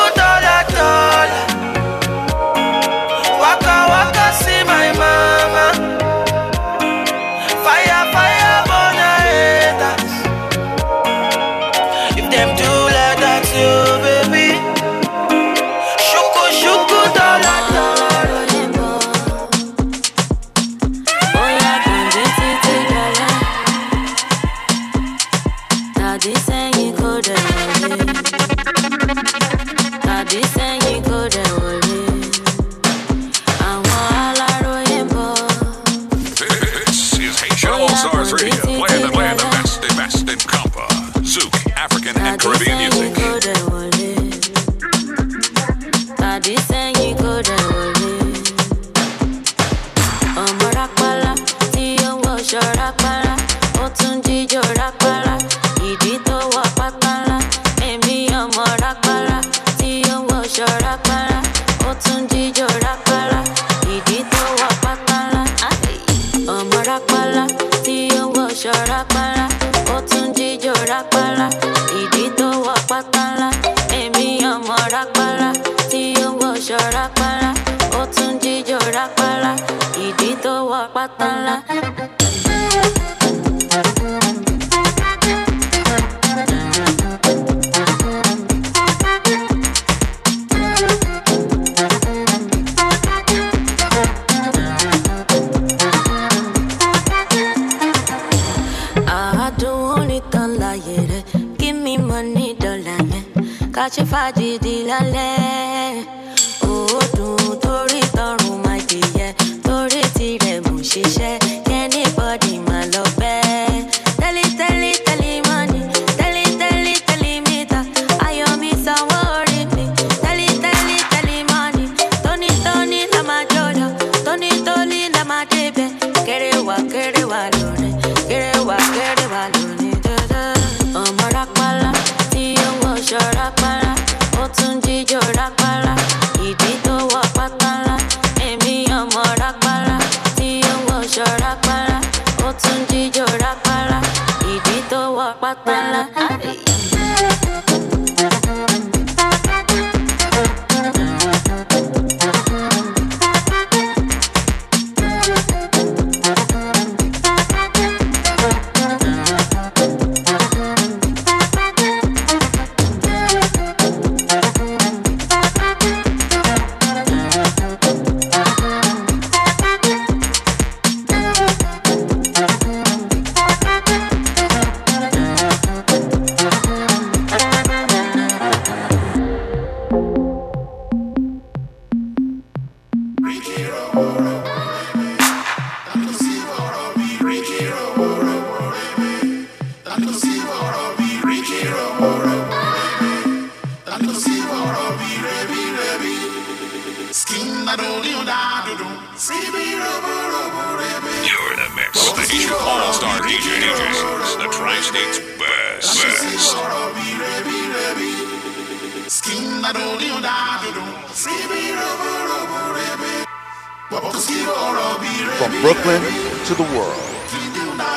world. 216.75 216.95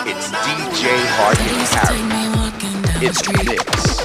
It's 0.06 0.30
DJ 0.30 0.84
Hardy 1.16 1.42
Harry. 1.74 2.22
It's 3.04 3.20
this. 3.22 3.96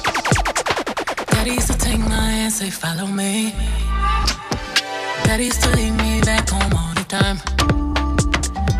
Daddy 1.30 1.52
used 1.52 1.70
to 1.70 1.78
take 1.78 2.00
my 2.00 2.30
hand, 2.30 2.52
say 2.52 2.70
follow 2.70 3.06
me. 3.06 3.54
Daddy 5.24 5.44
used 5.46 5.62
to 5.62 5.70
leave 5.76 5.94
me 5.96 6.20
back 6.22 6.48
home 6.50 6.72
all 6.74 6.94
the 6.94 7.04
time. 7.08 7.38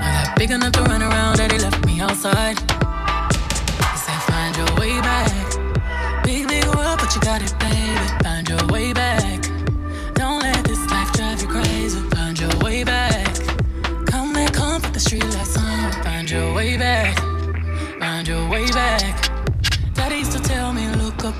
I 0.01 0.25
got 0.25 0.39
big 0.39 0.51
enough 0.51 0.73
to 0.73 0.83
run 0.83 1.03
around, 1.03 1.37
Daddy 1.37 1.59
left 1.59 1.85
me 1.87 2.01
outside. 2.01 2.59
He 2.59 3.99
said 4.05 4.21
find 4.29 4.57
your 4.57 4.71
way 4.81 5.01
back. 5.01 5.33
Big, 6.25 6.49
big 6.49 6.65
world, 6.67 6.99
but 6.99 7.15
you 7.15 7.21
got 7.21 7.43
it 7.43 7.57
back. 7.59 7.78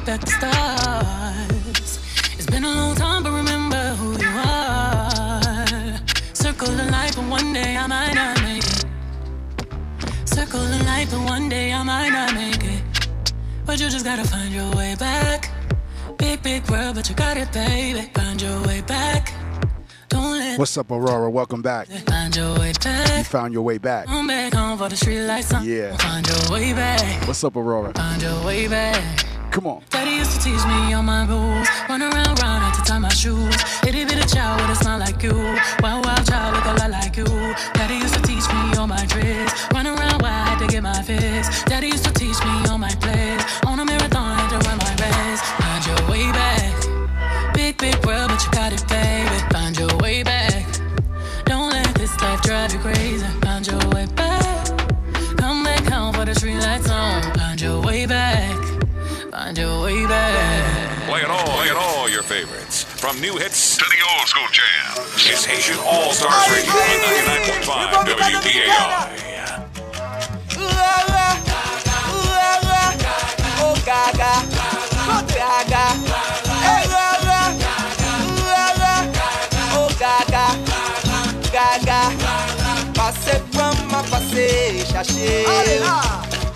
At 0.09 0.21
the 0.23 0.31
stars. 0.31 1.99
It's 2.35 2.47
been 2.47 2.65
a 2.65 2.71
long 2.71 2.95
time, 2.95 3.23
but 3.23 3.33
remember 3.33 3.77
who 3.97 4.13
you 4.19 4.29
are. 4.29 6.01
Circle 6.33 6.73
the 6.73 6.85
life, 6.91 7.15
but 7.17 7.29
one 7.29 7.53
day 7.53 7.77
I 7.77 7.87
might 7.87 8.15
not 8.15 8.41
make 8.43 8.65
it. 8.65 8.85
Circle 10.25 10.65
the 10.65 10.83
life, 10.85 11.11
but 11.11 11.21
one 11.21 11.49
day 11.51 11.73
I 11.73 11.83
might 11.83 12.09
not 12.09 12.35
make 12.35 12.65
it. 12.65 12.83
But 13.67 13.81
you 13.81 13.91
just 13.91 14.05
gotta 14.05 14.25
find 14.25 14.53
your 14.53 14.71
way 14.75 14.97
back. 14.99 15.51
Big, 16.17 16.43
big 16.43 16.69
world, 16.71 16.95
but 16.95 17.09
you 17.09 17.15
got 17.15 17.37
it, 17.37 17.53
baby. 17.53 18.11
Find 18.15 18.41
your 18.41 18.63
way 18.63 18.81
back. 18.81 19.35
What's 20.57 20.77
up, 20.77 20.91
Aurora? 20.91 21.31
Welcome 21.31 21.63
back. 21.63 21.87
find 21.87 22.35
your 22.35 22.59
way 22.59 22.73
You 23.17 23.25
found 23.25 23.53
your 23.53 23.63
way 23.63 23.79
back. 23.79 24.07
Come 24.07 24.27
back 24.27 24.55
home 24.55 24.79
for 24.79 24.89
the 24.89 24.97
street 24.97 25.27
lights 25.27 25.53
on. 25.53 25.65
Yeah. 25.65 25.97
Find 25.99 26.27
your 26.27 26.51
way 26.51 26.73
back. 26.73 27.29
What's 27.29 27.45
up, 27.45 27.55
Aurora? 27.57 27.93
Find 27.93 28.23
your 28.23 28.45
way 28.45 28.67
back. 28.67 29.28
Come 29.59 29.67
on. 29.67 29.83
Daddy 29.91 30.13
used 30.13 30.31
to 30.31 30.39
teach 30.39 30.65
me 30.67 30.95
all 30.95 31.03
my 31.03 31.27
rules. 31.27 31.67
Run 31.89 32.01
around, 32.01 32.39
round, 32.39 32.63
had 32.63 32.75
to 32.79 32.83
tie 32.89 33.01
my 33.01 33.09
shoes. 33.09 33.57
Itty 33.83 34.05
bitty 34.05 34.25
child 34.29 34.61
with 34.61 34.71
a 34.71 34.77
smile 34.77 35.01
like 35.01 35.21
you. 35.21 35.35
Wild, 35.83 36.07
wild 36.07 36.25
child 36.31 36.55
look 36.55 36.65
a 36.65 36.75
lot 36.79 36.91
like 36.93 37.17
you. 37.17 37.27
Daddy 37.75 37.97
used 37.97 38.15
to 38.15 38.23
teach 38.23 38.47
me 38.55 38.79
all 38.79 38.87
my 38.87 39.05
tricks. 39.07 39.53
Run 39.75 39.89
around, 39.89 40.23
I 40.23 40.47
had 40.47 40.59
to 40.61 40.69
get 40.69 40.85
my 40.85 41.03
fix. 41.03 41.65
Daddy 41.65 41.89
used 41.89 42.05
to 42.05 42.13
teach 42.13 42.39
me 42.45 42.55
all 42.71 42.79
my 42.79 42.95
plays. 43.03 43.43
On 43.67 43.81
a 43.81 43.85
marathon, 43.85 44.39
had 44.39 44.49
to 44.55 44.59
run 44.69 44.79
my 44.79 44.95
race. 45.03 45.43
Find 45.59 45.83
your 45.91 46.01
way 46.09 46.31
back. 46.31 47.53
Big, 47.53 47.77
big 47.79 47.97
world, 48.07 48.31
but 48.31 48.41
you 48.45 48.51
got 48.53 48.73
it, 48.73 48.87
baby. 48.87 48.98
From 62.99 63.21
new 63.21 63.37
hits 63.37 63.77
to 63.77 63.85
the 63.85 64.03
old 64.11 64.27
school 64.27 64.49
jam. 64.51 65.05
It's 65.15 65.45
Haitian 65.45 65.79
All 65.87 66.13
Stars 66.13 66.51
Radio 66.51 66.73
on 66.73 66.79
99.5 67.63 67.95
WBAI. 68.19 69.29
Oh 73.61 73.75
gaga, 73.87 74.43
oh 75.07 75.23
gaga, 75.31 75.85
hey 76.67 76.83
gaga, 76.91 77.41
oh 79.79 79.89
gaga, 79.99 80.47
gaga. 81.53 82.01
Passez 82.95 83.41
pour 83.53 83.75
ma 83.93 84.03
passé, 84.11 84.85
chercher. 84.91 85.47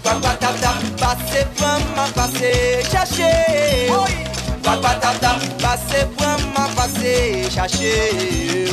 Papa 0.02 0.36
tap 0.40 0.60
tap, 0.60 0.77
passez 0.98 1.47
pour 1.56 1.78
ma 1.94 2.05
passé, 2.12 2.82
chercher. 2.90 3.86
Papa 3.86 4.10
tap 4.16 4.31
Babatata, 4.73 5.36
pase 5.61 6.07
pran 6.16 6.40
ma 6.55 6.66
pase 6.74 7.47
chache 7.55 8.73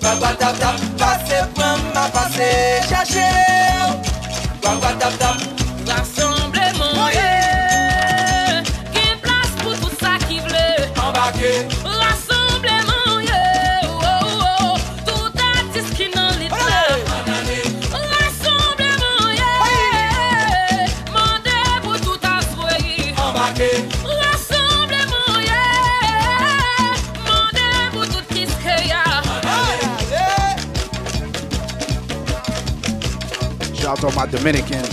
Babatata, 0.00 0.74
pase 0.96 1.44
pran 1.54 1.80
ma 1.92 2.08
pase 2.08 2.80
chache 2.88 3.26
Babatata, 4.62 5.34
out 33.90 33.98
to 33.98 34.10
my 34.14 34.24
Dominicans. 34.26 34.89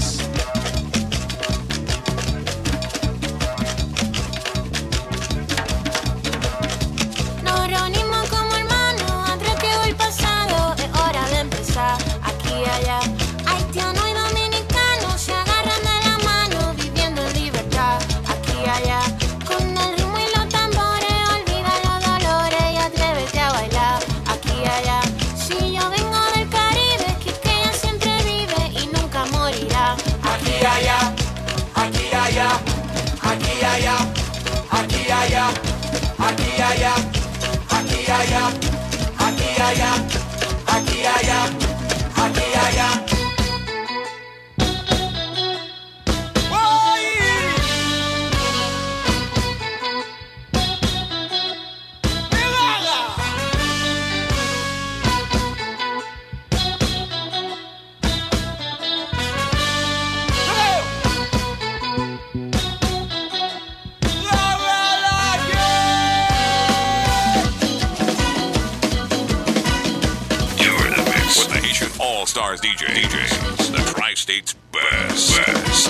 Stars 72.47 72.61
DJ. 72.61 72.85
DJs, 72.85 73.71
the 73.73 73.91
Tri 73.91 74.13
State's 74.13 74.53
best. 74.71 75.35
best. 75.35 75.89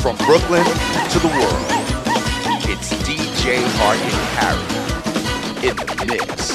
From 0.00 0.16
Brooklyn 0.18 0.64
to 1.10 1.18
the 1.18 1.26
world, 1.26 1.66
it's 2.70 2.92
DJ 3.02 3.56
and 3.56 3.72
Harry 4.38 5.68
in 5.68 5.74
the 5.74 6.06
mix. 6.06 6.45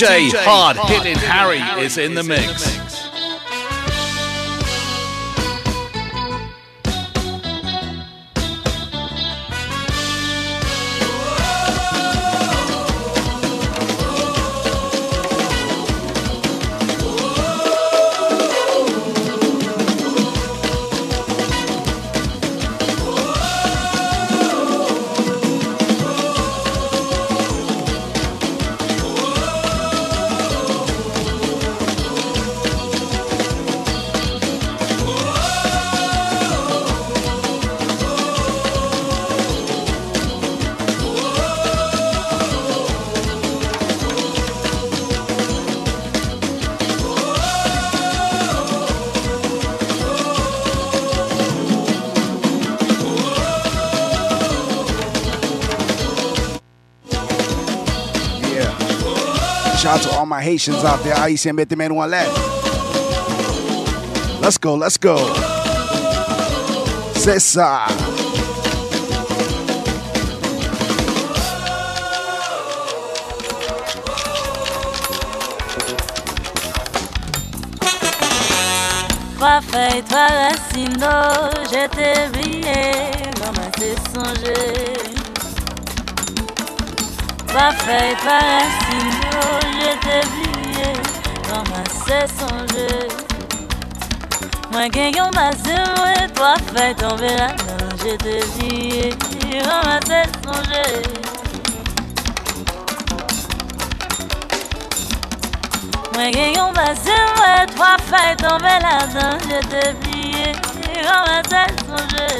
DJ 0.00 0.32
Hard 0.34 0.78
Hitting 0.88 1.18
Harry 1.18 1.60
is 1.84 1.98
in 1.98 2.14
the 2.14 2.22
mix. 2.22 2.62
Shout 2.62 2.80
out 2.80 2.84
to 2.84 2.89
my 60.30 60.40
Haitians 60.40 60.84
out 60.84 61.02
there. 61.02 61.16
Haitian 61.16 61.56
mette 61.56 61.76
men 61.76 61.92
let. 62.06 62.28
Let's 64.40 64.58
go, 64.58 64.76
let's 64.76 64.96
go. 64.96 65.16
Ça. 67.16 67.86
Trois 79.36 79.60
feuilles, 79.62 80.04
je 81.72 81.88
t'ai 81.88 82.28
brillé, 82.32 82.82
maman 83.40 83.70
t'ai 83.72 83.96
songé. 84.14 84.54
Trois 87.48 87.72
feuilles, 87.72 88.16
trois 88.22 89.19
maman 92.10 92.26
t'ai 92.26 92.26
songé. 92.38 92.88
Moi 94.72 94.88
qui 94.90 95.16
yon 95.16 95.30
passé, 95.30 95.74
moi, 95.96 96.28
trois 96.34 96.56
feuilles 96.56 96.94
tombées 96.94 97.36
là-dedans, 97.36 97.96
je 97.98 98.16
t'ai 98.16 98.40
brillé, 98.58 99.14
maman 99.66 100.00
t'ai 100.00 100.24
songé. 100.42 100.84
Moi 106.14 106.30
qui 106.32 106.46
yon 106.56 106.72
passé, 106.72 107.16
moi, 107.36 107.66
trois 107.74 107.96
feuilles 107.98 108.36
tombées 108.36 108.80
là-dedans, 108.82 109.38
je 109.48 109.58
t'ai 109.68 109.88
plié, 110.00 110.48
comment 111.02 111.42
t'as 111.48 111.70
songé. 111.86 112.30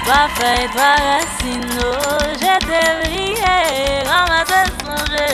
Trois 0.04 0.30
feuilles, 0.36 0.70
trois 0.74 0.96
racines, 0.96 1.80
oh, 1.82 1.86
je 2.34 2.54
t'ai 2.66 2.88
plié, 3.04 3.58
comment 4.04 4.46
t'as 4.48 4.68
songé. 4.84 5.30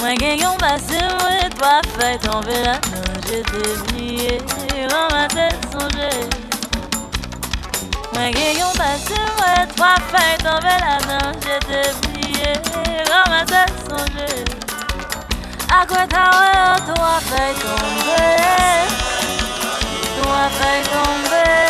Moi 0.00 0.12
qui 0.16 0.42
yon 0.42 0.54
passé, 0.58 0.98
moi 1.18 1.36
toi 1.58 1.80
fait 1.98 2.18
tomber 2.18 2.60
la 2.62 2.74
main, 2.74 3.08
je 3.26 3.38
t'ai 3.42 3.64
oublié, 3.80 4.34
dans 4.88 5.08
ma 5.14 5.24
tête 5.28 5.62
songé. 5.72 6.12
Moi 8.12 8.26
qui 8.32 8.48
yon 8.58 8.72
passé, 8.76 9.18
moi 9.38 9.54
toi 9.76 9.92
fait 10.12 10.36
tomber 10.42 10.78
la 10.80 10.96
main, 11.06 11.32
je 11.40 11.54
t'ai 11.66 12.07
tête 13.46 13.72
songé. 13.88 14.44
À 15.70 15.86
quoi 15.86 16.06
t'as 16.08 16.76
toi 16.86 17.14
fait 17.28 17.54
tomber, 17.62 18.36
toi 20.22 20.42
fait 20.58 20.82
tomber, 20.94 21.68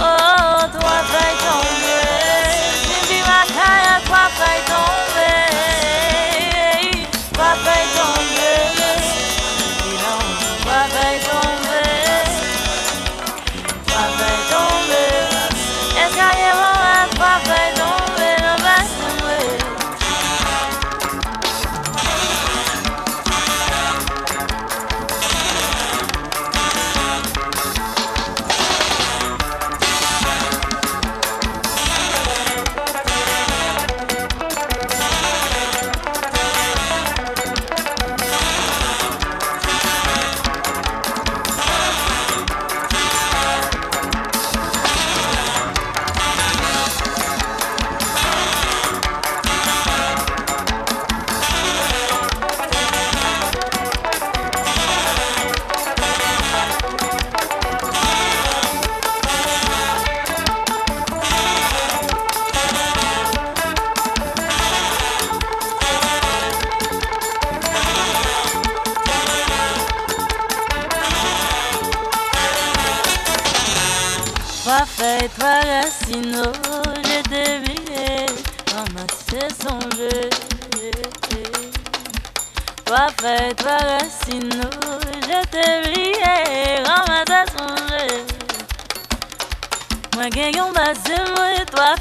oh 0.00 0.62
toi 0.80 0.96
fait 1.10 1.34
tomber, 1.44 2.07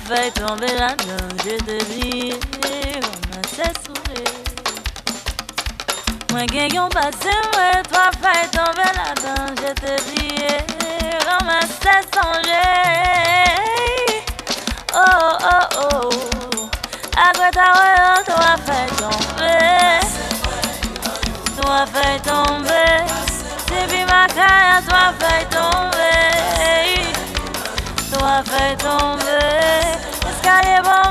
moi, 0.07 0.15
trois 0.15 0.15
feuilles 0.15 0.31
tombées 0.31 0.75
là-dedans, 0.75 1.27
j'ai 1.43 1.57
dévié, 1.59 2.39
ramassé 3.01 3.67
son 3.85 3.95
jeu. 4.13 4.23
Moi 6.31 6.45
qui 6.45 6.75
yon 6.75 6.89
passé, 6.89 7.33
moi, 7.53 7.81
trois 7.89 8.11
feuilles 8.21 8.49
tombées 8.51 8.93
là-dedans, 8.95 9.45
j'ai 9.57 9.73
dévié, 9.85 10.49
ramassé 11.27 11.95
son 12.13 12.31
jeu. 12.43 12.67
Oh, 14.93 15.37
oh, 15.41 15.65
oh. 15.81 16.09
À 17.15 17.31
quoi 17.33 17.49
t'as 17.51 17.73
ouais, 17.73 18.23
toi 18.25 18.51
fait 18.65 18.89
tomber. 19.01 19.99
Toi 21.61 21.79
fait 21.93 22.19
tomber. 22.21 22.97
C'est 23.67 23.85
puis 23.87 24.03
ma 24.05 24.27
caille, 24.27 24.83
toi 24.87 25.03
fait 25.19 25.45
tomber. 25.45 25.56
ferait 28.57 28.75
tomber. 28.77 29.97
L'escalier 30.25 30.81
bon 30.83 31.07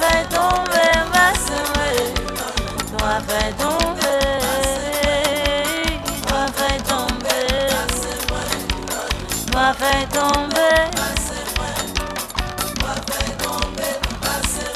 faire 0.00 0.26
tomber, 0.28 0.92
va 1.12 1.26
semer. 1.46 1.98
Toi 2.96 3.14
fait 3.28 3.52
tomber. 3.62 4.26
Toi 6.26 6.44
fait 6.56 6.80
tomber. 6.82 7.46
Toi 9.50 9.68
fait 9.78 10.06
tomber. 10.18 10.78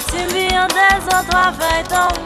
Si 0.09 0.21
bien 0.35 0.67
des 0.69 0.97
autres, 1.07 1.31
toi 1.31 1.47
fait 1.59 1.83
tomber. 1.85 2.26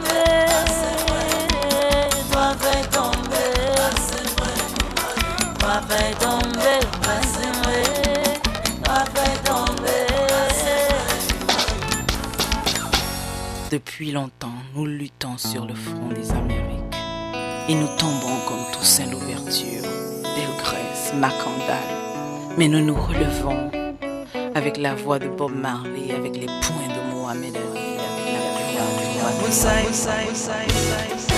Depuis 13.71 14.11
longtemps, 14.11 14.49
nous 14.75 14.85
luttons 14.85 15.39
sur 15.39 15.65
le 15.65 15.75
front 15.75 16.09
des 16.09 16.33
Amériques. 16.33 16.97
Et 17.69 17.75
nous 17.77 17.87
tombons 17.99 18.41
comme 18.49 18.73
Toussaint 18.73 19.09
l'ouverture, 19.09 19.83
Delgrès, 20.25 21.15
Macandal. 21.15 21.79
Mais 22.59 22.67
nous 22.67 22.85
nous 22.85 22.97
relevons 22.97 23.71
avec 24.57 24.77
la 24.77 24.97
voix 24.97 25.21
de 25.21 25.29
Bob 25.29 25.55
Marley, 25.55 26.13
avec 26.13 26.37
les 26.37 26.47
points 26.47 26.89
de 26.89 27.15
Mohamed 27.15 27.55
Ali, 27.55 27.97
avec 28.01 28.75
la 28.75 28.87
du 28.99 29.21
roi. 29.21 29.31
Playing 30.51 31.30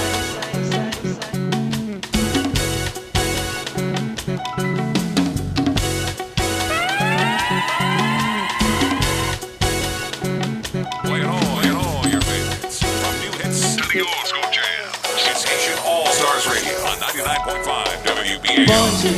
Bonje, 18.66 19.14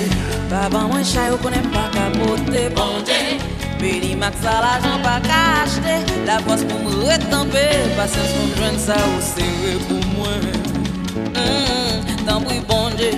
baba 0.51 0.87
mwen 0.89 1.05
chay 1.05 1.31
ou 1.31 1.39
konen 1.39 1.67
pa 1.73 1.89
kapote. 1.93 2.63
Bonje, 2.77 3.21
beli 3.81 4.15
mak 4.17 4.35
sa 4.43 4.61
la 4.65 4.75
jan 4.81 5.03
pa 5.05 5.19
ka 5.25 5.41
achete. 5.63 5.97
La 6.27 6.39
pos 6.47 6.65
pou 6.65 6.79
mwen 6.85 7.05
retampe, 7.09 7.65
pasens 7.99 8.31
pou 8.33 8.47
mwen 8.47 8.59
jwen 8.61 8.79
sa 8.87 8.97
ou 9.13 9.25
sewe 9.33 9.75
pou 9.89 10.01
mwen. 10.15 10.47
Mm, 11.35 12.25
Tambou 12.25 12.61
bonje, 12.69 13.11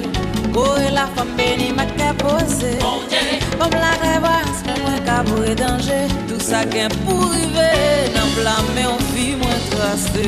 Kore 0.57 0.91
la 0.91 1.07
fam 1.15 1.29
beli 1.37 1.69
mak 1.77 1.91
ka 1.99 2.15
pose 2.17 2.73
Bonje, 2.81 3.23
pom 3.59 3.73
la 3.77 3.93
krevas 4.01 4.63
pou 4.65 4.77
mwen 4.83 5.03
kabou 5.05 5.45
e 5.45 5.55
danje 5.55 6.01
Tout 6.27 6.41
sa 6.41 6.65
gen 6.73 6.93
pou 7.05 7.29
rive, 7.35 7.69
nan 8.17 8.33
blame 8.39 8.87
ou 8.89 8.99
fi 9.13 9.35
mwen 9.37 9.61
traste. 9.71 10.27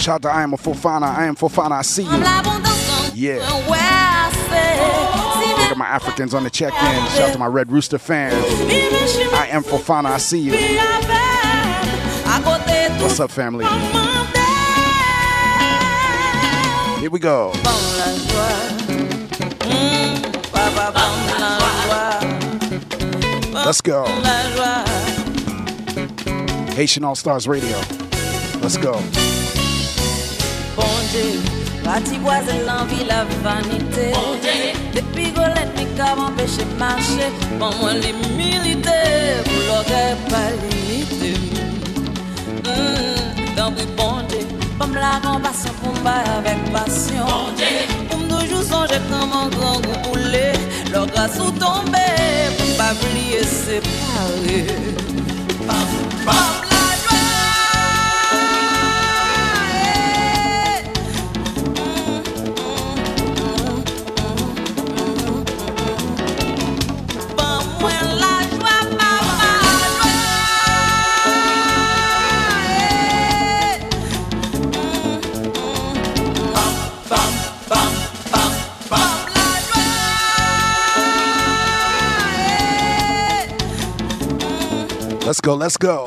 Shout 0.00 0.14
out 0.14 0.22
to 0.22 0.28
I 0.30 0.42
am 0.42 0.54
a 0.54 0.56
Fofana, 0.56 1.14
I 1.14 1.26
am 1.26 1.36
Fofana, 1.36 1.78
I 1.78 1.82
see 1.82 2.04
you. 2.04 2.69
Yeah. 3.14 3.38
Look 5.58 5.70
at 5.70 5.76
my 5.76 5.86
Africans 5.86 6.34
on 6.34 6.44
the 6.44 6.50
check 6.50 6.72
in. 6.72 7.06
Shout 7.10 7.28
out 7.28 7.32
to 7.32 7.38
my 7.38 7.46
Red 7.46 7.70
Rooster 7.70 7.98
fans. 7.98 8.34
I 9.34 9.48
am 9.50 9.62
Fofana. 9.62 10.06
I 10.06 10.18
see 10.18 10.40
you. 10.40 10.52
What's 13.02 13.20
up, 13.20 13.30
family? 13.30 13.64
Here 17.00 17.10
we 17.10 17.18
go. 17.18 17.52
Let's 23.52 23.80
go. 23.80 24.04
Haitian 26.74 27.04
All 27.04 27.14
Stars 27.14 27.46
Radio. 27.46 27.78
Let's 28.60 28.76
go. 28.76 29.00
Parti 31.90 32.18
boazen 32.18 32.66
l'envie, 32.66 33.04
la 33.04 33.24
vanité. 33.42 34.12
Depi 34.94 35.32
golet 35.34 35.70
mi 35.76 35.86
kab 35.96 36.20
empèche 36.22 36.64
marche 36.78 37.26
Pon 37.58 37.72
mwen 37.80 37.98
li 37.98 38.12
milite 38.38 38.94
Pou 39.48 39.64
logè 39.66 40.02
pa 40.28 40.42
limite 40.60 41.32
hmm, 42.62 43.50
Dan 43.56 43.74
bri 43.74 43.88
bonde 43.98 44.44
Pon 44.78 44.94
m 44.94 45.00
la 45.02 45.16
kompasyon 45.26 45.74
pou 45.80 45.96
m 45.96 46.00
bay 46.06 46.30
avèk 46.36 46.62
pasyon 46.70 47.58
Pou 48.06 48.22
m 48.22 48.24
toujou 48.30 48.62
sonje 48.70 49.02
koman 49.10 49.50
gran 49.56 49.82
gou 49.82 49.98
poule 50.06 50.46
Log 50.94 51.10
rasou 51.18 51.50
tombe 51.58 52.06
Pou 52.54 52.70
m 52.70 52.74
pa 52.78 52.92
vliye 53.02 53.42
separe 53.50 54.62
Paf, 55.66 56.59
Let's 85.42 85.46
go. 85.46 85.54
Let's 85.54 85.76
go. 85.78 86.04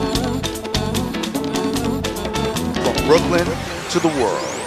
From 2.83 3.07
Brooklyn 3.07 3.47
to 3.89 3.99
the 3.99 4.09
world, 4.19 4.59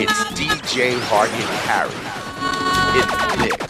it's 0.00 0.24
DJ 0.32 0.98
Hard 1.02 1.28
Hit 1.28 1.44
Harry 1.68 1.90
It's 2.98 3.58
the 3.58 3.63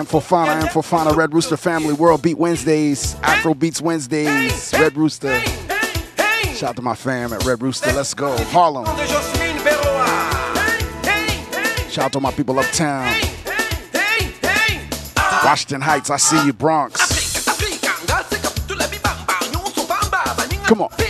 am 0.00 0.06
Fofana, 0.06 0.46
I 0.46 0.60
am 0.60 0.68
Fofana, 0.68 1.14
Red 1.14 1.34
Rooster 1.34 1.58
Family, 1.58 1.92
World 1.92 2.22
Beat 2.22 2.38
Wednesdays, 2.38 3.16
Afro 3.22 3.52
Beats 3.52 3.82
Wednesdays, 3.82 4.72
Red 4.72 4.96
Rooster. 4.96 5.38
Shout 6.54 6.70
out 6.70 6.76
to 6.76 6.82
my 6.82 6.94
fam 6.94 7.34
at 7.34 7.44
Red 7.44 7.60
Rooster. 7.62 7.92
Let's 7.92 8.14
go. 8.14 8.36
Harlem. 8.44 8.86
Shout 11.90 12.06
out 12.06 12.12
to 12.14 12.20
my 12.20 12.32
people 12.32 12.58
uptown. 12.58 13.14
Washington 15.44 15.82
Heights, 15.82 16.08
I 16.10 16.16
see 16.16 16.46
you, 16.46 16.52
Bronx. 16.54 16.98
Come 20.66 20.82
on. 20.82 21.09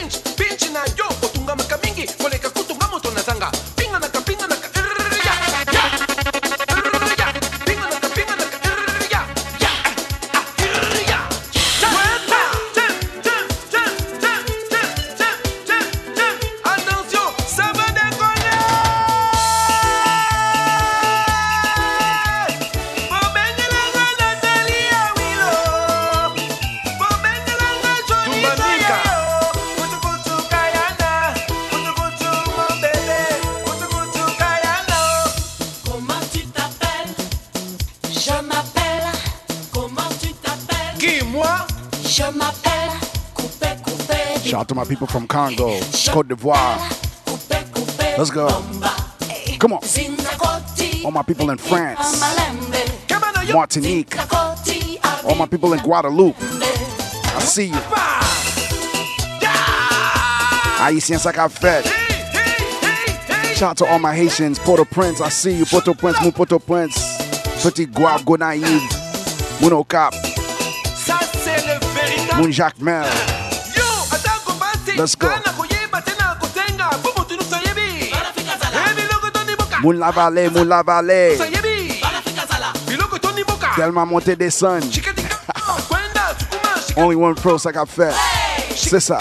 My 44.80 44.86
people 44.86 45.06
from 45.06 45.26
Congo, 45.26 45.78
Cote 46.08 46.28
d'Ivoire. 46.28 46.78
Let's 48.16 48.30
go. 48.30 48.48
Come 49.58 49.74
on. 49.74 49.80
All 51.04 51.10
my 51.10 51.22
people 51.22 51.50
in 51.50 51.58
France, 51.58 52.18
Martinique, 53.52 54.16
all 55.22 55.34
my 55.34 55.44
people 55.44 55.74
in 55.74 55.80
Guadeloupe. 55.80 56.34
I 56.40 57.40
see 57.40 57.66
you. 57.66 57.80
Haïtien, 60.80 61.18
ça 61.18 61.30
qu'a 61.30 61.50
fait. 61.50 61.84
Shout 63.56 63.72
out 63.72 63.76
to 63.76 63.84
all 63.84 63.98
my 63.98 64.14
Haitians. 64.14 64.58
Port-au-Prince, 64.60 65.20
I 65.20 65.28
see 65.28 65.58
you. 65.58 65.66
Port-au-Prince, 65.66 66.22
mon 66.22 66.32
Port-au-Prince. 66.32 67.18
Petit-Goâve, 67.62 68.24
go 68.24 68.38
naïve. 68.38 68.80
Mon 69.60 69.72
Okap. 69.72 70.14
Ça, 70.96 71.18
c'est 71.34 71.66
le 71.66 71.78
véritable. 71.94 72.42
Mon 72.42 72.50
Jacmel. 72.50 73.04
Let's 75.00 75.14
go. 75.14 75.28
Moula 79.80 80.12
Valley, 80.12 80.50
Moula 80.50 80.82
Valley. 80.84 81.38
Only 86.98 87.16
one 87.16 87.34
pro, 87.34 87.56
ça 87.56 87.72
qu'a 87.72 87.86
fait. 87.86 88.12
C'est 88.76 89.00
ça. 89.00 89.18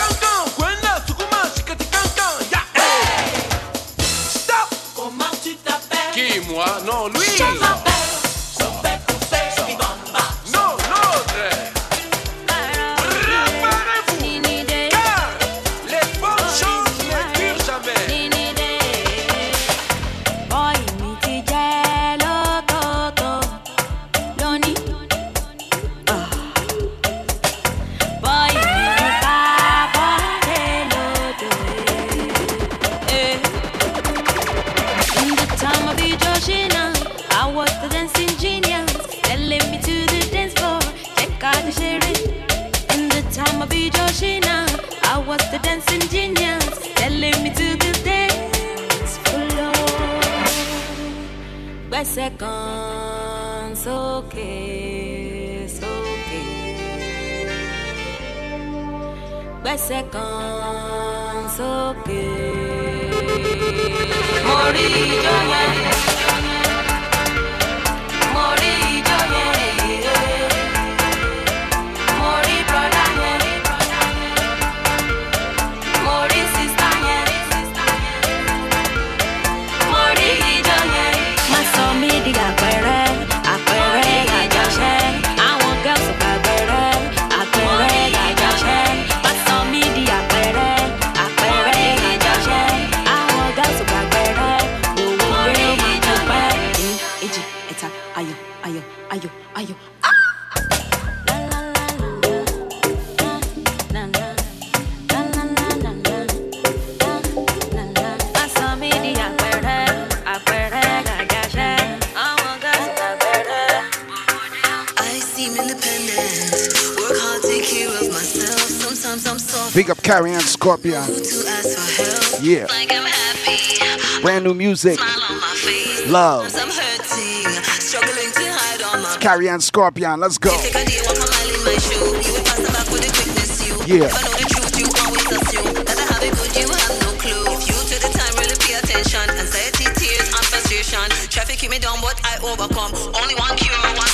No 137.02 137.12
clue. 137.18 137.44
If 137.50 137.66
you 137.66 137.78
to 137.90 137.96
the 137.98 138.12
time 138.14 138.34
really 138.38 138.58
pay 138.62 138.78
attention, 138.78 139.26
anxiety, 139.26 139.90
tears, 139.98 140.30
and 140.30 140.46
frustration. 140.46 141.10
Traffic 141.30 141.58
keep 141.58 141.72
me 141.72 141.80
down, 141.80 141.98
but 142.02 142.20
I 142.24 142.38
overcome. 142.46 142.94
Only 143.18 143.36
one 143.36 143.56
cure, 143.58 143.74
one 143.98 144.09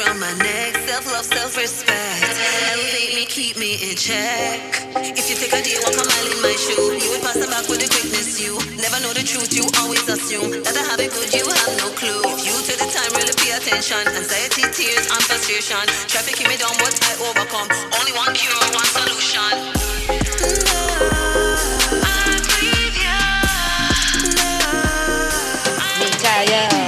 Negativity 0.00 0.10
and 0.10 0.20
noose 0.20 0.20
round 0.20 0.20
my 0.20 0.32
neck. 0.44 0.76
Self 0.88 1.06
love, 1.12 1.24
self 1.24 1.56
respect. 1.56 2.36
Elevate 2.72 3.14
me, 3.14 3.24
keep 3.26 3.56
me 3.56 3.74
in 3.90 3.96
check. 3.96 4.60
If 4.96 5.28
you 5.28 5.36
take 5.36 5.52
a 5.52 5.62
day, 5.62 5.76
walk 5.84 5.94
a 5.94 6.04
mile 6.04 6.32
in 6.32 6.42
my 6.42 6.54
shoe. 6.56 6.96
You 6.96 7.10
would 7.10 7.22
pass 7.22 7.36
the 7.36 7.46
back 7.46 7.68
with 7.68 7.80
the 7.80 7.88
quickness. 7.88 8.40
You 8.40 8.56
never 8.80 9.00
know 9.02 9.12
the 9.12 9.22
truth. 9.22 9.52
You 9.52 9.64
always 9.80 10.06
assume 10.08 10.62
that 10.64 10.76
I 10.76 10.84
have 10.90 11.00
it 11.00 11.12
good. 11.12 11.32
You 11.32 11.44
have 11.46 11.72
no 11.78 11.90
clue. 11.96 12.22
If 12.24 12.44
you 12.44 12.54
to 12.54 12.74
the 12.80 12.88
time 12.88 13.12
really 13.16 13.34
pay 13.36 13.52
attention, 13.56 14.00
anxiety, 14.08 14.64
tears, 14.72 15.06
and 15.10 15.22
frustration. 15.24 15.84
Traffic 16.08 16.36
keep 16.36 16.48
me 16.48 16.56
down, 16.56 16.74
but 16.80 16.94
I 17.04 17.12
overcome. 17.20 17.68
Only 18.00 18.12
one 18.16 18.32
cure, 18.34 18.56
one 18.72 18.88
solution. 18.88 19.52
Mami, 25.80 26.79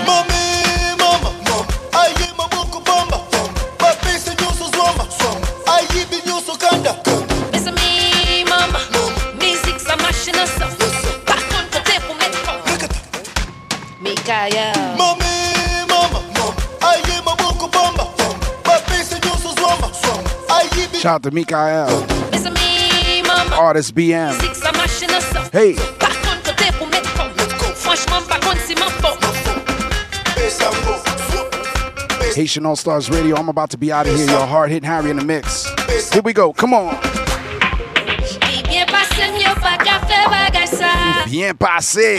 Mikaya. 14.43 14.73
Mami, 14.99 15.87
mama, 15.89 16.21
mama, 16.35 16.55
aye 16.81 17.21
mabuku 17.25 17.69
bomba, 17.71 18.07
mapesa 18.65 19.19
nyuso 19.19 19.55
zwama, 19.55 19.89
aye 20.49 21.01
Shout 21.01 21.15
out 21.15 21.23
to 21.23 21.31
Mikael. 21.31 21.87
Listen 22.33 22.53
me, 22.55 23.23
mama. 23.23 23.55
Artist 23.57 23.95
BM. 23.95 24.35
Music, 24.35 24.55
ça 24.57 24.73
machine 24.73 25.11
à 25.11 25.21
ça. 25.21 25.43
Hey. 25.53 25.75
Par 25.99 26.11
contre, 26.23 26.43
côté 26.43 26.73
pour 26.77 26.89
mettre 26.89 27.09
Franchement, 27.77 28.21
par 28.29 28.41
contre, 28.41 28.59
c'est 28.67 28.79
ma 28.79 28.87
faute. 28.87 29.19
Haitian 32.35 32.65
All 32.65 32.77
Stars 32.77 33.11
Radio. 33.11 33.37
I'm 33.37 33.51
about 33.51 33.71
to 33.71 33.77
be 33.77 33.93
out 33.93 34.07
of 34.07 34.17
here. 34.17 34.27
Your 34.27 34.47
hard 34.47 34.71
hitting 34.71 34.89
Harry 34.89 35.11
in 35.11 35.19
the 35.19 35.25
mix. 35.25 35.67
Here 36.13 36.23
we 36.23 36.33
go. 36.33 36.53
Come 36.53 36.73
on. 36.73 36.97
Bien 41.27 41.55
passé, 41.55 42.19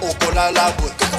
misala 0.00 0.10
okosala 0.10 0.70
boy 0.78 0.90
soki 0.90 1.17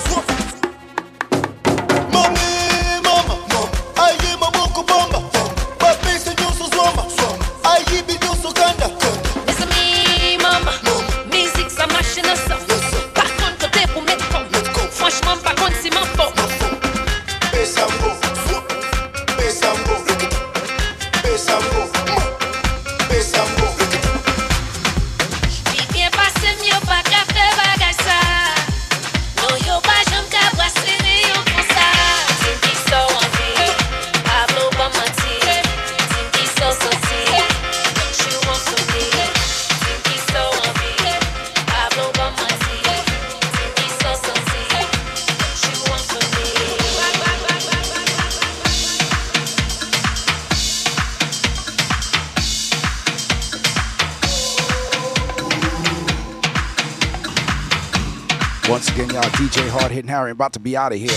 about 60.40 60.54
to 60.54 60.60
be 60.60 60.78
out 60.78 60.94
of 60.94 60.98
here. 60.98 61.10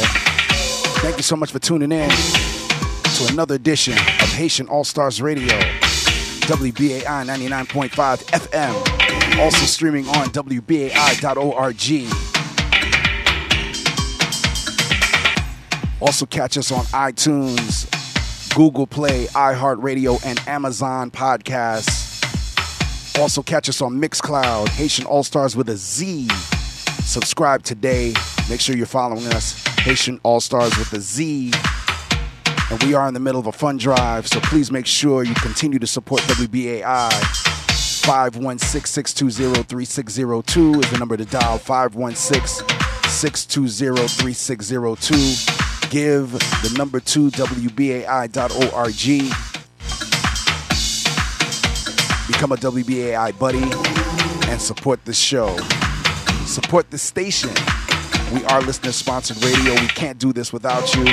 Thank 0.98 1.16
you 1.16 1.22
so 1.22 1.36
much 1.36 1.52
for 1.52 1.60
tuning 1.60 1.92
in 1.92 2.10
to 2.10 3.28
another 3.30 3.54
edition 3.54 3.92
of 3.92 4.32
Haitian 4.32 4.66
All 4.66 4.82
Stars 4.82 5.22
Radio, 5.22 5.56
WBAI 6.48 7.04
99.5 7.04 8.24
FM, 8.32 9.38
also 9.38 9.64
streaming 9.64 10.08
on 10.08 10.26
WBAI.org. 10.30 11.78
Also, 16.00 16.26
catch 16.26 16.58
us 16.58 16.72
on 16.72 16.84
iTunes, 16.86 17.88
Google 18.56 18.88
Play, 18.88 19.26
iHeartRadio, 19.26 20.20
and 20.26 20.40
Amazon 20.48 21.12
Podcasts. 21.12 22.10
Also, 23.20 23.40
catch 23.40 23.68
us 23.68 23.80
on 23.80 24.00
Mixcloud, 24.00 24.68
Haitian 24.70 25.06
All 25.06 25.22
Stars 25.22 25.54
with 25.54 25.68
a 25.68 25.76
Z. 25.76 26.28
Subscribe 27.04 27.62
today. 27.62 28.14
Make 28.52 28.60
sure 28.60 28.76
you're 28.76 28.84
following 28.84 29.26
us, 29.28 29.64
Haitian 29.78 30.20
All 30.24 30.38
Stars 30.38 30.76
with 30.76 30.92
a 30.92 31.00
Z. 31.00 31.54
And 32.70 32.82
we 32.82 32.92
are 32.92 33.08
in 33.08 33.14
the 33.14 33.20
middle 33.20 33.40
of 33.40 33.46
a 33.46 33.52
fund 33.52 33.80
drive, 33.80 34.28
so 34.28 34.40
please 34.40 34.70
make 34.70 34.84
sure 34.84 35.24
you 35.24 35.32
continue 35.36 35.78
to 35.78 35.86
support 35.86 36.20
WBAI. 36.24 37.10
516 38.04 38.84
620 38.84 39.62
3602 39.62 40.80
is 40.80 40.90
the 40.90 40.98
number 40.98 41.16
to 41.16 41.24
dial. 41.24 41.56
516 41.56 42.68
620 43.08 44.06
3602. 44.06 45.88
Give 45.88 46.30
the 46.32 46.74
number 46.76 47.00
to 47.00 47.30
WBAI.org. 47.30 48.34
Become 52.26 52.52
a 52.52 52.56
WBAI 52.56 53.38
buddy 53.38 53.62
and 54.50 54.60
support 54.60 55.02
the 55.06 55.14
show. 55.14 55.56
Support 56.44 56.90
the 56.90 56.98
station. 56.98 57.54
We 58.32 58.44
are 58.46 58.62
listener 58.62 58.92
sponsored 58.92 59.42
radio. 59.44 59.74
We 59.74 59.88
can't 59.88 60.18
do 60.18 60.32
this 60.32 60.52
without 60.52 60.94
you. 60.94 61.06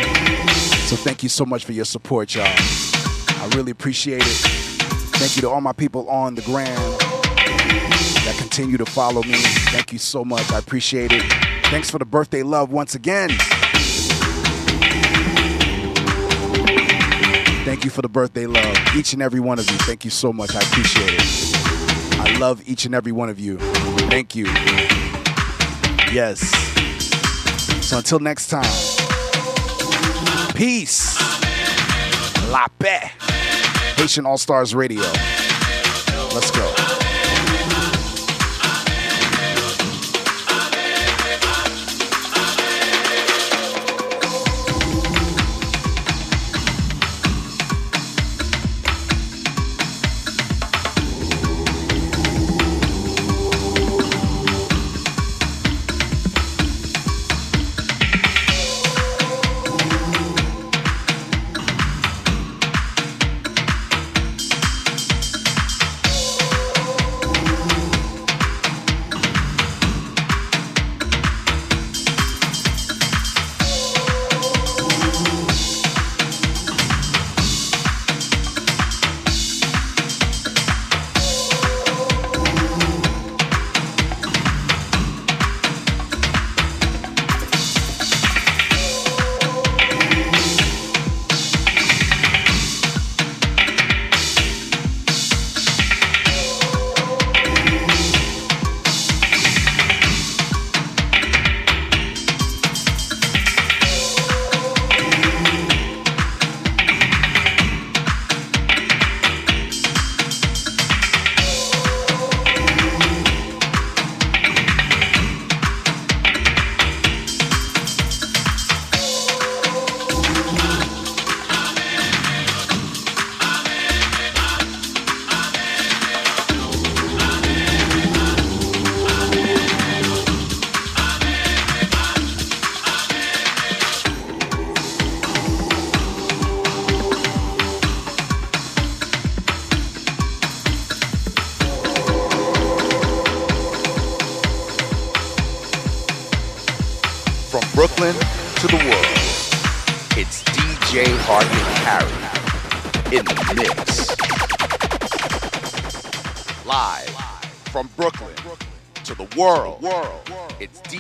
So 0.88 0.96
thank 0.96 1.22
you 1.22 1.30
so 1.30 1.46
much 1.46 1.66
for 1.66 1.74
your 1.74 1.86
support, 1.86 2.34
y'all. 2.34 2.46
I 2.48 3.50
really 3.56 3.72
appreciate 3.72 4.22
it. 4.22 4.80
Thank 5.18 5.36
you 5.36 5.42
to 5.42 5.50
all 5.50 5.60
my 5.60 5.74
people 5.74 6.10
on 6.10 6.36
the 6.36 6.42
gram 6.44 6.76
that 8.26 8.36
continue 8.40 8.78
to 8.78 8.86
follow 8.86 9.22
me. 9.24 9.36
Thank 9.72 9.92
you 9.92 10.00
so 10.00 10.24
much. 10.24 10.50
I 10.52 10.60
appreciate 10.60 11.12
it. 11.12 11.24
Thanks 11.66 11.90
for 11.90 12.00
the 12.00 12.06
birthday 12.06 12.42
love 12.42 12.72
once 12.72 12.96
again. 12.96 13.32
Thank 17.66 17.84
you 17.84 17.92
for 17.92 18.02
the 18.02 18.10
birthday 18.10 18.48
love. 18.48 18.78
Each 18.96 19.14
and 19.14 19.22
every 19.22 19.40
one 19.40 19.60
of 19.60 19.70
you. 19.70 19.78
Thank 19.80 20.06
you 20.06 20.12
so 20.12 20.32
much. 20.32 20.56
I 20.56 20.60
appreciate 20.60 21.14
it. 21.14 21.22
I 22.20 22.38
love 22.40 22.64
each 22.68 22.86
and 22.86 22.96
every 22.96 23.12
one 23.12 23.30
of 23.30 23.40
you. 23.40 23.58
Thank 24.10 24.36
you. 24.36 24.46
Yes. 26.12 26.59
So 27.90 27.98
until 27.98 28.20
next 28.20 28.52
time, 28.52 28.70
peace. 30.54 31.18
La 32.52 32.68
paix. 32.78 33.08
Haitian 33.98 34.28
All 34.28 34.38
Stars 34.38 34.76
Radio. 34.76 35.02
Let's 36.36 36.52
go. 36.52 36.79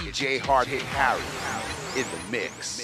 DJ 0.09 0.39
Hard 0.39 0.67
Hit 0.67 0.81
Harry 0.81 1.21
in 1.95 2.07
the 2.09 2.31
mix. 2.31 2.78